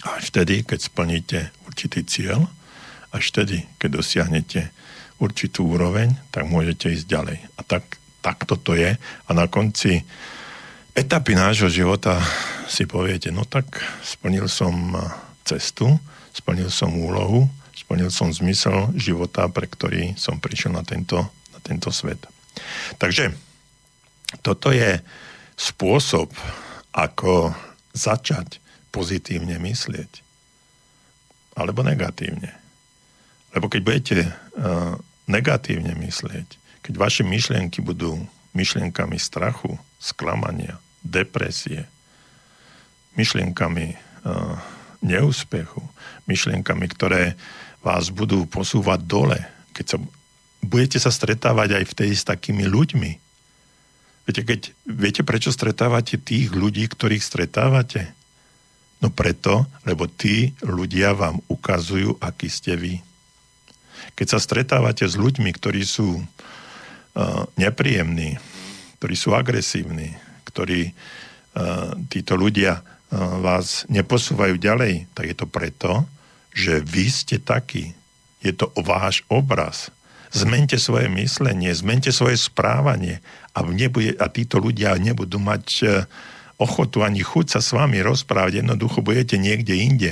Až 0.00 0.32
vtedy, 0.32 0.64
keď 0.64 0.78
splníte 0.80 1.38
určitý 1.68 2.00
cieľ, 2.06 2.48
až 3.10 3.34
vtedy, 3.34 3.66
keď 3.76 4.00
dosiahnete 4.00 4.60
určitú 5.20 5.76
úroveň, 5.76 6.16
tak 6.32 6.48
môžete 6.48 6.96
ísť 6.96 7.06
ďalej. 7.06 7.38
A 7.58 7.60
tak, 7.66 8.00
tak 8.24 8.48
toto 8.48 8.72
je. 8.72 8.96
A 8.96 9.30
na 9.36 9.44
konci 9.50 10.00
etapy 10.96 11.36
nášho 11.36 11.68
života 11.68 12.16
si 12.70 12.88
poviete, 12.88 13.28
no 13.28 13.44
tak 13.44 13.82
splnil 14.00 14.48
som 14.48 14.96
cestu, 15.44 16.00
splnil 16.32 16.72
som 16.72 16.94
úlohu, 16.96 17.50
splnil 17.76 18.08
som 18.08 18.32
zmysel 18.32 18.94
života, 18.96 19.50
pre 19.50 19.66
ktorý 19.66 20.14
som 20.16 20.40
prišiel 20.40 20.72
na 20.72 20.86
tento, 20.86 21.20
na 21.52 21.58
tento 21.60 21.92
svet. 21.92 22.24
Takže 22.96 23.49
toto 24.38 24.70
je 24.70 25.02
spôsob, 25.58 26.30
ako 26.94 27.50
začať 27.90 28.62
pozitívne 28.94 29.58
myslieť. 29.58 30.22
Alebo 31.58 31.82
negatívne. 31.82 32.54
Lebo 33.50 33.66
keď 33.66 33.80
budete 33.82 34.18
uh, 34.30 34.94
negatívne 35.26 35.94
myslieť, 35.98 36.58
keď 36.86 36.94
vaše 36.96 37.22
myšlienky 37.26 37.82
budú 37.82 38.22
myšlienkami 38.54 39.18
strachu, 39.18 39.78
sklamania, 39.98 40.78
depresie, 41.02 41.86
myšlienkami 43.18 43.94
uh, 43.94 44.56
neúspechu, 45.02 45.82
myšlienkami, 46.30 46.86
ktoré 46.94 47.34
vás 47.80 48.12
budú 48.12 48.44
posúvať 48.44 49.00
dole, 49.04 49.38
keď 49.72 49.96
sa, 49.96 49.98
budete 50.60 50.98
sa 51.00 51.10
stretávať 51.10 51.80
aj 51.80 51.84
v 51.88 51.96
tej 51.96 52.10
s 52.12 52.22
takými 52.22 52.68
ľuďmi. 52.68 53.29
Viete, 54.28 54.42
keď, 54.46 54.60
viete, 54.86 55.22
prečo 55.24 55.50
stretávate 55.50 56.20
tých 56.20 56.52
ľudí, 56.52 56.86
ktorých 56.86 57.24
stretávate? 57.24 58.12
No 59.00 59.08
preto, 59.08 59.64
lebo 59.88 60.04
tí 60.04 60.52
ľudia 60.60 61.16
vám 61.16 61.40
ukazujú, 61.48 62.20
aký 62.20 62.52
ste 62.52 62.76
vy. 62.76 63.00
Keď 64.12 64.36
sa 64.36 64.38
stretávate 64.38 65.08
s 65.08 65.16
ľuďmi, 65.16 65.48
ktorí 65.56 65.80
sú 65.88 66.20
uh, 66.20 66.24
nepríjemní, 67.56 68.36
ktorí 69.00 69.14
sú 69.16 69.32
agresívni, 69.32 70.12
ktorí 70.44 70.92
uh, 70.92 71.96
títo 72.12 72.36
ľudia 72.36 72.80
uh, 72.80 72.84
vás 73.40 73.88
neposúvajú 73.88 74.60
ďalej, 74.60 75.08
tak 75.16 75.32
je 75.32 75.36
to 75.36 75.48
preto, 75.48 76.04
že 76.52 76.84
vy 76.84 77.08
ste 77.08 77.40
takí. 77.40 77.96
Je 78.44 78.52
to 78.52 78.68
váš 78.84 79.24
obraz. 79.32 79.88
Zmente 80.30 80.78
svoje 80.78 81.10
myslenie, 81.10 81.74
zmente 81.74 82.14
svoje 82.14 82.38
správanie 82.38 83.18
a, 83.50 83.66
nebude, 83.66 84.14
a 84.14 84.30
títo 84.30 84.62
ľudia 84.62 84.94
nebudú 84.94 85.42
mať 85.42 85.66
uh, 85.82 85.90
ochotu 86.60 87.00
ani 87.00 87.24
chuť 87.24 87.56
sa 87.56 87.60
s 87.64 87.72
vami 87.72 88.04
rozprávať, 88.04 88.60
jednoducho 88.60 89.00
budete 89.00 89.40
niekde 89.40 89.80
inde 89.80 90.10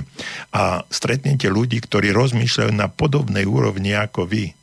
a 0.48 0.82
stretnete 0.88 1.52
ľudí, 1.52 1.76
ktorí 1.84 2.08
rozmýšľajú 2.16 2.72
na 2.72 2.88
podobnej 2.88 3.44
úrovni 3.44 3.92
ako 3.92 4.24
vy. 4.24 4.56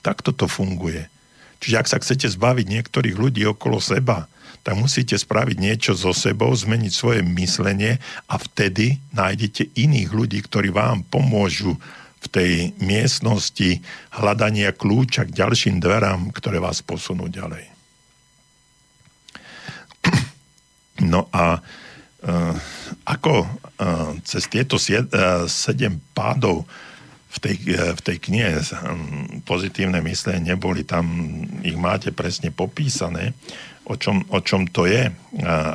Takto 0.00 0.30
to 0.30 0.46
funguje. 0.46 1.10
Čiže 1.58 1.76
ak 1.80 1.90
sa 1.90 1.98
chcete 1.98 2.30
zbaviť 2.30 2.66
niektorých 2.70 3.16
ľudí 3.18 3.42
okolo 3.50 3.82
seba, 3.82 4.30
tak 4.64 4.80
musíte 4.80 5.18
spraviť 5.18 5.56
niečo 5.60 5.92
so 5.92 6.14
sebou, 6.16 6.48
zmeniť 6.48 6.92
svoje 6.94 7.20
myslenie 7.20 8.00
a 8.30 8.34
vtedy 8.40 8.96
nájdete 9.12 9.76
iných 9.76 10.08
ľudí, 10.14 10.40
ktorí 10.40 10.72
vám 10.72 11.04
pomôžu 11.04 11.76
v 12.24 12.26
tej 12.32 12.52
miestnosti 12.80 13.84
hľadania 14.16 14.72
kľúča 14.72 15.28
k 15.28 15.36
ďalším 15.36 15.76
dverám, 15.76 16.32
ktoré 16.32 16.56
vás 16.56 16.80
posunú 16.80 17.28
ďalej. 17.28 17.68
No 20.94 21.26
a 21.34 21.58
uh, 21.58 22.54
ako 23.02 23.34
uh, 23.42 24.14
cez 24.22 24.46
tieto 24.46 24.78
sied, 24.78 25.10
uh, 25.10 25.42
sedem 25.50 25.98
pádov 26.14 26.62
v 27.34 27.38
tej, 27.42 27.56
v 27.98 28.00
tej 28.00 28.16
knihe 28.30 28.62
pozitívne 29.42 29.98
myslenie 30.06 30.54
neboli, 30.54 30.86
tam 30.86 31.02
ich 31.66 31.74
máte 31.74 32.14
presne 32.14 32.54
popísané, 32.54 33.34
o 33.90 33.98
čom, 33.98 34.22
o 34.30 34.38
čom 34.38 34.70
to 34.70 34.86
je, 34.86 35.10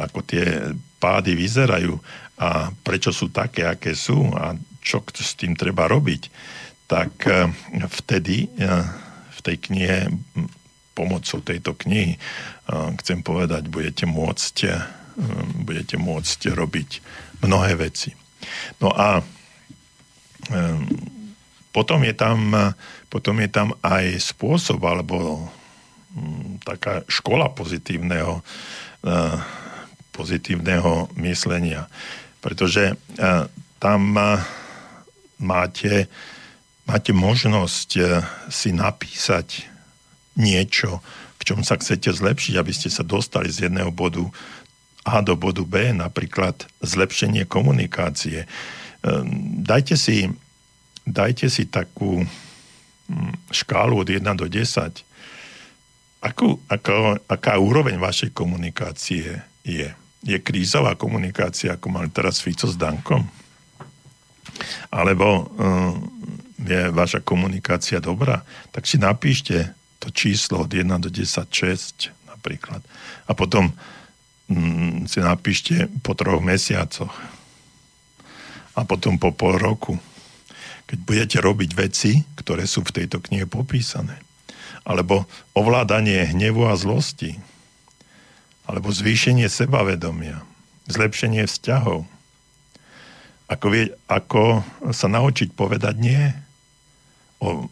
ako 0.07 0.23
tie 0.23 0.71
pády 1.03 1.35
vyzerajú 1.35 1.99
a 2.39 2.71
prečo 2.71 3.11
sú 3.11 3.27
také, 3.27 3.67
aké 3.67 3.91
sú 3.91 4.31
a 4.31 4.55
čo 4.79 5.03
s 5.03 5.35
tým 5.35 5.55
treba 5.55 5.87
robiť, 5.87 6.21
tak 6.89 7.11
uh, 7.27 7.47
vtedy 7.87 8.49
uh, 8.59 8.83
v 9.35 9.39
tej 9.39 9.57
knihe 9.71 9.97
pomocou 10.91 11.39
tejto 11.39 11.79
knihy, 11.79 12.19
chcem 12.99 13.23
povedať, 13.23 13.71
budete 13.71 14.03
môcť 14.03 14.55
budete 15.63 15.95
môcť 15.95 16.51
robiť 16.51 16.89
mnohé 17.39 17.79
veci. 17.79 18.11
No 18.83 18.91
a 18.91 19.23
potom 21.71 22.03
je 22.03 22.11
tam, 22.11 22.51
potom 23.07 23.35
je 23.39 23.47
tam 23.47 23.71
aj 23.79 24.19
spôsob 24.19 24.83
alebo 24.83 25.47
hm, 26.19 26.67
taká 26.67 27.07
škola 27.07 27.47
pozitívneho, 27.47 28.43
pozitívneho 30.11 31.07
myslenia. 31.15 31.87
Pretože 32.43 32.99
tam 33.79 34.01
máte, 35.39 36.11
máte 36.85 37.15
možnosť 37.15 37.89
uh, 37.97 38.21
si 38.51 38.75
napísať 38.75 39.65
niečo, 40.39 41.03
v 41.39 41.43
čom 41.43 41.59
sa 41.63 41.75
chcete 41.75 42.11
zlepšiť, 42.11 42.55
aby 42.55 42.71
ste 42.71 42.87
sa 42.87 43.03
dostali 43.03 43.51
z 43.51 43.67
jedného 43.67 43.91
bodu 43.91 44.23
A 45.07 45.23
do 45.23 45.35
bodu 45.35 45.63
B, 45.63 45.95
napríklad 45.95 46.67
zlepšenie 46.83 47.47
komunikácie. 47.47 48.43
Ehm, 49.03 49.63
dajte 49.63 49.95
si, 49.95 50.27
dajte 51.07 51.47
si 51.47 51.67
takú 51.71 52.23
hm, 52.23 53.31
škálu 53.51 54.03
od 54.03 54.07
1 54.11 54.23
do 54.35 54.47
10. 54.47 55.07
Akú, 56.19 56.59
aká, 56.67 57.15
aká 57.31 57.55
úroveň 57.55 57.95
vašej 57.95 58.35
komunikácie 58.35 59.39
je? 59.63 59.87
Je 60.19 60.35
krízová 60.43 60.99
komunikácia, 60.99 61.79
ako 61.79 61.95
mali 61.95 62.11
teraz 62.11 62.43
Fico 62.43 62.67
s 62.67 62.75
Dankom? 62.75 63.23
Alebo 64.91 65.45
um, 65.45 66.09
je 66.59 66.91
vaša 66.91 67.23
komunikácia 67.23 68.03
dobrá? 68.03 68.43
Tak 68.75 68.85
si 68.85 68.99
napíšte 68.99 69.73
to 69.99 70.11
číslo 70.11 70.63
od 70.63 70.71
1 70.71 70.87
do 70.99 71.11
10, 71.11 71.25
6 71.47 72.29
napríklad. 72.31 72.79
A 73.27 73.31
potom 73.35 73.71
um, 74.47 75.03
si 75.05 75.19
napíšte 75.19 75.91
po 76.01 76.15
troch 76.15 76.39
mesiacoch 76.39 77.11
a 78.79 78.87
potom 78.87 79.19
po 79.19 79.35
pol 79.35 79.59
roku, 79.59 79.99
keď 80.87 80.99
budete 81.03 81.37
robiť 81.43 81.71
veci, 81.75 82.23
ktoré 82.39 82.63
sú 82.63 82.81
v 82.87 83.03
tejto 83.03 83.19
knihe 83.19 83.43
popísané. 83.43 84.23
Alebo 84.87 85.27
ovládanie 85.53 86.31
hnevu 86.31 86.65
a 86.65 86.79
zlosti. 86.79 87.37
Alebo 88.65 88.89
zvýšenie 88.89 89.45
sebavedomia. 89.51 90.41
Zlepšenie 90.89 91.45
vzťahov. 91.45 92.07
Ako, 93.49 93.65
vie, 93.73 93.89
ako 94.05 94.61
sa 94.93 95.09
naučiť 95.09 95.57
povedať 95.57 95.95
nie. 95.97 96.23
O, 97.41 97.65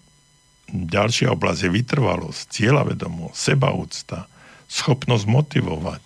ďalšia 0.74 1.32
oblasť 1.32 1.70
je 1.70 1.76
vytrvalosť, 1.78 2.42
cieľavedomosť, 2.50 3.38
sebaúcta, 3.38 4.26
schopnosť 4.66 5.26
motivovať, 5.30 6.04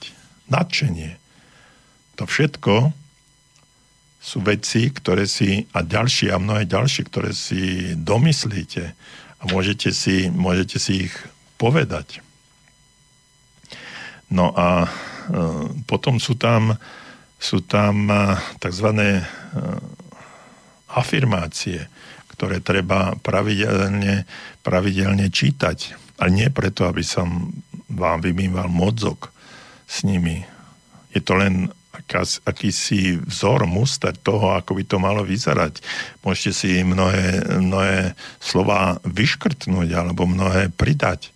nadšenie. 0.52 1.18
To 2.20 2.28
všetko 2.28 2.94
sú 4.22 4.38
veci, 4.46 4.94
ktoré 4.94 5.26
si, 5.26 5.66
a 5.74 5.82
ďalšie 5.82 6.30
a 6.30 6.38
mnohé 6.38 6.70
ďalšie, 6.70 7.10
ktoré 7.10 7.34
si 7.34 7.94
domyslíte 7.98 8.94
a 9.42 9.44
môžete 9.50 9.90
si, 9.90 10.30
môžete 10.30 10.78
si 10.78 11.10
ich 11.10 11.16
povedať. 11.58 12.22
No 14.30 14.54
a 14.54 14.86
e, 14.86 14.90
potom 15.90 16.22
sú 16.22 16.38
tam, 16.38 16.78
sú 17.42 17.66
tam 17.66 18.06
e, 18.06 18.38
tzv. 18.62 18.88
E, 18.94 19.22
afirmácie, 20.92 21.88
ktoré 22.36 22.60
treba 22.60 23.16
pravidelne, 23.18 24.28
pravidelne 24.62 25.32
čítať. 25.32 25.98
Ale 26.22 26.30
nie 26.30 26.48
preto, 26.54 26.86
aby 26.86 27.02
som 27.02 27.50
vám 27.90 28.22
vymýval 28.22 28.70
mozog 28.70 29.32
s 29.88 30.04
nimi. 30.06 30.44
Je 31.12 31.20
to 31.24 31.36
len 31.36 31.72
akás, 31.92 32.40
akýsi 32.48 33.20
vzor, 33.20 33.68
muster 33.68 34.16
toho, 34.16 34.56
ako 34.56 34.80
by 34.80 34.84
to 34.88 34.98
malo 35.00 35.22
vyzerať. 35.24 35.84
Môžete 36.24 36.52
si 36.56 36.70
mnohé, 36.84 37.44
mnohé 37.60 38.16
slova 38.40 39.00
vyškrtnúť 39.04 39.90
alebo 39.92 40.28
mnohé 40.28 40.72
pridať. 40.72 41.32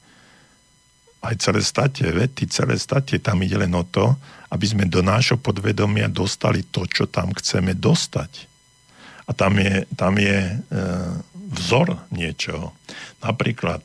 Aj 1.25 1.33
celé 1.41 1.65
state, 1.65 2.05
vety, 2.05 2.45
celé 2.47 2.77
state, 2.77 3.17
tam 3.19 3.41
ide 3.41 3.57
len 3.57 3.73
o 3.73 3.83
to, 3.83 4.13
aby 4.49 4.65
sme 4.65 4.85
do 4.85 5.01
nášho 5.01 5.37
podvedomia 5.39 6.09
dostali 6.09 6.61
to, 6.61 6.85
čo 6.85 7.09
tam 7.09 7.33
chceme 7.33 7.73
dostať. 7.73 8.47
A 9.25 9.33
tam 9.33 9.57
je, 9.57 9.89
tam 9.97 10.21
je 10.21 10.37
e, 10.37 10.55
vzor 11.57 11.97
niečoho. 12.13 12.77
Napríklad, 13.25 13.81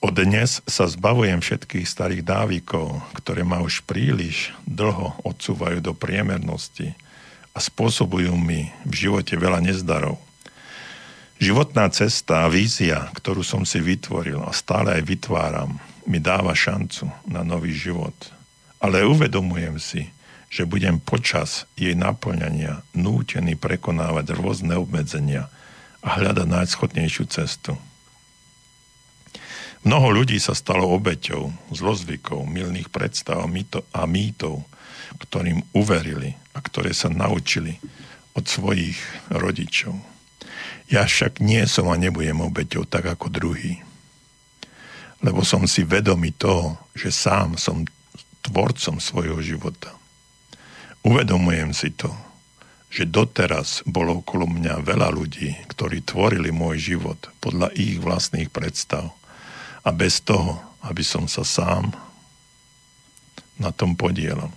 od 0.00 0.16
dnes 0.16 0.64
sa 0.64 0.88
zbavujem 0.88 1.44
všetkých 1.44 1.84
starých 1.84 2.22
dávykov, 2.24 3.04
ktoré 3.12 3.44
ma 3.44 3.60
už 3.60 3.84
príliš 3.84 4.50
dlho 4.64 5.12
odsúvajú 5.22 5.84
do 5.84 5.92
priemernosti 5.92 6.96
a 7.52 7.60
spôsobujú 7.60 8.32
mi 8.32 8.72
v 8.88 8.94
živote 8.96 9.36
veľa 9.36 9.60
nezdarov. 9.60 10.16
Životná 11.36 11.88
cesta 11.92 12.48
a 12.48 12.52
vízia, 12.52 13.12
ktorú 13.12 13.44
som 13.44 13.68
si 13.68 13.80
vytvoril 13.80 14.40
a 14.40 14.56
stále 14.56 14.96
aj 14.96 15.02
vytváram, 15.04 15.76
mi 16.08 16.16
dáva 16.16 16.56
šancu 16.56 17.08
na 17.28 17.44
nový 17.44 17.76
život. 17.76 18.16
Ale 18.80 19.04
uvedomujem 19.04 19.76
si, 19.76 20.08
že 20.50 20.66
budem 20.66 20.98
počas 20.98 21.68
jej 21.78 21.94
naplňania 21.94 22.82
nútený 22.96 23.54
prekonávať 23.54 24.34
rôzne 24.34 24.74
obmedzenia 24.74 25.46
a 26.00 26.18
hľadať 26.18 26.48
najschodnejšiu 26.48 27.24
cestu. 27.30 27.76
Mnoho 29.80 30.12
ľudí 30.12 30.36
sa 30.36 30.52
stalo 30.52 30.90
obeťou 30.92 31.72
zlozvykov, 31.72 32.44
milných 32.44 32.92
predstav 32.92 33.40
a 33.40 34.02
mýtov, 34.04 34.64
ktorým 35.16 35.64
uverili 35.72 36.36
a 36.52 36.58
ktoré 36.60 36.92
sa 36.92 37.08
naučili 37.08 37.80
od 38.36 38.44
svojich 38.44 38.96
rodičov. 39.32 39.96
Ja 40.90 41.06
však 41.06 41.38
nie 41.38 41.62
som 41.64 41.88
a 41.88 41.96
nebudem 41.96 42.42
obeťou 42.42 42.84
tak 42.84 43.06
ako 43.06 43.30
druhý. 43.30 43.80
Lebo 45.20 45.44
som 45.44 45.64
si 45.64 45.86
vedomý 45.86 46.32
toho, 46.34 46.76
že 46.96 47.12
sám 47.12 47.56
som 47.56 47.84
tvorcom 48.44 48.96
svojho 49.00 49.38
života. 49.44 49.92
Uvedomujem 51.00 51.72
si 51.72 51.92
to, 51.92 52.12
že 52.90 53.06
doteraz 53.06 53.86
bolo 53.86 54.20
okolo 54.20 54.50
mňa 54.50 54.82
veľa 54.82 55.08
ľudí, 55.14 55.54
ktorí 55.70 56.02
tvorili 56.02 56.50
môj 56.50 56.96
život 56.96 57.30
podľa 57.38 57.70
ich 57.78 58.02
vlastných 58.02 58.50
predstav 58.50 59.14
a 59.86 59.90
bez 59.94 60.20
toho, 60.20 60.58
aby 60.84 61.00
som 61.06 61.30
sa 61.30 61.46
sám 61.46 61.94
na 63.60 63.70
tom 63.70 63.94
podielal. 63.94 64.50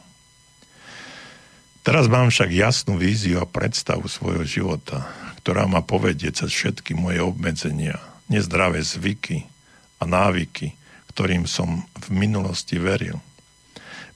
Teraz 1.83 2.07
mám 2.07 2.31
však 2.31 2.47
jasnú 2.47 2.95
víziu 2.95 3.43
a 3.43 3.47
predstavu 3.47 4.07
svojho 4.07 4.47
života, 4.47 5.03
ktorá 5.43 5.67
ma 5.67 5.83
povedie 5.83 6.31
cez 6.31 6.47
všetky 6.47 6.95
moje 6.95 7.19
obmedzenia, 7.19 7.99
nezdravé 8.31 8.79
zvyky 8.79 9.43
a 9.99 10.07
návyky, 10.07 10.79
ktorým 11.11 11.43
som 11.43 11.83
v 11.99 12.07
minulosti 12.15 12.79
veril. 12.79 13.19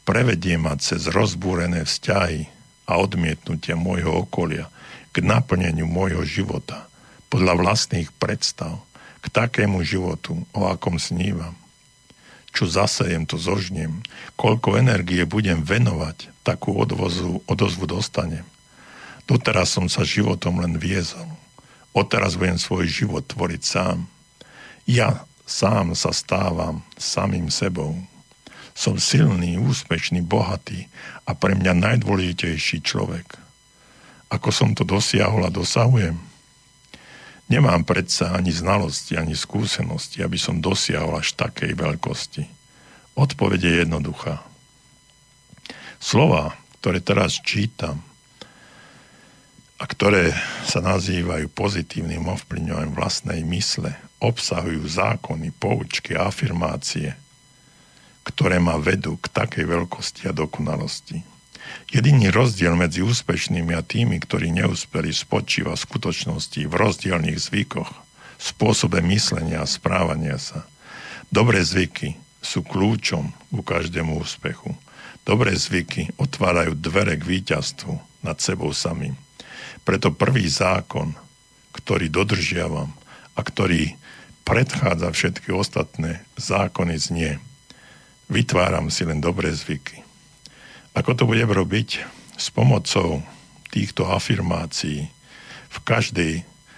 Prevedie 0.08 0.56
ma 0.56 0.80
cez 0.80 1.12
rozbúrené 1.12 1.84
vzťahy 1.84 2.48
a 2.88 2.96
odmietnutia 2.96 3.76
môjho 3.76 4.24
okolia 4.24 4.72
k 5.12 5.20
naplneniu 5.20 5.84
môjho 5.84 6.24
života 6.24 6.88
podľa 7.28 7.60
vlastných 7.60 8.16
predstav 8.16 8.80
k 9.20 9.28
takému 9.28 9.84
životu, 9.84 10.48
o 10.56 10.72
akom 10.72 10.96
snívam. 10.96 11.52
Čo 12.56 12.72
zasejem, 12.72 13.28
to 13.28 13.36
zožnem. 13.36 14.00
Koľko 14.40 14.80
energie 14.80 15.28
budem 15.28 15.60
venovať, 15.60 16.32
takú 16.48 16.80
odvozu, 16.80 17.44
odozvu 17.44 17.84
dostanem. 17.84 18.48
Doteraz 19.28 19.76
som 19.76 19.92
sa 19.92 20.08
životom 20.08 20.64
len 20.64 20.80
viezol. 20.80 21.28
Odteraz 21.92 22.40
budem 22.40 22.56
svoj 22.56 22.88
život 22.88 23.28
tvoriť 23.28 23.62
sám. 23.62 24.08
Ja 24.88 25.28
sám 25.44 25.92
sa 26.00 26.16
stávam 26.16 26.80
samým 26.96 27.52
sebou. 27.52 28.00
Som 28.78 29.02
silný, 29.02 29.58
úspešný, 29.58 30.22
bohatý 30.22 30.86
a 31.26 31.34
pre 31.34 31.58
mňa 31.58 31.74
najdôležitejší 31.74 32.86
človek. 32.86 33.26
Ako 34.30 34.54
som 34.54 34.78
to 34.78 34.86
dosiahol 34.86 35.49
a 35.49 35.49
dosahujem? 35.49 36.14
Nemám 37.49 37.88
predsa 37.88 38.38
ani 38.38 38.54
znalosti, 38.54 39.18
ani 39.18 39.34
skúsenosti, 39.34 40.22
aby 40.22 40.38
som 40.38 40.62
dosiahol 40.62 41.18
až 41.18 41.34
takej 41.34 41.74
veľkosti. 41.74 42.44
Odpoveď 43.18 43.60
je 43.66 43.74
jednoduchá. 43.88 44.45
Slova, 45.98 46.54
ktoré 46.78 47.02
teraz 47.02 47.41
čítam 47.41 48.06
a 49.82 49.90
ktoré 49.90 50.38
sa 50.70 50.86
nazývajú 50.86 51.49
pozitívnym 51.49 52.30
ovplyvňovaním 52.30 52.94
vlastnej 52.94 53.41
mysle, 53.48 53.98
obsahujú 54.22 54.86
zákony, 54.86 55.49
poučky 55.58 56.14
afirmácie, 56.14 57.18
ktoré 58.28 58.60
ma 58.60 58.76
vedú 58.76 59.16
k 59.16 59.32
takej 59.32 59.64
veľkosti 59.64 60.28
a 60.28 60.36
dokonalosti. 60.36 61.24
Jediný 61.88 62.28
rozdiel 62.36 62.76
medzi 62.76 62.99
úspešnými 62.99 63.72
a 63.72 63.84
tými, 63.84 64.20
ktorí 64.20 64.52
neúspeli, 64.52 65.16
spočíva 65.16 65.80
v 65.80 65.84
skutočnosti 65.88 66.60
v 66.68 66.74
rozdielných 66.76 67.40
zvykoch, 67.40 67.88
spôsobe 68.36 68.99
myslenia 69.08 69.64
a 69.64 69.68
správania 69.68 70.36
sa. 70.36 70.68
Dobré 71.32 71.64
zvyky 71.64 72.20
sú 72.44 72.64
kľúčom 72.64 73.32
ku 73.52 73.62
každému 73.64 74.20
úspechu. 74.20 74.76
Dobré 75.24 75.56
zvyky 75.56 76.16
otvárajú 76.20 76.76
dvere 76.76 77.20
k 77.20 77.24
víťazstvu 77.24 77.99
nad 78.24 78.40
sebou 78.40 78.72
samým. 78.72 79.16
Preto 79.84 80.12
prvý 80.12 80.48
zákon, 80.48 81.16
ktorý 81.76 82.12
dodržiavam 82.12 82.91
a 83.36 83.40
ktorý 83.44 83.95
predchádza 84.48 85.12
všetky 85.12 85.52
ostatné 85.52 86.24
zákony 86.40 86.95
znie. 86.95 87.32
Vytváram 88.28 88.91
si 88.91 89.08
len 89.08 89.24
dobré 89.24 89.56
zvyky. 89.56 90.04
Ako 90.91 91.16
to 91.16 91.24
budem 91.24 91.48
robiť? 91.48 92.04
S 92.38 92.54
pomocou 92.54 93.24
týchto 93.72 94.06
afirmácií 94.06 95.10
v 95.72 95.78
každej 95.84 96.34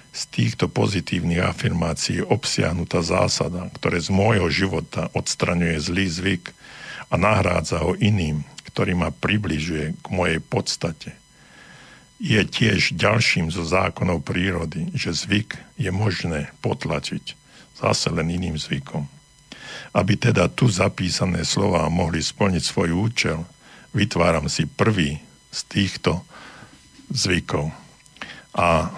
z 0.09 0.21
týchto 0.33 0.65
pozitívnych 0.67 1.41
afirmácií 1.41 2.21
je 2.21 2.25
obsiahnutá 2.25 3.05
zásada, 3.05 3.69
ktoré 3.77 4.01
z 4.01 4.09
môjho 4.09 4.49
života 4.49 5.07
odstraňuje 5.13 5.77
zlý 5.77 6.05
zvyk 6.09 6.43
a 7.13 7.15
nahrádza 7.15 7.85
ho 7.85 7.93
iným, 7.93 8.41
ktorý 8.73 8.97
ma 8.97 9.13
približuje 9.13 9.93
k 10.01 10.07
mojej 10.09 10.41
podstate. 10.41 11.13
Je 12.19 12.41
tiež 12.41 12.97
ďalším 12.97 13.53
zo 13.53 13.63
zákonov 13.63 14.25
prírody, 14.25 14.91
že 14.97 15.15
zvyk 15.15 15.55
je 15.79 15.93
možné 15.93 16.51
potlačiť 16.59 17.37
zase 17.79 18.11
len 18.11 18.27
iným 18.27 18.59
zvykom. 18.59 19.07
Aby 19.93 20.19
teda 20.19 20.47
tu 20.51 20.69
zapísané 20.69 21.45
slova 21.47 21.89
mohli 21.89 22.21
splniť 22.21 22.63
svoj 22.63 22.89
účel, 22.93 23.39
vytváram 23.93 24.45
si 24.51 24.69
prvý 24.69 25.17
z 25.49 25.59
týchto 25.65 26.21
zvykov. 27.09 27.73
A 28.53 28.85
e, 28.85 28.89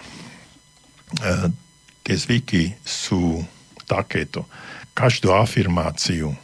tie 2.03 2.16
zvyky 2.16 2.76
sú 2.84 3.44
takéto. 3.88 4.48
Každú 4.91 5.32
afirmáciu 5.32 6.36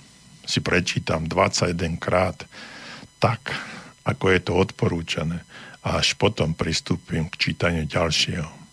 si 0.48 0.64
prečítam 0.64 1.28
21 1.28 2.00
krát 2.00 2.48
tak, 3.20 3.52
ako 4.08 4.26
je 4.32 4.40
to 4.40 4.52
odporúčané 4.56 5.44
a 5.84 6.00
až 6.00 6.16
potom 6.16 6.56
pristúpim 6.56 7.28
k 7.28 7.36
čítaniu 7.52 7.84
ďalšieho. 7.84 8.67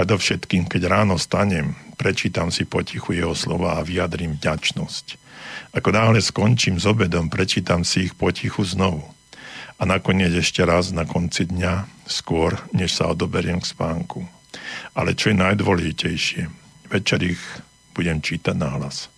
Predovšetkým, 0.00 0.64
keď 0.64 0.88
ráno 0.88 1.20
stanem, 1.20 1.76
prečítam 2.00 2.48
si 2.48 2.64
potichu 2.64 3.12
jeho 3.12 3.36
slova 3.36 3.76
a 3.76 3.84
vyjadrím 3.84 4.32
vďačnosť. 4.40 5.20
Ako 5.76 5.92
náhle 5.92 6.24
skončím 6.24 6.80
s 6.80 6.88
obedom, 6.88 7.28
prečítam 7.28 7.84
si 7.84 8.08
ich 8.08 8.16
potichu 8.16 8.64
znovu. 8.64 9.04
A 9.76 9.84
nakoniec 9.84 10.32
ešte 10.32 10.64
raz 10.64 10.88
na 10.88 11.04
konci 11.04 11.44
dňa, 11.44 11.84
skôr, 12.08 12.56
než 12.72 12.96
sa 12.96 13.12
odoberiem 13.12 13.60
k 13.60 13.76
spánku. 13.76 14.24
Ale 14.96 15.12
čo 15.12 15.36
je 15.36 15.36
najdôležitejšie, 15.36 16.48
večer 16.88 17.20
ich 17.20 17.42
budem 17.92 18.24
čítať 18.24 18.56
nahlas. 18.56 19.12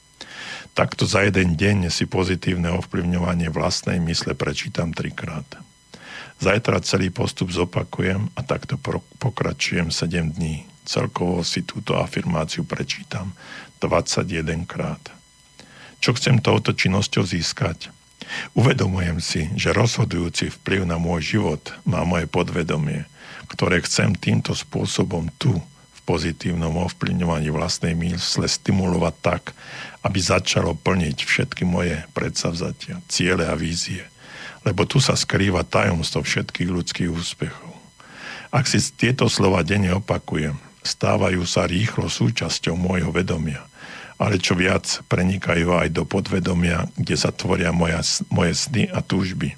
Takto 0.74 1.06
za 1.06 1.22
jeden 1.22 1.54
deň 1.54 1.94
si 1.94 2.10
pozitívne 2.10 2.74
ovplyvňovanie 2.74 3.54
vlastnej 3.54 4.02
mysle 4.02 4.34
prečítam 4.34 4.90
trikrát. 4.90 5.46
Zajtra 6.42 6.82
celý 6.82 7.14
postup 7.14 7.54
zopakujem 7.54 8.34
a 8.34 8.42
takto 8.42 8.82
pokračujem 9.22 9.94
7 9.94 10.34
dní. 10.34 10.71
Celkovo 10.82 11.46
si 11.46 11.62
túto 11.62 11.94
afirmáciu 11.94 12.66
prečítam 12.66 13.30
21 13.78 14.66
krát. 14.66 15.02
Čo 16.02 16.18
chcem 16.18 16.42
touto 16.42 16.74
činnosťou 16.74 17.22
získať? 17.22 17.94
Uvedomujem 18.58 19.18
si, 19.22 19.46
že 19.54 19.74
rozhodujúci 19.74 20.50
vplyv 20.60 20.86
na 20.86 20.98
môj 20.98 21.38
život 21.38 21.62
má 21.86 22.02
moje 22.02 22.26
podvedomie, 22.26 23.06
ktoré 23.50 23.82
chcem 23.84 24.14
týmto 24.16 24.56
spôsobom 24.56 25.30
tu 25.38 25.54
pozitívnom 26.02 26.82
ovplyvňovaní 26.90 27.54
vlastnej 27.54 27.94
mysle 27.94 28.50
stimulovať 28.50 29.14
tak, 29.22 29.42
aby 30.02 30.18
začalo 30.18 30.74
plniť 30.74 31.18
všetky 31.22 31.62
moje 31.62 32.02
predsavzatia, 32.10 32.98
ciele 33.06 33.46
a 33.46 33.54
vízie. 33.54 34.02
Lebo 34.66 34.86
tu 34.86 34.98
sa 34.98 35.14
skrýva 35.14 35.62
tajomstvo 35.62 36.22
všetkých 36.22 36.70
ľudských 36.70 37.10
úspechov. 37.10 37.70
Ak 38.50 38.66
si 38.66 38.82
tieto 38.98 39.30
slova 39.30 39.62
denne 39.62 39.94
opakujem, 39.94 40.58
stávajú 40.82 41.42
sa 41.46 41.66
rýchlo 41.66 42.10
súčasťou 42.10 42.74
môjho 42.74 43.10
vedomia, 43.14 43.62
ale 44.18 44.38
čo 44.38 44.54
viac 44.54 45.02
prenikajú 45.10 45.74
aj 45.74 45.88
do 45.90 46.06
podvedomia, 46.06 46.86
kde 46.98 47.16
sa 47.18 47.30
tvoria 47.34 47.74
moja, 47.74 48.02
moje 48.30 48.54
sny 48.54 48.90
a 48.90 49.02
túžby. 49.02 49.54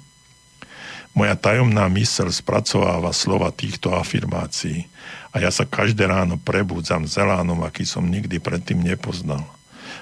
Moja 1.15 1.37
tajomná 1.39 1.87
mysel 1.95 2.27
spracováva 2.27 3.15
slova 3.15 3.47
týchto 3.47 3.95
afirmácií 3.95 4.83
a 5.31 5.39
ja 5.39 5.47
sa 5.47 5.63
každé 5.63 6.11
ráno 6.11 6.35
prebúdzam 6.35 7.07
zelánom, 7.07 7.63
aký 7.63 7.87
som 7.87 8.03
nikdy 8.03 8.39
predtým 8.43 8.83
nepoznal. 8.83 9.47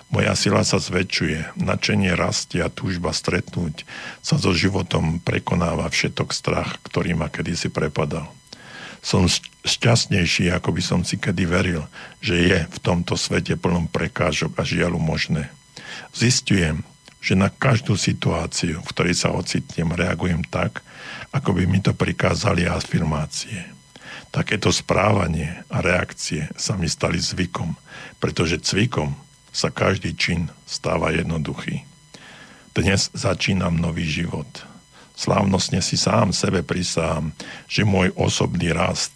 Moja 0.09 0.33
sila 0.37 0.65
sa 0.65 0.81
zväčšuje, 0.81 1.57
načenie 1.57 2.13
rastie 2.13 2.61
a 2.61 2.69
túžba 2.69 3.13
stretnúť 3.13 3.85
sa 4.25 4.37
so 4.41 4.53
životom 4.53 5.21
prekonáva 5.21 5.89
všetok 5.89 6.29
strach, 6.33 6.81
ktorý 6.85 7.17
ma 7.17 7.29
kedysi 7.29 7.69
prepadal. 7.69 8.29
Som 9.05 9.29
šťastnejší, 9.63 10.51
ako 10.51 10.75
by 10.75 10.81
som 10.83 11.01
si 11.07 11.15
kedy 11.15 11.47
veril, 11.47 11.87
že 12.19 12.35
je 12.35 12.59
v 12.67 12.77
tomto 12.83 13.15
svete 13.15 13.55
plnom 13.55 13.87
prekážok 13.87 14.59
a 14.59 14.63
žialu 14.67 14.99
možné. 14.99 15.49
Zistujem, 16.11 16.83
že 17.23 17.39
na 17.39 17.47
každú 17.47 17.95
situáciu, 17.95 18.83
v 18.83 18.91
ktorej 18.91 19.15
sa 19.15 19.31
ocitnem, 19.31 19.87
reagujem 19.95 20.43
tak, 20.43 20.83
ako 21.31 21.55
by 21.55 21.63
mi 21.63 21.79
to 21.79 21.95
prikázali 21.95 22.67
afirmácie. 22.67 23.63
Takéto 24.33 24.73
správanie 24.73 25.63
a 25.71 25.79
reakcie 25.79 26.51
sa 26.59 26.75
mi 26.75 26.91
stali 26.91 27.21
zvykom, 27.21 27.79
pretože 28.19 28.59
cvikom 28.59 29.15
sa 29.53 29.71
každý 29.71 30.17
čin 30.17 30.51
stáva 30.67 31.15
jednoduchý. 31.15 31.85
Dnes 32.73 33.13
začínam 33.13 33.77
nový 33.77 34.03
život. 34.09 34.49
Slávnostne 35.13 35.79
si 35.85 35.93
sám 35.93 36.33
sebe 36.33 36.65
prisahám, 36.65 37.31
že 37.69 37.85
môj 37.85 38.09
osobný 38.17 38.73
rast 38.73 39.13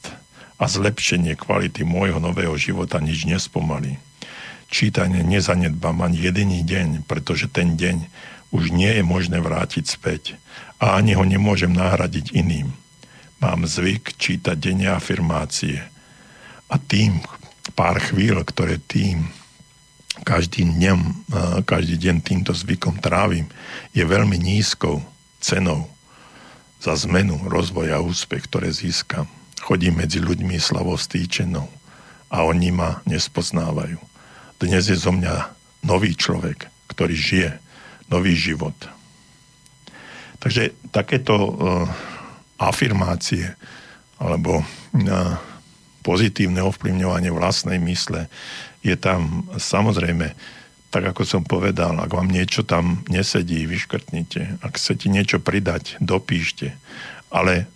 a 0.58 0.66
zlepšenie 0.66 1.38
kvality 1.38 1.86
môjho 1.86 2.18
nového 2.18 2.54
života 2.58 2.98
nič 2.98 3.30
nespomalí. 3.30 4.02
Čítanie 4.68 5.24
nezanedbám 5.24 6.04
ani 6.04 6.20
jediný 6.20 6.60
deň, 6.66 7.08
pretože 7.08 7.48
ten 7.48 7.80
deň 7.80 8.10
už 8.52 8.74
nie 8.74 8.90
je 9.00 9.04
možné 9.06 9.40
vrátiť 9.40 9.86
späť 9.86 10.36
a 10.82 10.98
ani 10.98 11.16
ho 11.16 11.24
nemôžem 11.24 11.72
nahradiť 11.72 12.36
iným. 12.36 12.74
Mám 13.38 13.70
zvyk 13.70 14.18
čítať 14.18 14.58
denne 14.58 14.92
afirmácie 14.92 15.86
a 16.68 16.76
tým 16.82 17.22
pár 17.78 18.02
chvíľ, 18.02 18.42
ktoré 18.42 18.82
tým 18.82 19.30
každý, 20.26 20.66
dňom, 20.66 21.30
každý 21.70 21.96
deň 22.02 22.16
týmto 22.26 22.50
zvykom 22.50 22.98
trávim, 22.98 23.46
je 23.94 24.02
veľmi 24.02 24.36
nízkou 24.42 25.06
cenou 25.38 25.86
za 26.82 26.98
zmenu, 27.06 27.38
rozvoj 27.46 27.94
a 27.94 28.02
úspech, 28.02 28.50
ktoré 28.50 28.74
získam. 28.74 29.30
Chodím 29.68 30.00
medzi 30.00 30.24
ľuďmi 30.24 30.56
slavou 30.64 30.96
stýčenou 30.96 31.68
a 32.32 32.48
oni 32.48 32.72
ma 32.72 33.04
nespoznávajú. 33.04 34.00
Dnes 34.64 34.88
je 34.88 34.96
zo 34.96 35.12
mňa 35.12 35.52
nový 35.84 36.16
človek, 36.16 36.72
ktorý 36.88 37.12
žije 37.12 37.52
nový 38.08 38.32
život. 38.32 38.72
Takže 40.40 40.72
takéto 40.96 41.36
uh, 41.36 41.52
afirmácie 42.56 43.60
alebo 44.16 44.64
uh, 44.64 45.36
pozitívne 46.00 46.64
ovplyvňovanie 46.64 47.36
vlastnej 47.36 47.84
mysle 47.92 48.32
je 48.88 48.96
tam 48.96 49.52
samozrejme, 49.60 50.32
tak 50.96 51.12
ako 51.12 51.28
som 51.28 51.44
povedal, 51.44 52.00
ak 52.00 52.16
vám 52.16 52.32
niečo 52.32 52.64
tam 52.64 53.04
nesedí, 53.12 53.68
vyškrtnite. 53.68 54.64
Ak 54.64 54.80
chcete 54.80 55.12
niečo 55.12 55.44
pridať, 55.44 56.00
dopíšte. 56.00 56.72
Ale 57.28 57.68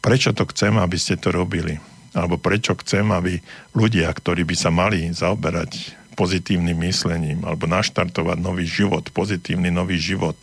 prečo 0.00 0.32
to 0.32 0.48
chcem, 0.48 0.76
aby 0.76 0.96
ste 0.96 1.16
to 1.20 1.32
robili? 1.32 1.76
Alebo 2.10 2.40
prečo 2.40 2.74
chcem, 2.82 3.06
aby 3.14 3.38
ľudia, 3.76 4.10
ktorí 4.10 4.42
by 4.42 4.56
sa 4.58 4.74
mali 4.74 5.06
zaoberať 5.14 6.00
pozitívnym 6.18 6.76
myslením 6.84 7.40
alebo 7.48 7.64
naštartovať 7.70 8.36
nový 8.42 8.68
život, 8.68 9.08
pozitívny 9.14 9.72
nový 9.72 9.96
život, 9.96 10.36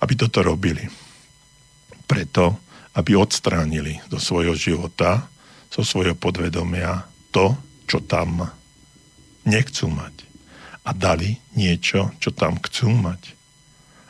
aby 0.00 0.14
toto 0.16 0.40
robili. 0.40 0.88
Preto, 2.08 2.56
aby 2.96 3.12
odstránili 3.12 4.00
do 4.08 4.16
svojho 4.16 4.56
života, 4.56 5.28
zo 5.68 5.84
svojho 5.84 6.16
podvedomia 6.16 7.04
to, 7.28 7.52
čo 7.84 8.00
tam 8.00 8.48
nechcú 9.44 9.92
mať. 9.92 10.24
A 10.88 10.96
dali 10.96 11.36
niečo, 11.52 12.16
čo 12.16 12.32
tam 12.32 12.56
chcú 12.56 12.88
mať. 12.88 13.36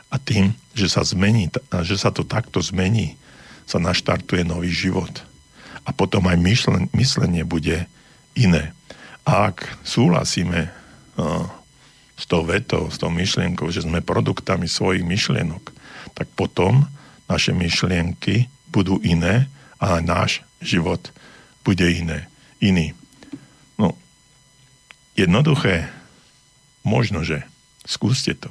A 0.07 0.15
tým, 0.15 0.55
že 0.71 0.87
sa, 0.87 1.03
zmení, 1.03 1.51
že 1.83 1.99
sa 1.99 2.15
to 2.15 2.23
takto 2.23 2.63
zmení, 2.63 3.18
sa 3.69 3.77
naštartuje 3.77 4.41
nový 4.41 4.73
život. 4.73 5.13
A 5.85 5.93
potom 5.93 6.25
aj 6.25 6.41
myslenie 6.97 7.45
bude 7.45 7.85
iné. 8.33 8.73
A 9.21 9.53
ak 9.53 9.77
súhlasíme 9.85 10.73
uh, 10.73 11.45
s 12.17 12.25
tou 12.25 12.41
vetou, 12.41 12.89
s 12.89 12.97
tou 12.97 13.13
myšlienkou, 13.13 13.69
že 13.69 13.85
sme 13.85 14.01
produktami 14.01 14.65
svojich 14.65 15.05
myšlienok, 15.05 15.69
tak 16.17 16.25
potom 16.33 16.89
naše 17.29 17.53
myšlienky 17.53 18.49
budú 18.73 18.97
iné 19.05 19.45
a 19.77 20.01
náš 20.01 20.41
život 20.59 21.13
bude 21.61 21.85
iné, 21.85 22.25
iný. 22.57 22.97
No, 23.77 23.93
jednoduché, 25.13 25.87
možno, 26.81 27.21
že 27.21 27.45
skúste 27.85 28.33
to. 28.33 28.49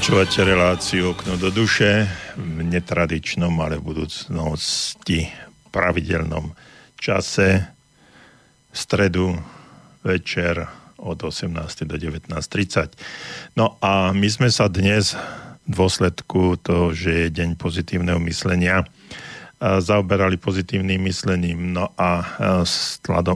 Počúvate 0.00 0.48
reláciu 0.48 1.12
Okno 1.12 1.36
do 1.36 1.52
duše 1.52 2.08
v 2.32 2.64
netradičnom, 2.64 3.52
ale 3.60 3.76
v 3.76 3.92
budúcnosti 3.92 5.28
pravidelnom 5.68 6.56
čase 6.96 7.68
v 8.72 8.76
stredu 8.80 9.36
večer 10.00 10.64
od 10.96 11.20
18. 11.20 11.52
do 11.84 12.00
19.30. 12.00 12.96
No 13.60 13.76
a 13.84 14.16
my 14.16 14.24
sme 14.24 14.48
sa 14.48 14.72
dnes 14.72 15.12
v 15.68 15.68
dôsledku 15.68 16.56
toho, 16.64 16.96
že 16.96 17.28
je 17.28 17.36
deň 17.36 17.60
pozitívneho 17.60 18.16
myslenia, 18.24 18.88
zaoberali 19.60 20.40
pozitívnym 20.40 20.96
myslením. 21.12 21.76
No 21.76 21.92
a 22.00 22.24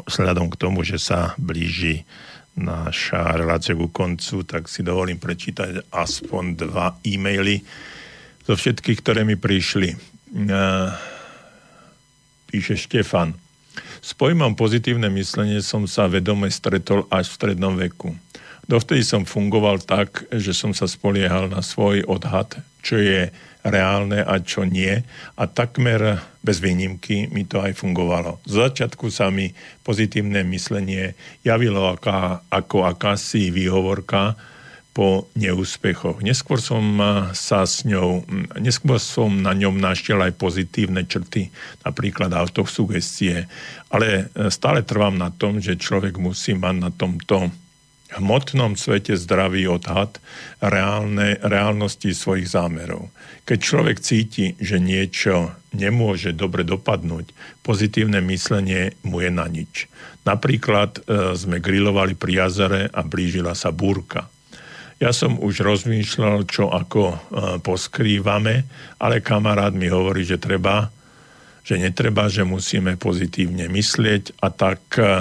sledom 0.08 0.48
k 0.48 0.56
tomu, 0.56 0.80
že 0.80 0.96
sa 0.96 1.36
blíži 1.36 2.08
naša 2.54 3.34
relácia 3.34 3.74
ku 3.74 3.90
koncu, 3.90 4.46
tak 4.46 4.70
si 4.70 4.86
dovolím 4.86 5.18
prečítať 5.18 5.90
aspoň 5.90 6.44
dva 6.54 6.94
e-maily 7.02 7.62
zo 8.46 8.54
všetkých, 8.54 8.98
ktoré 9.02 9.26
mi 9.26 9.34
prišli. 9.34 9.90
E, 9.90 9.96
píše 12.46 12.78
Štefan. 12.78 13.34
S 13.98 14.14
pojmom 14.14 14.54
pozitívne 14.54 15.10
myslenie 15.10 15.58
som 15.64 15.90
sa 15.90 16.06
vedome 16.06 16.46
stretol 16.46 17.10
až 17.10 17.34
v 17.34 17.36
strednom 17.42 17.74
veku. 17.74 18.14
Dovtedy 18.64 19.02
som 19.04 19.28
fungoval 19.28 19.82
tak, 19.82 20.24
že 20.30 20.56
som 20.56 20.72
sa 20.72 20.88
spoliehal 20.88 21.50
na 21.50 21.60
svoj 21.60 22.06
odhad, 22.06 22.54
čo 22.80 22.96
je 22.96 23.28
reálne 23.64 24.20
a 24.20 24.38
čo 24.44 24.68
nie. 24.68 24.92
A 25.40 25.42
takmer 25.48 26.20
bez 26.44 26.60
výnimky 26.60 27.32
mi 27.32 27.48
to 27.48 27.64
aj 27.64 27.72
fungovalo. 27.80 28.44
Z 28.44 28.68
začiatku 28.68 29.08
sa 29.08 29.32
mi 29.32 29.50
pozitívne 29.80 30.44
myslenie 30.52 31.16
javilo 31.40 31.88
aká, 31.88 32.44
ako 32.52 32.84
akási 32.84 33.48
výhovorka 33.48 34.36
po 34.94 35.26
neúspechoch. 35.34 36.22
Neskôr 36.22 36.62
som 36.62 36.84
sa 37.34 37.66
s 37.66 37.82
ňou, 37.82 38.22
neskôr 38.62 39.02
som 39.02 39.42
na 39.42 39.50
ňom 39.50 39.74
našiel 39.74 40.22
aj 40.22 40.38
pozitívne 40.38 41.02
črty, 41.02 41.50
napríklad 41.82 42.30
autosugestie, 42.30 43.50
ale 43.90 44.30
stále 44.54 44.86
trvám 44.86 45.18
na 45.18 45.34
tom, 45.34 45.58
že 45.58 45.74
človek 45.74 46.14
musí 46.22 46.54
mať 46.54 46.76
na 46.78 46.94
tomto 46.94 47.50
hmotnom 48.18 48.78
svete 48.78 49.18
zdravý 49.18 49.66
odhad 49.70 50.18
reálne, 50.62 51.38
reálnosti 51.42 52.14
svojich 52.14 52.50
zámerov. 52.50 53.10
Keď 53.44 53.58
človek 53.60 53.96
cíti, 54.00 54.56
že 54.56 54.80
niečo 54.80 55.52
nemôže 55.76 56.32
dobre 56.32 56.64
dopadnúť, 56.64 57.34
pozitívne 57.60 58.24
myslenie 58.24 58.96
mu 59.04 59.20
je 59.20 59.30
na 59.30 59.46
nič. 59.50 59.90
Napríklad 60.24 61.04
e, 61.04 61.36
sme 61.36 61.60
grilovali 61.60 62.16
pri 62.16 62.46
jazere 62.46 62.82
a 62.88 63.04
blížila 63.04 63.52
sa 63.52 63.68
búrka. 63.68 64.32
Ja 65.02 65.12
som 65.12 65.36
už 65.36 65.60
rozmýšľal, 65.60 66.48
čo 66.48 66.72
ako 66.72 67.02
e, 67.12 67.16
poskrývame, 67.60 68.64
ale 68.96 69.20
kamarát 69.20 69.76
mi 69.76 69.92
hovorí, 69.92 70.24
že 70.24 70.40
treba, 70.40 70.88
že 71.60 71.76
netreba, 71.76 72.32
že 72.32 72.48
musíme 72.48 72.96
pozitívne 72.96 73.68
myslieť 73.68 74.40
a 74.40 74.48
tak 74.48 74.80
e, 74.96 75.20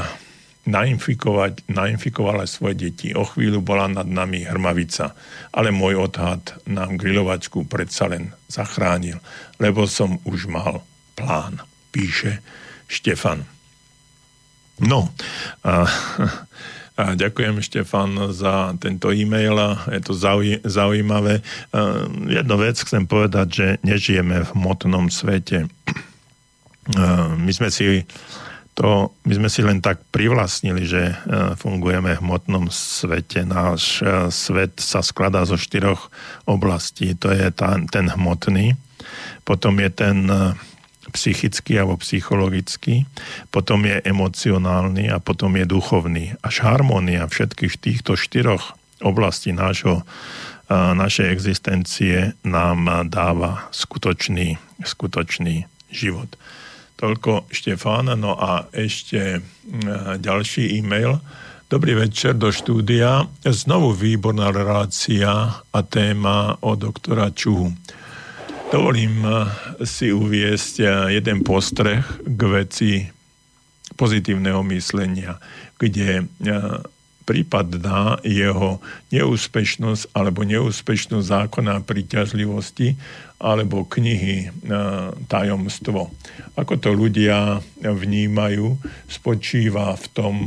nainfikovať, 0.63 1.67
nainfikovala 1.67 2.47
svoje 2.47 2.87
deti. 2.87 3.11
O 3.11 3.27
chvíľu 3.27 3.59
bola 3.59 3.91
nad 3.91 4.07
nami 4.07 4.47
hrmavica, 4.47 5.11
ale 5.51 5.75
môj 5.75 6.07
odhad 6.07 6.55
nám 6.63 6.95
grilovačku 6.95 7.67
predsa 7.67 8.07
len 8.07 8.31
zachránil, 8.47 9.19
lebo 9.59 9.83
som 9.83 10.23
už 10.23 10.47
mal 10.47 10.87
plán, 11.19 11.59
píše 11.91 12.39
Štefan. 12.87 13.43
No, 14.81 15.11
a, 15.67 15.85
a 17.01 17.03
ďakujem 17.13 17.59
Štefan 17.59 18.31
za 18.31 18.71
tento 18.79 19.11
e-mail, 19.11 19.59
je 19.91 19.99
to 19.99 20.15
zauj, 20.15 20.63
zaujímavé. 20.63 21.43
Jednu 22.31 22.55
vec 22.55 22.79
chcem 22.79 23.03
povedať, 23.03 23.47
že 23.51 23.67
nežijeme 23.83 24.47
v 24.47 24.51
motnom 24.55 25.11
svete. 25.11 25.67
My 27.39 27.51
sme 27.51 27.71
si 27.71 28.03
to 28.73 29.13
my 29.29 29.33
sme 29.37 29.49
si 29.53 29.61
len 29.61 29.85
tak 29.85 30.01
privlastnili, 30.09 30.83
že 30.89 31.13
e, 31.13 31.15
fungujeme 31.53 32.17
v 32.17 32.21
hmotnom 32.25 32.73
svete. 32.73 33.45
Náš 33.45 34.01
e, 34.01 34.33
svet 34.33 34.81
sa 34.81 35.05
skladá 35.05 35.45
zo 35.45 35.61
štyroch 35.61 36.09
oblastí. 36.49 37.13
To 37.21 37.29
je 37.29 37.53
ten 37.89 38.05
hmotný, 38.09 38.73
potom 39.45 39.77
je 39.77 39.89
ten 39.93 40.25
e, 40.25 40.57
psychický 41.13 41.77
alebo 41.77 42.01
psychologický, 42.01 43.05
potom 43.53 43.85
je 43.85 44.01
emocionálny 44.01 45.13
a 45.13 45.21
potom 45.21 45.53
je 45.53 45.69
duchovný. 45.69 46.33
Až 46.41 46.65
harmónia 46.65 47.29
všetkých 47.29 47.77
týchto 47.77 48.17
štyroch 48.17 48.73
oblastí 49.03 49.53
nášho, 49.53 50.01
našej 50.71 51.27
existencie 51.27 52.33
nám 52.47 53.11
dáva 53.11 53.67
skutočný, 53.75 54.57
skutočný 54.81 55.67
život. 55.91 56.33
Toľko 56.97 57.49
Štefána. 57.51 58.13
No 58.15 58.37
a 58.37 58.69
ešte 58.71 59.41
ďalší 60.19 60.79
e-mail. 60.79 61.19
Dobrý 61.67 61.97
večer 61.97 62.37
do 62.37 62.53
štúdia. 62.53 63.25
Znovu 63.41 63.97
výborná 63.97 64.53
relácia 64.53 65.57
a 65.59 65.79
téma 65.81 66.61
od 66.61 66.77
doktora 66.85 67.33
Čuhu. 67.33 67.73
Dovolím 68.69 69.25
si 69.81 70.13
uviesť 70.13 71.09
jeden 71.09 71.41
postreh 71.41 72.05
k 72.21 72.41
veci 72.49 73.05
pozitívneho 73.93 74.65
myslenia, 74.69 75.37
kde 75.77 76.25
prípadná 77.23 78.19
jeho 78.27 78.83
neúspešnosť 79.09 80.11
alebo 80.11 80.43
neúspešnosť 80.43 81.25
zákona 81.25 81.81
príťažlivosti 81.87 82.99
alebo 83.43 83.83
knihy 83.83 84.51
Tajomstvo. 85.27 86.11
Ako 86.55 86.79
to 86.79 86.95
ľudia 86.95 87.59
vnímajú, 87.83 88.79
spočíva 89.11 89.99
v 89.99 90.05
tom, 90.15 90.37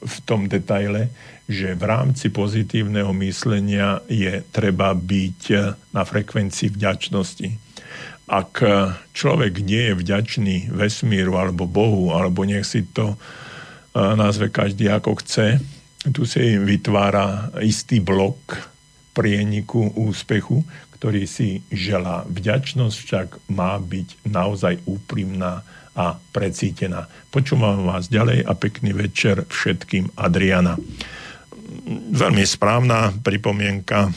v 0.00 0.16
tom 0.24 0.48
detaile, 0.48 1.12
že 1.44 1.76
v 1.76 1.84
rámci 1.84 2.32
pozitívneho 2.32 3.12
myslenia 3.20 4.00
je 4.08 4.40
treba 4.54 4.96
byť 4.96 5.40
na 5.92 6.02
frekvencii 6.06 6.72
vďačnosti. 6.72 7.48
Ak 8.32 8.64
človek 9.12 9.60
nie 9.60 9.92
je 9.92 9.98
vďačný 9.98 10.56
vesmíru 10.72 11.36
alebo 11.36 11.68
Bohu, 11.68 12.16
alebo 12.16 12.48
nech 12.48 12.64
si 12.64 12.88
to 12.88 13.20
nazve 13.94 14.48
každý 14.48 14.88
ako 14.88 15.20
chce, 15.20 15.60
tu 16.10 16.26
si 16.26 16.58
vytvára 16.58 17.54
istý 17.62 18.02
blok 18.02 18.58
prieniku 19.12 19.92
úspechu, 19.94 20.64
ktorý 20.96 21.28
si 21.28 21.62
želá. 21.70 22.24
Vďačnosť 22.26 22.96
však 22.96 23.28
má 23.52 23.76
byť 23.78 24.26
naozaj 24.26 24.82
úprimná 24.88 25.62
a 25.92 26.16
precítená. 26.32 27.06
Počúvam 27.28 27.84
vás 27.84 28.08
ďalej 28.08 28.48
a 28.48 28.52
pekný 28.56 28.96
večer 28.96 29.44
všetkým 29.44 30.16
Adriana. 30.16 30.80
Veľmi 32.16 32.46
správna 32.48 33.12
pripomienka. 33.20 34.08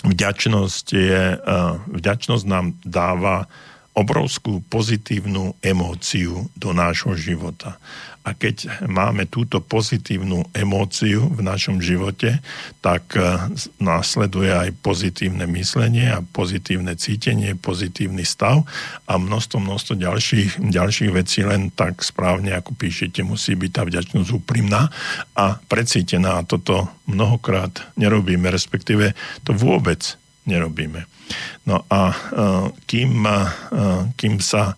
Vďačnosť, 0.00 0.86
je, 0.92 1.24
e, 1.36 1.56
vďačnosť 1.92 2.44
nám 2.48 2.76
dáva 2.84 3.48
obrovskú 3.96 4.64
pozitívnu 4.68 5.56
emóciu 5.60 6.48
do 6.56 6.70
nášho 6.72 7.12
života. 7.16 7.76
A 8.20 8.36
keď 8.36 8.84
máme 8.84 9.24
túto 9.32 9.64
pozitívnu 9.64 10.52
emóciu 10.52 11.32
v 11.32 11.40
našom 11.40 11.80
živote, 11.80 12.44
tak 12.84 13.16
e, 13.16 13.24
následuje 13.80 14.52
aj 14.52 14.76
pozitívne 14.84 15.48
myslenie 15.56 16.12
a 16.12 16.20
pozitívne 16.20 17.00
cítenie, 17.00 17.56
pozitívny 17.56 18.28
stav 18.28 18.68
a 19.08 19.16
množstvo, 19.16 19.64
množstvo 19.64 19.94
ďalších, 19.96 20.60
ďalších 20.60 21.10
vecí, 21.16 21.48
len 21.48 21.72
tak 21.72 22.04
správne, 22.04 22.52
ako 22.52 22.76
píšete, 22.76 23.24
musí 23.24 23.56
byť 23.56 23.70
tá 23.72 23.82
vďačnosť 23.88 24.28
úprimná 24.36 24.92
a 25.32 25.56
precítená. 25.56 26.44
A 26.44 26.46
toto 26.46 26.92
mnohokrát 27.08 27.72
nerobíme, 27.96 28.52
respektíve 28.52 29.16
to 29.48 29.56
vôbec 29.56 30.20
nerobíme. 30.44 31.08
No 31.64 31.88
a 31.88 32.12
e, 32.12 32.16
kým, 32.84 33.24
e, 33.24 33.40
kým 34.12 34.44
sa 34.44 34.76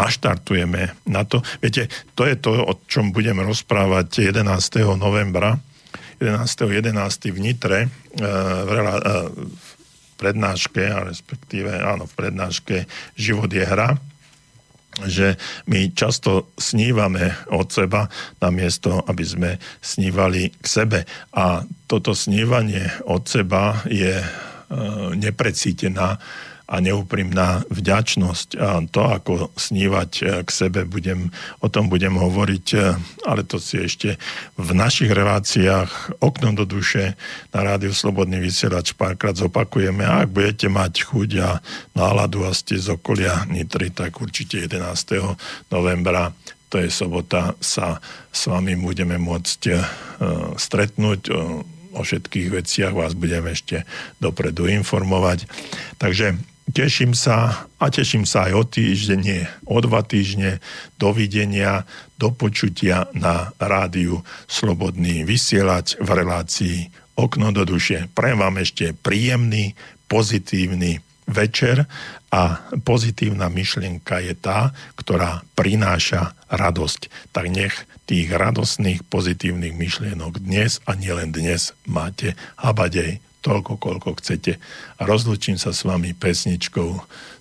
naštartujeme 0.00 0.96
na 1.06 1.22
to. 1.28 1.44
Viete, 1.60 1.92
to 2.16 2.24
je 2.24 2.36
to, 2.40 2.56
o 2.56 2.72
čom 2.88 3.12
budem 3.12 3.36
rozprávať 3.44 4.32
11. 4.32 4.96
novembra, 4.96 5.60
11. 6.20 6.44
11. 6.44 7.32
v 7.32 7.38
Nitre, 7.40 7.78
e, 7.84 7.88
e, 8.20 9.10
v 9.36 9.68
prednáške, 10.20 10.84
a 10.84 11.04
respektíve 11.04 11.72
áno, 11.80 12.04
v 12.04 12.14
prednáške 12.16 12.76
Život 13.16 13.48
je 13.48 13.64
hra, 13.64 13.96
že 15.06 15.38
my 15.70 15.94
často 15.94 16.52
snívame 16.58 17.32
od 17.54 17.72
seba 17.72 18.10
namiesto, 18.42 19.00
aby 19.06 19.24
sme 19.24 19.50
snívali 19.80 20.50
k 20.50 20.66
sebe. 20.66 20.98
A 21.32 21.64
toto 21.88 22.12
snívanie 22.12 22.84
od 23.08 23.24
seba 23.24 23.80
je 23.88 24.20
e, 24.20 24.26
neprecítená 25.16 26.20
a 26.70 26.78
neúprimná 26.78 27.66
vďačnosť. 27.66 28.48
A 28.54 28.78
to, 28.86 29.02
ako 29.02 29.50
snívať 29.58 30.10
e, 30.22 30.22
k 30.46 30.48
sebe, 30.48 30.86
budem, 30.86 31.34
o 31.58 31.66
tom 31.66 31.90
budem 31.90 32.14
hovoriť, 32.14 32.66
e, 32.78 32.78
ale 33.26 33.42
to 33.42 33.58
si 33.58 33.82
ešte 33.82 34.14
v 34.54 34.70
našich 34.70 35.10
reláciách 35.10 36.22
okno 36.22 36.54
do 36.54 36.62
duše 36.62 37.18
na 37.50 37.66
rádiu 37.66 37.90
Slobodný 37.90 38.38
vysielač 38.38 38.94
párkrát 38.94 39.34
zopakujeme. 39.34 40.06
A 40.06 40.22
ak 40.22 40.30
budete 40.30 40.70
mať 40.70 41.10
chuť 41.10 41.30
a 41.42 41.58
náladu 41.98 42.46
a 42.46 42.54
ste 42.54 42.78
z 42.78 42.94
okolia 42.94 43.42
Nitry, 43.50 43.90
tak 43.90 44.22
určite 44.22 44.62
11. 44.62 44.78
novembra 45.74 46.30
to 46.70 46.78
je 46.78 46.86
sobota, 46.86 47.58
sa 47.58 47.98
s 48.30 48.46
vami 48.46 48.78
budeme 48.78 49.18
môcť 49.18 49.60
uh, 49.74 49.82
stretnúť. 50.54 51.20
Uh, 51.26 51.66
o 51.90 52.06
všetkých 52.06 52.54
veciach 52.54 52.94
vás 52.94 53.18
budeme 53.18 53.50
ešte 53.50 53.82
dopredu 54.22 54.70
informovať. 54.70 55.50
Takže 55.98 56.38
teším 56.68 57.16
sa 57.16 57.66
a 57.80 57.86
teším 57.88 58.28
sa 58.28 58.48
aj 58.48 58.52
o 58.54 58.64
týždenie, 58.64 59.48
o 59.66 59.78
dva 59.80 60.04
týždne. 60.04 60.60
Dovidenia, 61.00 61.88
do 62.20 62.30
počutia 62.30 63.08
na 63.16 63.56
rádiu 63.56 64.20
Slobodný 64.44 65.24
vysielať 65.24 66.00
v 66.00 66.08
relácii 66.08 66.76
Okno 67.16 67.52
do 67.52 67.68
duše. 67.68 68.08
Prajem 68.12 68.40
vám 68.40 68.56
ešte 68.60 68.92
príjemný, 68.96 69.76
pozitívny 70.08 71.04
večer 71.28 71.86
a 72.32 72.64
pozitívna 72.82 73.46
myšlienka 73.52 74.18
je 74.24 74.34
tá, 74.34 74.74
ktorá 74.96 75.44
prináša 75.54 76.34
radosť. 76.50 77.32
Tak 77.34 77.44
nech 77.50 77.74
tých 78.10 78.30
radostných, 78.34 79.06
pozitívnych 79.06 79.74
myšlienok 79.74 80.42
dnes 80.42 80.82
a 80.82 80.98
nielen 80.98 81.30
dnes 81.30 81.76
máte 81.86 82.34
habadej 82.58 83.22
toľko, 83.40 83.80
koľko 83.80 84.20
chcete. 84.20 84.56
A 85.00 85.02
rozlučím 85.04 85.56
sa 85.56 85.72
s 85.72 85.84
vami 85.84 86.12
pesničkou 86.12 86.90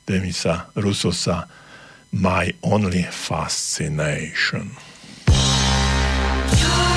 Demisa 0.07 0.71
Rusosa 0.75 1.47
My 2.15 2.55
Only 2.65 3.05
Fascination. 3.05 4.73
You're 6.59 6.88